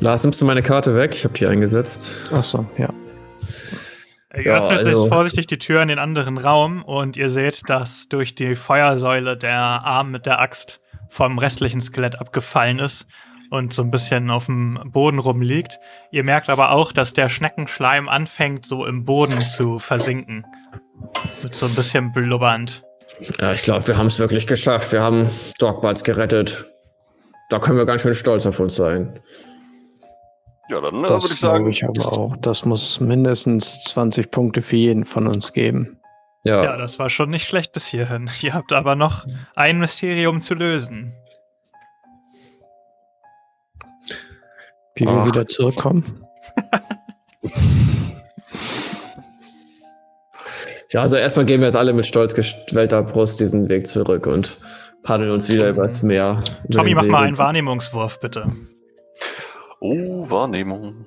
Lars, 0.00 0.22
nimmst 0.22 0.40
du 0.40 0.44
meine 0.44 0.62
Karte 0.62 0.94
weg? 0.96 1.14
Ich 1.14 1.24
habe 1.24 1.34
die 1.34 1.46
eingesetzt. 1.46 2.30
Achso, 2.32 2.66
ja. 2.76 2.88
Ihr 4.36 4.42
Ja, 4.46 4.58
öffnet 4.58 4.78
also- 4.78 5.04
sich 5.04 5.12
vorsichtig 5.12 5.46
die 5.46 5.58
Tür 5.58 5.80
in 5.82 5.88
den 5.88 5.98
anderen 5.98 6.38
Raum 6.38 6.82
und 6.82 7.16
ihr 7.16 7.30
seht, 7.30 7.62
dass 7.68 8.08
durch 8.08 8.34
die 8.34 8.56
Feuersäule 8.56 9.36
der 9.36 9.56
Arm 9.58 10.10
mit 10.10 10.26
der 10.26 10.40
Axt 10.40 10.80
vom 11.08 11.38
restlichen 11.38 11.80
Skelett 11.80 12.18
abgefallen 12.18 12.80
ist 12.80 13.06
und 13.50 13.72
so 13.72 13.82
ein 13.82 13.90
bisschen 13.92 14.30
auf 14.30 14.46
dem 14.46 14.80
Boden 14.86 15.20
rumliegt. 15.20 15.78
Ihr 16.10 16.24
merkt 16.24 16.50
aber 16.50 16.72
auch, 16.72 16.90
dass 16.92 17.12
der 17.12 17.28
Schneckenschleim 17.28 18.08
anfängt, 18.08 18.66
so 18.66 18.84
im 18.84 19.04
Boden 19.04 19.40
zu 19.40 19.78
versinken. 19.78 20.44
Mit 21.42 21.54
so 21.54 21.66
ein 21.66 21.74
bisschen 21.74 22.12
blubbernd. 22.12 22.82
Ja, 23.40 23.52
ich 23.52 23.62
glaube, 23.62 23.86
wir 23.86 23.96
haben 23.96 24.08
es 24.08 24.18
wirklich 24.18 24.48
geschafft. 24.48 24.90
Wir 24.90 25.02
haben 25.02 25.30
Dogballs 25.60 26.02
gerettet. 26.02 26.66
Da 27.50 27.60
können 27.60 27.78
wir 27.78 27.86
ganz 27.86 28.02
schön 28.02 28.14
stolz 28.14 28.44
auf 28.46 28.58
uns 28.58 28.74
sein. 28.74 29.20
Ja, 30.68 30.80
dann 30.80 30.94
äh, 30.96 31.06
Das 31.06 31.24
würde 31.24 31.34
ich 31.34 31.40
sagen, 31.40 31.70
glaube 31.70 31.70
ich 31.70 31.84
aber 31.84 32.12
auch. 32.18 32.36
Das 32.36 32.64
muss 32.64 33.00
mindestens 33.00 33.80
20 33.84 34.30
Punkte 34.30 34.62
für 34.62 34.76
jeden 34.76 35.04
von 35.04 35.26
uns 35.26 35.52
geben. 35.52 35.98
Ja, 36.44 36.62
Ja, 36.62 36.76
das 36.76 36.98
war 36.98 37.10
schon 37.10 37.30
nicht 37.30 37.46
schlecht 37.46 37.72
bis 37.72 37.86
hierhin. 37.86 38.30
Ihr 38.40 38.54
habt 38.54 38.72
aber 38.72 38.94
noch 38.94 39.26
ein 39.54 39.78
Mysterium 39.78 40.40
zu 40.40 40.54
lösen. 40.54 41.14
Wie 44.96 45.06
wir 45.06 45.12
Ach. 45.12 45.26
wieder 45.26 45.46
zurückkommen. 45.46 46.24
ja 50.90 51.00
also 51.00 51.16
erstmal 51.16 51.46
gehen 51.46 51.60
wir 51.60 51.66
jetzt 51.66 51.76
alle 51.76 51.92
mit 51.92 52.06
stolz 52.06 52.34
geschwellter 52.34 53.02
Brust 53.02 53.40
diesen 53.40 53.68
Weg 53.68 53.88
zurück 53.88 54.28
und 54.28 54.60
paddeln 55.02 55.32
uns 55.32 55.48
wieder 55.48 55.68
übers 55.68 56.04
Meer. 56.04 56.44
Tommy, 56.70 56.94
mach 56.94 57.02
mal 57.04 57.24
einen 57.24 57.38
Wahrnehmungswurf, 57.38 58.20
bitte. 58.20 58.52
Oh, 59.80 60.13
Wahrnehmung. 60.30 61.06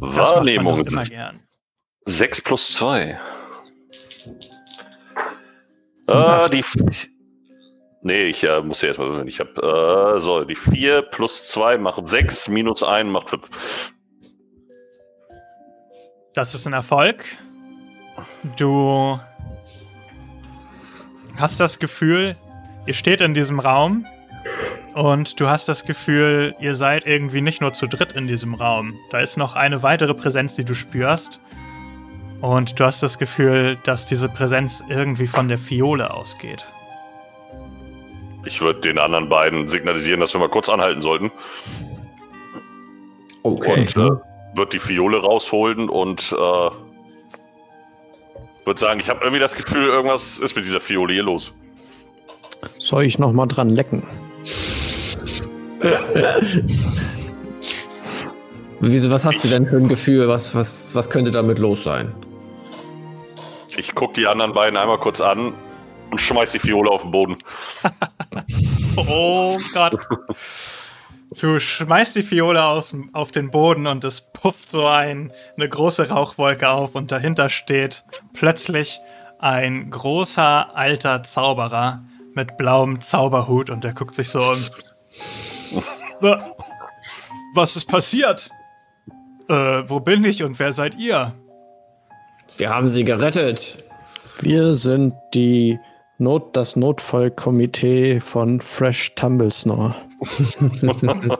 Das 0.00 0.30
Wahrnehmung. 0.30 0.84
immer 0.86 1.04
gern. 1.04 1.40
6 2.06 2.42
plus 2.42 2.74
2. 2.74 3.18
Sind 3.88 4.44
Äh, 6.08 6.14
acht. 6.14 6.52
die. 6.52 6.64
Nee, 8.02 8.24
ich 8.24 8.42
äh, 8.44 8.60
muss 8.62 8.80
ja 8.80 8.88
erstmal. 8.88 9.28
Ich 9.28 9.40
habe. 9.40 10.14
Äh, 10.16 10.20
so, 10.20 10.42
die 10.44 10.56
4 10.56 11.02
plus 11.02 11.48
2 11.48 11.78
macht 11.78 12.08
6, 12.08 12.48
minus 12.48 12.82
1 12.82 13.10
macht 13.10 13.30
5. 13.30 13.92
Das 16.34 16.54
ist 16.54 16.66
ein 16.66 16.72
Erfolg. 16.72 17.24
Du 18.56 19.20
hast 21.36 21.60
das 21.60 21.78
Gefühl, 21.78 22.36
ihr 22.86 22.94
steht 22.94 23.20
in 23.20 23.34
diesem 23.34 23.60
Raum 23.60 24.06
und 24.94 25.38
du 25.38 25.46
hast 25.48 25.68
das 25.68 25.84
Gefühl, 25.84 26.54
ihr 26.60 26.74
seid 26.74 27.06
irgendwie 27.06 27.40
nicht 27.40 27.60
nur 27.60 27.72
zu 27.72 27.86
dritt 27.86 28.12
in 28.12 28.26
diesem 28.26 28.54
Raum. 28.54 28.94
Da 29.10 29.20
ist 29.20 29.36
noch 29.36 29.54
eine 29.54 29.82
weitere 29.82 30.14
Präsenz, 30.14 30.56
die 30.56 30.64
du 30.64 30.74
spürst. 30.74 31.40
Und 32.40 32.80
du 32.80 32.84
hast 32.84 33.02
das 33.02 33.18
Gefühl, 33.18 33.76
dass 33.84 34.06
diese 34.06 34.28
Präsenz 34.28 34.82
irgendwie 34.88 35.26
von 35.26 35.48
der 35.48 35.58
Fiole 35.58 36.12
ausgeht. 36.12 36.66
Ich 38.46 38.60
würde 38.60 38.80
den 38.80 38.98
anderen 38.98 39.28
beiden 39.28 39.68
signalisieren, 39.68 40.20
dass 40.20 40.32
wir 40.32 40.40
mal 40.40 40.48
kurz 40.48 40.68
anhalten 40.68 41.02
sollten. 41.02 41.30
Okay. 43.42 43.80
Und 43.80 43.96
äh, 43.96 44.10
wird 44.54 44.72
die 44.72 44.78
Fiole 44.78 45.20
rausholen 45.20 45.88
und 45.88 46.32
äh, 46.32 46.70
würde 48.64 48.80
sagen, 48.80 49.00
ich 49.00 49.10
habe 49.10 49.20
irgendwie 49.20 49.40
das 49.40 49.54
Gefühl, 49.54 49.88
irgendwas 49.88 50.38
ist 50.38 50.56
mit 50.56 50.64
dieser 50.64 50.80
Fiole 50.80 51.12
hier 51.12 51.22
los. 51.22 51.52
Soll 52.78 53.04
ich 53.04 53.18
noch 53.18 53.32
mal 53.32 53.46
dran 53.46 53.68
lecken? 53.70 54.06
Wieso, 58.80 59.10
was 59.10 59.24
hast 59.24 59.44
du 59.44 59.48
denn 59.48 59.66
für 59.66 59.76
ein 59.76 59.88
Gefühl? 59.88 60.28
Was, 60.28 60.54
was, 60.54 60.94
was 60.94 61.10
könnte 61.10 61.30
damit 61.30 61.58
los 61.58 61.84
sein? 61.84 62.14
Ich 63.76 63.94
gucke 63.94 64.14
die 64.14 64.26
anderen 64.26 64.52
beiden 64.52 64.76
einmal 64.76 64.98
kurz 64.98 65.20
an 65.20 65.54
und 66.10 66.20
schmeiß 66.20 66.52
die 66.52 66.58
Fiole 66.58 66.90
auf 66.90 67.02
den 67.02 67.10
Boden. 67.10 67.36
Oh 68.96 69.56
Gott. 69.72 70.04
Du 71.40 71.60
schmeißt 71.60 72.16
die 72.16 72.24
Fiole 72.24 72.64
aus, 72.64 72.92
auf 73.12 73.30
den 73.30 73.52
Boden 73.52 73.86
und 73.86 74.02
es 74.02 74.20
pufft 74.20 74.68
so 74.68 74.84
ein, 74.86 75.32
eine 75.56 75.68
große 75.68 76.08
Rauchwolke 76.08 76.68
auf 76.68 76.96
und 76.96 77.12
dahinter 77.12 77.50
steht 77.50 78.04
plötzlich 78.32 79.00
ein 79.38 79.90
großer 79.90 80.76
alter 80.76 81.22
Zauberer 81.22 82.02
mit 82.34 82.56
blauem 82.56 83.00
Zauberhut 83.00 83.70
und 83.70 83.84
der 83.84 83.94
guckt 83.94 84.16
sich 84.16 84.28
so 84.28 84.42
um. 84.42 84.66
Was 87.54 87.76
ist 87.76 87.86
passiert? 87.86 88.50
Äh, 89.48 89.82
wo 89.86 90.00
bin 90.00 90.24
ich 90.24 90.42
und 90.42 90.58
wer 90.58 90.72
seid 90.72 90.94
ihr? 90.96 91.34
Wir 92.56 92.70
haben 92.70 92.88
sie 92.88 93.04
gerettet. 93.04 93.84
Wir 94.42 94.76
sind 94.76 95.14
die 95.34 95.78
Not, 96.18 96.54
das 96.54 96.76
Notfallkomitee 96.76 98.20
von 98.20 98.60
Fresh 98.60 99.14
Tumblesnore. 99.14 99.94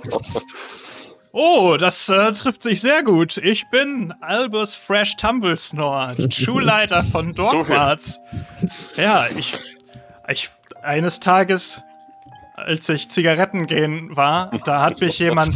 oh, 1.33 1.77
das 1.79 2.09
äh, 2.09 2.33
trifft 2.33 2.63
sich 2.63 2.81
sehr 2.81 3.03
gut. 3.03 3.37
Ich 3.37 3.69
bin 3.71 4.15
Albus 4.23 4.75
Fresh 4.75 5.17
Tumblesnore, 5.17 6.17
Schulleiter 6.31 7.05
von 7.05 7.35
Dogwarts. 7.35 8.19
ja, 8.97 9.27
ich, 9.37 9.53
ich 10.29 10.51
eines 10.83 11.21
Tages, 11.21 11.83
als 12.67 12.89
ich 12.89 13.09
Zigaretten 13.09 13.67
gehen 13.67 14.17
war, 14.17 14.51
da 14.65 14.83
hat 14.83 15.01
mich 15.01 15.19
jemand 15.19 15.55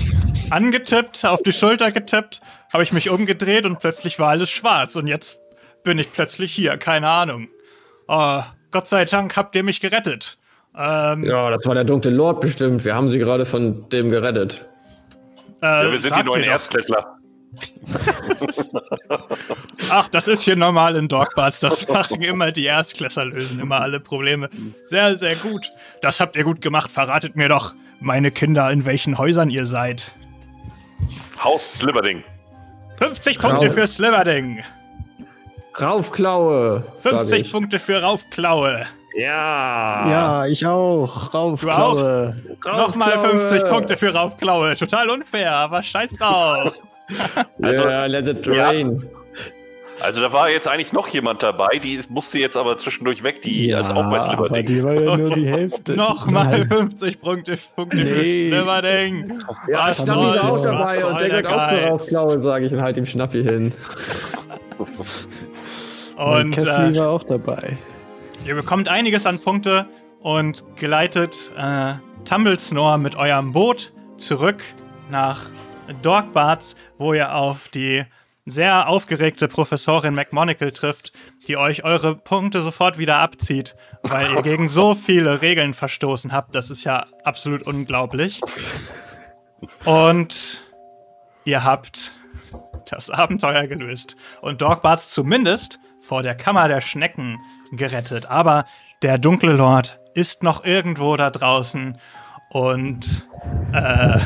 angetippt, 0.51 1.25
auf 1.25 1.43
die 1.43 1.53
Schulter 1.53 1.93
getippt, 1.93 2.41
habe 2.73 2.83
ich 2.83 2.93
mich 2.93 3.11
umgedreht 3.11 3.67
und 3.67 3.81
plötzlich 3.81 4.19
war 4.19 4.31
alles 4.31 4.51
schwarz 4.51 4.97
und 4.97 5.07
jetzt 5.07 5.41
bin 5.83 5.99
ich 5.99 6.13
plötzlich 6.13 6.53
hier, 6.53 6.77
keine 6.77 7.09
Ahnung. 7.09 7.49
Oh, 8.09 8.43
Gott 8.71 8.89
sei 8.89 9.05
Dank 9.05 9.37
habt 9.37 9.55
ihr 9.57 9.63
mich 9.63 9.81
gerettet. 9.81 10.39
Ähm, 10.77 11.25
ja, 11.25 11.51
das 11.51 11.67
war 11.67 11.75
der 11.75 11.85
dunkle 11.85 12.11
Lord 12.11 12.41
bestimmt. 12.41 12.85
Wir 12.85 12.95
haben 12.95 13.09
sie 13.09 13.19
gerade 13.19 13.45
von 13.45 13.89
dem 13.91 14.11
gerettet. 14.11 14.69
Äh, 15.63 15.67
ja, 15.67 15.93
wir 15.93 15.99
sind 15.99 16.17
die 16.17 16.25
neuen 16.25 16.45
Erstklässler. 16.45 17.17
Ach, 19.91 20.09
das 20.09 20.29
ist 20.29 20.43
hier 20.43 20.57
normal 20.57 20.97
in 20.97 21.09
Dogbarts. 21.09 21.61
Das 21.61 21.87
machen 21.89 22.23
immer 22.23 22.51
die 22.53 22.65
Erstklässler, 22.65 23.27
lösen 23.27 23.61
immer 23.61 23.81
alle 23.81 24.01
Probleme. 24.01 24.49
Sehr, 24.87 25.17
sehr 25.17 25.37
gut. 25.37 25.71
Das 26.03 26.21
habt 26.21 26.37
ihr 26.37 26.45
gut 26.45 26.61
gemacht. 26.61 26.91
Verratet 26.91 27.37
mir 27.37 27.49
doch, 27.49 27.75
meine 28.01 28.31
Kinder, 28.31 28.71
in 28.71 28.85
welchen 28.85 29.19
Häusern 29.19 29.51
ihr 29.51 29.67
seid. 29.67 30.13
Haus 31.43 31.75
Sliverding. 31.75 32.25
50 32.99 33.39
Punkte 33.39 33.71
für 33.71 33.87
Sliverding. 33.87 34.63
Raufklaue. 35.81 36.85
50 37.01 37.51
Punkte 37.51 37.79
für 37.79 38.01
Raufklaue. 38.01 38.87
Ja. 39.17 40.09
Ja, 40.09 40.47
ich 40.47 40.67
auch. 40.67 41.35
Raufklaue. 41.35 42.35
Nochmal 42.65 43.19
50 43.19 43.65
Punkte 43.65 43.97
für 43.97 44.15
Raufklaue. 44.15 44.77
Total 44.77 45.11
unfair, 45.11 45.53
aber 45.53 45.83
scheiß 45.83 46.15
drauf. 46.15 46.73
also, 47.63 47.83
yeah, 47.83 48.07
let 48.07 48.29
it 48.29 48.47
rain. 48.49 49.01
Ja. 49.03 49.09
Also 50.01 50.21
da 50.21 50.33
war 50.33 50.51
jetzt 50.51 50.67
eigentlich 50.67 50.93
noch 50.93 51.09
jemand 51.09 51.43
dabei, 51.43 51.79
die 51.79 51.99
musste 52.09 52.39
jetzt 52.39 52.57
aber 52.57 52.77
zwischendurch 52.77 53.23
weg, 53.23 53.43
die 53.43 53.69
ja, 53.69 53.81
ist 53.81 53.91
auch 53.91 54.11
bei 54.11 54.19
Sliverding. 54.19 54.51
Aber 54.51 54.63
die 54.63 54.85
war 54.85 54.95
ja 54.95 55.17
nur 55.17 55.31
die 55.35 55.47
Hälfte. 55.51 55.95
Nochmal 55.95 56.67
50 56.67 57.21
Punkte, 57.21 57.57
Punkte 57.75 57.99
nee. 57.99 58.05
für 58.05 58.25
Sliverding. 58.25 59.41
Ja, 59.69 59.89
was 59.89 60.03
Schnappi 60.03 60.31
ist 60.31 60.43
auch 60.43 60.63
dabei 60.63 61.05
und 61.07 61.21
der 61.21 61.29
gehört 61.29 61.47
auch 61.47 61.69
zur 61.69 61.79
Raufklaue, 61.79 62.41
sage 62.41 62.67
ich 62.67 62.73
und 62.73 62.83
halt 62.83 62.97
dem 62.97 63.07
Schnappi 63.07 63.43
hin. 63.43 63.73
Und 66.17 66.53
Kessli 66.53 66.95
äh, 66.95 66.99
war 66.99 67.11
auch 67.11 67.25
dabei. 67.25 67.77
Ihr 68.47 68.55
bekommt 68.55 68.89
einiges 68.89 69.27
an 69.27 69.41
Punkte 69.41 69.87
und 70.21 70.65
geleitet 70.77 71.51
äh, 71.59 71.95
Tumblesnore 72.25 72.99
mit 72.99 73.17
eurem 73.17 73.53
Boot 73.53 73.93
zurück 74.17 74.63
nach 75.11 75.47
Dorkbarts, 76.03 76.77
wo 76.99 77.15
ihr 77.15 77.35
auf 77.35 77.69
die 77.69 78.05
sehr 78.47 78.89
aufgeregte 78.89 79.49
Professorin 79.49 80.15
McMonagall 80.15 80.73
trifft, 80.73 81.13
die 81.47 81.57
euch 81.57 81.85
eure 81.85 82.15
Punkte 82.15 82.63
sofort 82.63 82.99
wieder 82.99 83.19
abzieht, 83.19 83.75
weil 84.03 84.31
ihr 84.33 84.43
gegen 84.43 84.69
so 84.69 84.95
viele 84.95 85.41
Regeln 85.41 85.73
verstoßen 85.73 86.33
habt. 86.33 86.55
Das 86.55 86.71
ist 86.71 86.85
ja 86.85 87.07
absolut 87.25 87.63
unglaublich. 87.63 88.41
Und 89.85 90.63
ihr 91.45 91.65
habt 91.65 92.17
das 92.91 93.09
Abenteuer 93.09 93.67
gelöst. 93.67 94.17
Und 94.43 94.61
Dogbarts 94.61 95.11
zumindest 95.11 95.79
vor 96.01 96.23
der 96.23 96.35
Kammer 96.35 96.69
der 96.69 96.83
Schnecken 96.83 97.39
gerettet. 97.73 98.27
Aber 98.27 98.67
der 99.03 99.17
dunkle 99.17 99.55
Lord 99.55 100.01
ist 100.15 100.43
noch 100.43 100.65
irgendwo 100.65 101.17
da 101.17 101.31
draußen 101.31 101.99
und 102.51 103.27
äh, 103.73 104.19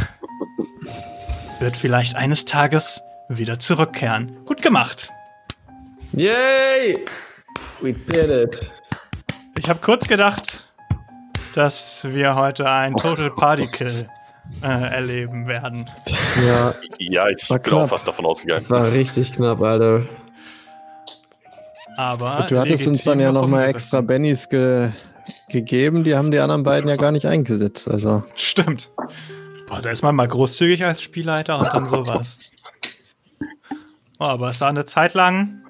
wird 1.61 1.77
vielleicht 1.77 2.17
eines 2.17 2.45
Tages 2.45 3.03
wieder 3.29 3.59
zurückkehren. 3.59 4.45
Gut 4.45 4.63
gemacht. 4.63 5.11
Yay! 6.13 7.05
We 7.81 7.93
did 7.93 8.31
it. 8.31 8.73
Ich 9.59 9.69
habe 9.69 9.81
kurz 9.81 10.09
gedacht, 10.09 10.69
dass 11.55 12.07
wir 12.09 12.37
heute 12.37 12.71
ein 12.71 12.95
Total 12.97 13.31
Party 13.31 13.67
Kill 13.67 14.09
äh, 14.63 14.67
erleben 14.67 15.47
werden. 15.47 15.91
Ja, 16.47 16.75
ja 16.99 17.29
ich 17.29 17.47
bin 17.49 17.61
knapp. 17.61 17.73
auch 17.73 17.89
fast 17.89 18.09
davon 18.09 18.27
ausgegangen. 18.27 18.59
Das 18.59 18.71
war 18.71 18.93
richtig 18.93 19.33
knapp, 19.33 19.61
Alter. 19.61 20.07
Aber 21.97 22.47
du 22.49 22.59
hattest 22.59 22.87
uns 22.87 23.05
dann 23.05 23.19
ja 23.19 23.33
nochmal 23.33 23.69
extra 23.69 24.01
Bennys 24.01 24.49
ge 24.49 24.91
gegeben, 25.51 26.05
die 26.05 26.15
haben 26.15 26.31
die 26.31 26.39
anderen 26.39 26.63
beiden 26.63 26.89
ja 26.89 26.97
gar 26.97 27.13
nicht 27.13 27.27
eingesetzt. 27.27 27.91
Also. 27.91 28.23
Stimmt. 28.35 28.91
Boah, 29.69 29.83
da 29.83 29.91
ist 29.91 30.03
man 30.03 30.15
mal 30.15 30.27
großzügig 30.27 30.85
als 30.85 31.03
Spielleiter 31.03 31.59
und 31.59 31.67
dann 31.67 31.87
sowas. 31.89 32.39
Oh, 34.19 34.25
aber 34.25 34.51
es 34.51 34.59
sah 34.59 34.69
eine 34.69 34.85
Zeit 34.85 35.15
lang 35.15 35.63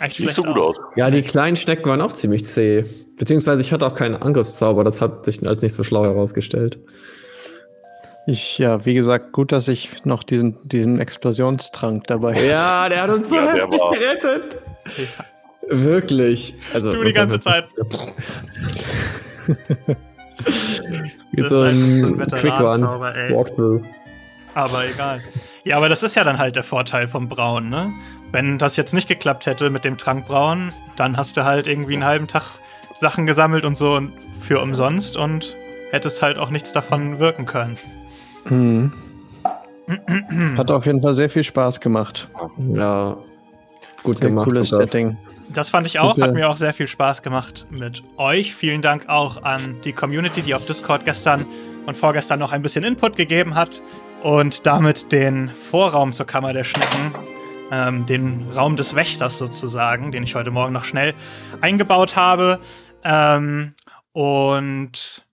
echt 0.00 0.20
nicht 0.20 0.34
so 0.34 0.42
gut 0.42 0.58
aus. 0.58 0.76
Ja, 0.96 1.10
die 1.10 1.22
kleinen 1.22 1.56
Schnecken 1.56 1.88
waren 1.88 2.00
auch 2.00 2.12
ziemlich 2.12 2.46
zäh. 2.46 2.84
Beziehungsweise 3.16 3.60
ich 3.60 3.72
hatte 3.72 3.86
auch 3.86 3.94
keinen 3.94 4.16
Angriffszauber, 4.16 4.82
das 4.82 5.00
hat 5.00 5.24
sich 5.24 5.46
als 5.46 5.62
nicht 5.62 5.74
so 5.74 5.84
schlau 5.84 6.04
herausgestellt. 6.04 6.78
Ich, 8.26 8.58
ja, 8.58 8.84
wie 8.86 8.94
gesagt, 8.94 9.32
gut, 9.32 9.52
dass 9.52 9.68
ich 9.68 10.04
noch 10.04 10.22
diesen, 10.22 10.56
diesen 10.66 10.98
Explosionstrank 10.98 12.06
dabei 12.06 12.34
hatte. 12.34 12.46
Ja, 12.46 12.88
der 12.88 13.02
hat 13.02 13.10
uns 13.10 13.28
so 13.28 13.34
ja, 13.34 13.52
heftig 13.52 13.80
gerettet. 13.92 14.56
Ja. 14.96 15.04
Wirklich. 15.68 16.54
Also, 16.72 16.92
du 16.92 17.04
die 17.04 17.12
ganze 17.12 17.38
Zeit. 17.38 17.66
Wie 21.32 21.42
so 21.42 21.60
ein, 21.62 22.20
ein 22.20 22.26
Quick 22.28 22.60
One 22.60 22.86
Walkthrough. 23.30 23.82
Aber 24.54 24.86
egal. 24.88 25.20
Ja, 25.64 25.76
aber 25.76 25.88
das 25.88 26.02
ist 26.02 26.14
ja 26.14 26.24
dann 26.24 26.38
halt 26.38 26.56
der 26.56 26.62
Vorteil 26.62 27.08
vom 27.08 27.28
Brauen, 27.28 27.68
ne? 27.68 27.92
Wenn 28.30 28.58
das 28.58 28.76
jetzt 28.76 28.94
nicht 28.94 29.08
geklappt 29.08 29.46
hätte 29.46 29.70
mit 29.70 29.84
dem 29.84 29.96
Trankbrauen, 29.96 30.72
dann 30.96 31.16
hast 31.16 31.36
du 31.36 31.44
halt 31.44 31.66
irgendwie 31.66 31.94
einen 31.94 32.04
halben 32.04 32.26
Tag 32.28 32.44
Sachen 32.96 33.26
gesammelt 33.26 33.64
und 33.64 33.76
so 33.76 34.00
für 34.40 34.60
umsonst 34.60 35.16
und 35.16 35.56
hättest 35.90 36.22
halt 36.22 36.38
auch 36.38 36.50
nichts 36.50 36.72
davon 36.72 37.18
wirken 37.18 37.46
können. 37.46 37.76
Mhm. 38.48 38.92
Hat 40.56 40.70
auf 40.70 40.86
jeden 40.86 41.02
Fall 41.02 41.14
sehr 41.14 41.30
viel 41.30 41.44
Spaß 41.44 41.80
gemacht. 41.80 42.28
Ja, 42.72 43.16
gut 44.02 44.18
sehr 44.18 44.28
gemacht. 44.28 44.46
Cooles 44.46 44.68
Setting. 44.70 45.18
Das 45.54 45.68
fand 45.68 45.86
ich 45.86 46.00
auch, 46.00 46.18
hat 46.18 46.34
mir 46.34 46.48
auch 46.48 46.56
sehr 46.56 46.74
viel 46.74 46.88
Spaß 46.88 47.22
gemacht 47.22 47.66
mit 47.70 48.02
euch. 48.16 48.54
Vielen 48.54 48.82
Dank 48.82 49.08
auch 49.08 49.44
an 49.44 49.80
die 49.84 49.92
Community, 49.92 50.42
die 50.42 50.54
auf 50.54 50.66
Discord 50.66 51.04
gestern 51.04 51.46
und 51.86 51.96
vorgestern 51.96 52.40
noch 52.40 52.52
ein 52.52 52.60
bisschen 52.60 52.82
Input 52.82 53.16
gegeben 53.16 53.54
hat 53.54 53.80
und 54.24 54.66
damit 54.66 55.12
den 55.12 55.50
Vorraum 55.50 56.12
zur 56.12 56.26
Kammer 56.26 56.52
der 56.52 56.64
Schnecken, 56.64 57.14
ähm, 57.70 58.04
den 58.04 58.50
Raum 58.56 58.76
des 58.76 58.96
Wächters 58.96 59.38
sozusagen, 59.38 60.10
den 60.10 60.24
ich 60.24 60.34
heute 60.34 60.50
Morgen 60.50 60.72
noch 60.72 60.84
schnell 60.84 61.14
eingebaut 61.60 62.16
habe. 62.16 62.58
Ähm, 63.04 63.74
und 64.12 65.24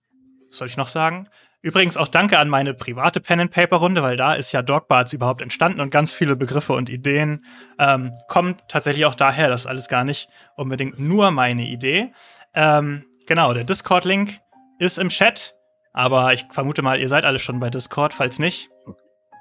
was 0.50 0.58
soll 0.58 0.68
ich 0.68 0.76
noch 0.76 0.88
sagen? 0.88 1.28
Übrigens 1.62 1.96
auch 1.96 2.08
danke 2.08 2.40
an 2.40 2.48
meine 2.48 2.74
private 2.74 3.20
Pen-and-Paper-Runde, 3.20 4.02
weil 4.02 4.16
da 4.16 4.34
ist 4.34 4.50
ja 4.50 4.62
Dogbarts 4.62 5.12
überhaupt 5.12 5.40
entstanden 5.42 5.80
und 5.80 5.90
ganz 5.90 6.12
viele 6.12 6.34
Begriffe 6.34 6.72
und 6.72 6.90
Ideen 6.90 7.44
ähm, 7.78 8.10
kommen 8.26 8.56
tatsächlich 8.66 9.06
auch 9.06 9.14
daher. 9.14 9.48
Das 9.48 9.62
ist 9.62 9.66
alles 9.68 9.88
gar 9.88 10.02
nicht 10.02 10.28
unbedingt 10.56 10.98
nur 10.98 11.30
meine 11.30 11.62
Idee. 11.62 12.12
Ähm, 12.52 13.04
genau, 13.28 13.54
der 13.54 13.62
Discord-Link 13.62 14.40
ist 14.80 14.98
im 14.98 15.08
Chat, 15.08 15.54
aber 15.92 16.32
ich 16.32 16.46
vermute 16.50 16.82
mal, 16.82 16.98
ihr 16.98 17.08
seid 17.08 17.24
alle 17.24 17.38
schon 17.38 17.60
bei 17.60 17.70
Discord. 17.70 18.12
Falls 18.12 18.40
nicht, 18.40 18.68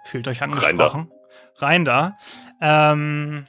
fühlt 0.06 0.28
euch 0.28 0.44
angesprochen. 0.44 1.12
Rein 1.58 1.86
da. 1.86 2.12
Rein 2.12 2.18
da. 2.62 2.92
Ähm, 2.92 3.48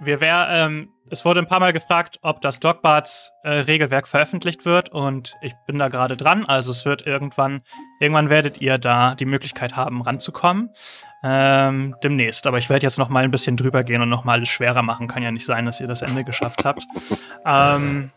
wir 0.00 0.20
wär, 0.20 0.48
ähm, 0.50 0.91
es 1.12 1.26
wurde 1.26 1.40
ein 1.40 1.46
paar 1.46 1.60
Mal 1.60 1.74
gefragt, 1.74 2.18
ob 2.22 2.40
das 2.40 2.58
Dogbarts 2.58 3.32
äh, 3.42 3.50
Regelwerk 3.50 4.08
veröffentlicht 4.08 4.64
wird 4.64 4.88
und 4.88 5.34
ich 5.42 5.52
bin 5.66 5.78
da 5.78 5.88
gerade 5.88 6.16
dran. 6.16 6.46
Also 6.46 6.70
es 6.70 6.86
wird 6.86 7.06
irgendwann, 7.06 7.60
irgendwann 8.00 8.30
werdet 8.30 8.62
ihr 8.62 8.78
da 8.78 9.14
die 9.14 9.26
Möglichkeit 9.26 9.76
haben, 9.76 10.00
ranzukommen. 10.00 10.70
Ähm, 11.22 11.94
demnächst. 12.02 12.46
Aber 12.46 12.56
ich 12.56 12.70
werde 12.70 12.86
jetzt 12.86 12.98
noch 12.98 13.10
mal 13.10 13.24
ein 13.24 13.30
bisschen 13.30 13.58
drüber 13.58 13.84
gehen 13.84 14.00
und 14.00 14.08
noch 14.08 14.24
mal 14.24 14.32
alles 14.32 14.48
schwerer 14.48 14.82
machen. 14.82 15.06
Kann 15.06 15.22
ja 15.22 15.30
nicht 15.30 15.44
sein, 15.44 15.66
dass 15.66 15.80
ihr 15.80 15.86
das 15.86 16.00
Ende 16.00 16.24
geschafft 16.24 16.64
habt. 16.64 16.82
ähm, 17.46 18.10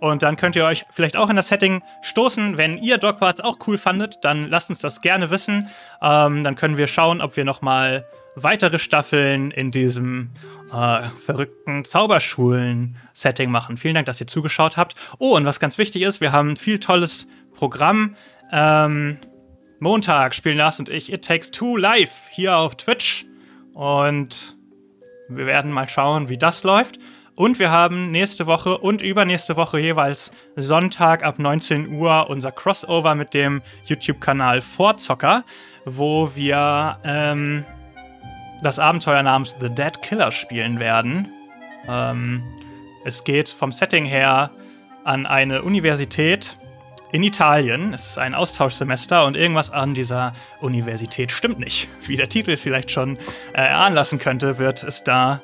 Und 0.00 0.24
dann 0.24 0.34
könnt 0.34 0.56
ihr 0.56 0.64
euch 0.64 0.84
vielleicht 0.90 1.16
auch 1.16 1.30
in 1.30 1.36
das 1.36 1.46
Setting 1.46 1.82
stoßen. 2.02 2.56
Wenn 2.58 2.78
ihr 2.78 2.98
Dogwarts 2.98 3.40
auch 3.40 3.58
cool 3.68 3.78
fandet, 3.78 4.18
dann 4.22 4.50
lasst 4.50 4.70
uns 4.70 4.80
das 4.80 5.02
gerne 5.02 5.30
wissen. 5.30 5.68
Ähm, 6.02 6.42
dann 6.42 6.56
können 6.56 6.76
wir 6.76 6.88
schauen, 6.88 7.20
ob 7.20 7.36
wir 7.36 7.44
nochmal 7.44 8.04
weitere 8.34 8.80
Staffeln 8.80 9.52
in 9.52 9.70
diesem 9.70 10.30
äh, 10.72 11.02
verrückten 11.24 11.84
Zauberschulen-Setting 11.84 13.50
machen. 13.50 13.76
Vielen 13.76 13.94
Dank, 13.94 14.06
dass 14.06 14.20
ihr 14.20 14.26
zugeschaut 14.26 14.76
habt. 14.76 14.94
Oh, 15.18 15.36
und 15.36 15.44
was 15.44 15.60
ganz 15.60 15.78
wichtig 15.78 16.02
ist, 16.02 16.20
wir 16.20 16.32
haben 16.32 16.50
ein 16.50 16.56
viel 16.56 16.78
tolles 16.78 17.26
Programm. 17.54 18.16
Ähm, 18.50 19.18
Montag 19.80 20.34
spielen 20.34 20.58
Lars 20.58 20.78
und 20.78 20.88
ich 20.88 21.12
It 21.12 21.24
Takes 21.24 21.50
Two 21.50 21.76
live 21.76 22.28
hier 22.30 22.56
auf 22.56 22.76
Twitch. 22.76 23.26
Und 23.74 24.56
wir 25.28 25.46
werden 25.46 25.72
mal 25.72 25.88
schauen, 25.88 26.28
wie 26.28 26.38
das 26.38 26.62
läuft. 26.62 26.98
Und 27.34 27.58
wir 27.58 27.70
haben 27.70 28.10
nächste 28.10 28.46
Woche 28.46 28.76
und 28.78 29.00
übernächste 29.00 29.56
Woche 29.56 29.80
jeweils 29.80 30.30
Sonntag 30.54 31.24
ab 31.24 31.38
19 31.38 31.88
Uhr 31.88 32.28
unser 32.28 32.52
Crossover 32.52 33.14
mit 33.14 33.32
dem 33.32 33.62
YouTube-Kanal 33.86 34.60
Vorzocker, 34.60 35.44
wo 35.86 36.30
wir 36.34 36.98
ähm, 37.04 37.64
das 38.62 38.78
Abenteuer 38.78 39.22
namens 39.22 39.56
The 39.60 39.68
Dead 39.68 40.00
Killer 40.02 40.30
spielen 40.30 40.78
werden. 40.78 41.28
Ähm, 41.88 42.42
es 43.04 43.24
geht 43.24 43.48
vom 43.48 43.72
Setting 43.72 44.04
her 44.04 44.50
an 45.04 45.26
eine 45.26 45.62
Universität 45.62 46.56
in 47.10 47.22
Italien. 47.22 47.92
Es 47.92 48.06
ist 48.06 48.18
ein 48.18 48.34
Austauschsemester 48.34 49.26
und 49.26 49.36
irgendwas 49.36 49.70
an 49.70 49.94
dieser 49.94 50.32
Universität 50.60 51.32
stimmt 51.32 51.58
nicht. 51.58 51.88
Wie 52.06 52.16
der 52.16 52.28
Titel 52.28 52.56
vielleicht 52.56 52.90
schon 52.90 53.16
äh, 53.52 53.62
erahnen 53.62 53.94
lassen 53.94 54.18
könnte, 54.18 54.58
wird 54.58 54.82
es 54.82 55.04
da 55.04 55.42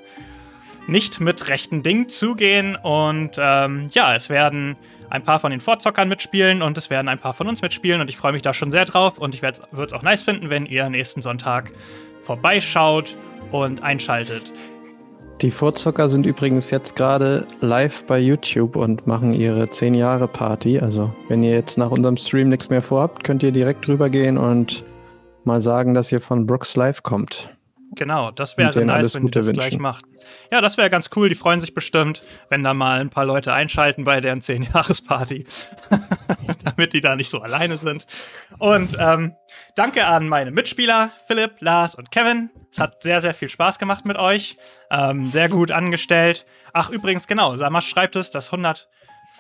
nicht 0.86 1.20
mit 1.20 1.48
rechten 1.48 1.82
Dingen 1.82 2.08
zugehen. 2.08 2.76
Und 2.76 3.32
ähm, 3.38 3.88
ja, 3.92 4.14
es 4.14 4.30
werden 4.30 4.76
ein 5.10 5.22
paar 5.22 5.40
von 5.40 5.50
den 5.50 5.60
Vorzockern 5.60 6.08
mitspielen 6.08 6.62
und 6.62 6.76
es 6.78 6.90
werden 6.90 7.08
ein 7.08 7.18
paar 7.18 7.34
von 7.34 7.48
uns 7.48 7.62
mitspielen 7.62 8.00
und 8.00 8.10
ich 8.10 8.16
freue 8.16 8.32
mich 8.32 8.42
da 8.42 8.52
schon 8.52 8.70
sehr 8.70 8.84
drauf 8.84 9.18
und 9.18 9.34
ich 9.34 9.42
würde 9.42 9.60
es 9.86 9.92
auch 9.92 10.02
nice 10.02 10.22
finden, 10.22 10.50
wenn 10.50 10.66
ihr 10.66 10.88
nächsten 10.90 11.22
Sonntag 11.22 11.72
vorbeischaut 12.28 13.16
und 13.52 13.82
einschaltet. 13.82 14.52
Die 15.40 15.50
Vorzocker 15.50 16.10
sind 16.10 16.26
übrigens 16.26 16.70
jetzt 16.70 16.94
gerade 16.94 17.46
live 17.60 18.04
bei 18.04 18.18
YouTube 18.18 18.76
und 18.76 19.06
machen 19.06 19.32
ihre 19.32 19.70
10 19.70 19.94
Jahre 19.94 20.28
Party. 20.28 20.78
Also, 20.78 21.10
wenn 21.28 21.42
ihr 21.42 21.52
jetzt 21.52 21.78
nach 21.78 21.90
unserem 21.90 22.16
Stream 22.16 22.50
nichts 22.50 22.68
mehr 22.68 22.82
vorhabt, 22.82 23.24
könnt 23.24 23.42
ihr 23.42 23.52
direkt 23.52 23.88
rübergehen 23.88 24.36
und 24.36 24.84
mal 25.44 25.62
sagen, 25.62 25.94
dass 25.94 26.12
ihr 26.12 26.20
von 26.20 26.46
Brooks 26.46 26.76
Live 26.76 27.02
kommt. 27.02 27.48
Genau, 27.92 28.30
das 28.30 28.58
wäre 28.58 28.84
nice, 28.84 29.14
wenn 29.14 29.24
ihr 29.24 29.30
das 29.30 29.46
wünschen. 29.46 29.52
gleich 29.58 29.78
macht. 29.78 30.04
Ja, 30.52 30.60
das 30.60 30.76
wäre 30.76 30.90
ganz 30.90 31.08
cool. 31.16 31.28
Die 31.28 31.34
freuen 31.34 31.60
sich 31.60 31.74
bestimmt, 31.74 32.22
wenn 32.50 32.62
da 32.62 32.74
mal 32.74 33.00
ein 33.00 33.08
paar 33.08 33.24
Leute 33.24 33.52
einschalten 33.52 34.04
bei 34.04 34.20
deren 34.20 34.40
10-Jahres-Party. 34.40 35.46
Damit 36.64 36.92
die 36.92 37.00
da 37.00 37.16
nicht 37.16 37.30
so 37.30 37.40
alleine 37.40 37.78
sind. 37.78 38.06
Und 38.58 38.96
ähm, 39.00 39.34
danke 39.74 40.06
an 40.06 40.28
meine 40.28 40.50
Mitspieler, 40.50 41.12
Philipp, 41.26 41.56
Lars 41.60 41.94
und 41.94 42.10
Kevin. 42.10 42.50
Es 42.70 42.78
hat 42.78 43.02
sehr, 43.02 43.20
sehr 43.20 43.32
viel 43.32 43.48
Spaß 43.48 43.78
gemacht 43.78 44.04
mit 44.04 44.18
euch. 44.18 44.58
Ähm, 44.90 45.30
sehr 45.30 45.48
gut 45.48 45.70
angestellt. 45.70 46.44
Ach, 46.74 46.90
übrigens, 46.90 47.26
genau, 47.26 47.56
Samas 47.56 47.84
schreibt 47.84 48.16
es, 48.16 48.30
das 48.30 48.48
100 48.48 48.88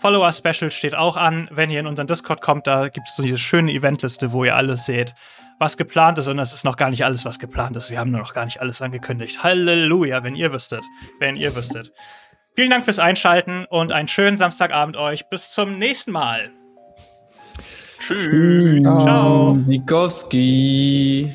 Follower-Special 0.00 0.70
steht 0.70 0.94
auch 0.94 1.16
an. 1.16 1.48
Wenn 1.52 1.70
ihr 1.70 1.80
in 1.80 1.86
unseren 1.86 2.06
Discord 2.06 2.40
kommt, 2.40 2.66
da 2.66 2.88
gibt 2.88 3.08
es 3.08 3.16
so 3.16 3.22
diese 3.22 3.38
schöne 3.38 3.72
Eventliste, 3.72 4.32
wo 4.32 4.44
ihr 4.44 4.56
alles 4.56 4.86
seht 4.86 5.14
was 5.58 5.76
geplant 5.76 6.18
ist 6.18 6.28
und 6.28 6.38
es 6.38 6.52
ist 6.52 6.64
noch 6.64 6.76
gar 6.76 6.90
nicht 6.90 7.04
alles, 7.04 7.24
was 7.24 7.38
geplant 7.38 7.76
ist. 7.76 7.90
Wir 7.90 7.98
haben 7.98 8.10
nur 8.10 8.20
noch 8.20 8.34
gar 8.34 8.44
nicht 8.44 8.60
alles 8.60 8.80
angekündigt. 8.80 9.42
Halleluja, 9.42 10.22
wenn 10.22 10.36
ihr 10.36 10.52
wüsstet. 10.52 10.84
Wenn 11.18 11.36
ihr 11.36 11.54
wüsstet. 11.54 11.92
Vielen 12.54 12.70
Dank 12.70 12.84
fürs 12.84 12.98
Einschalten 12.98 13.66
und 13.68 13.92
einen 13.92 14.08
schönen 14.08 14.36
Samstagabend 14.36 14.96
euch. 14.96 15.28
Bis 15.28 15.52
zum 15.52 15.78
nächsten 15.78 16.12
Mal. 16.12 16.50
Tschüss. 17.98 18.82
Ciao. 18.82 19.54
Nikowski. 19.66 21.34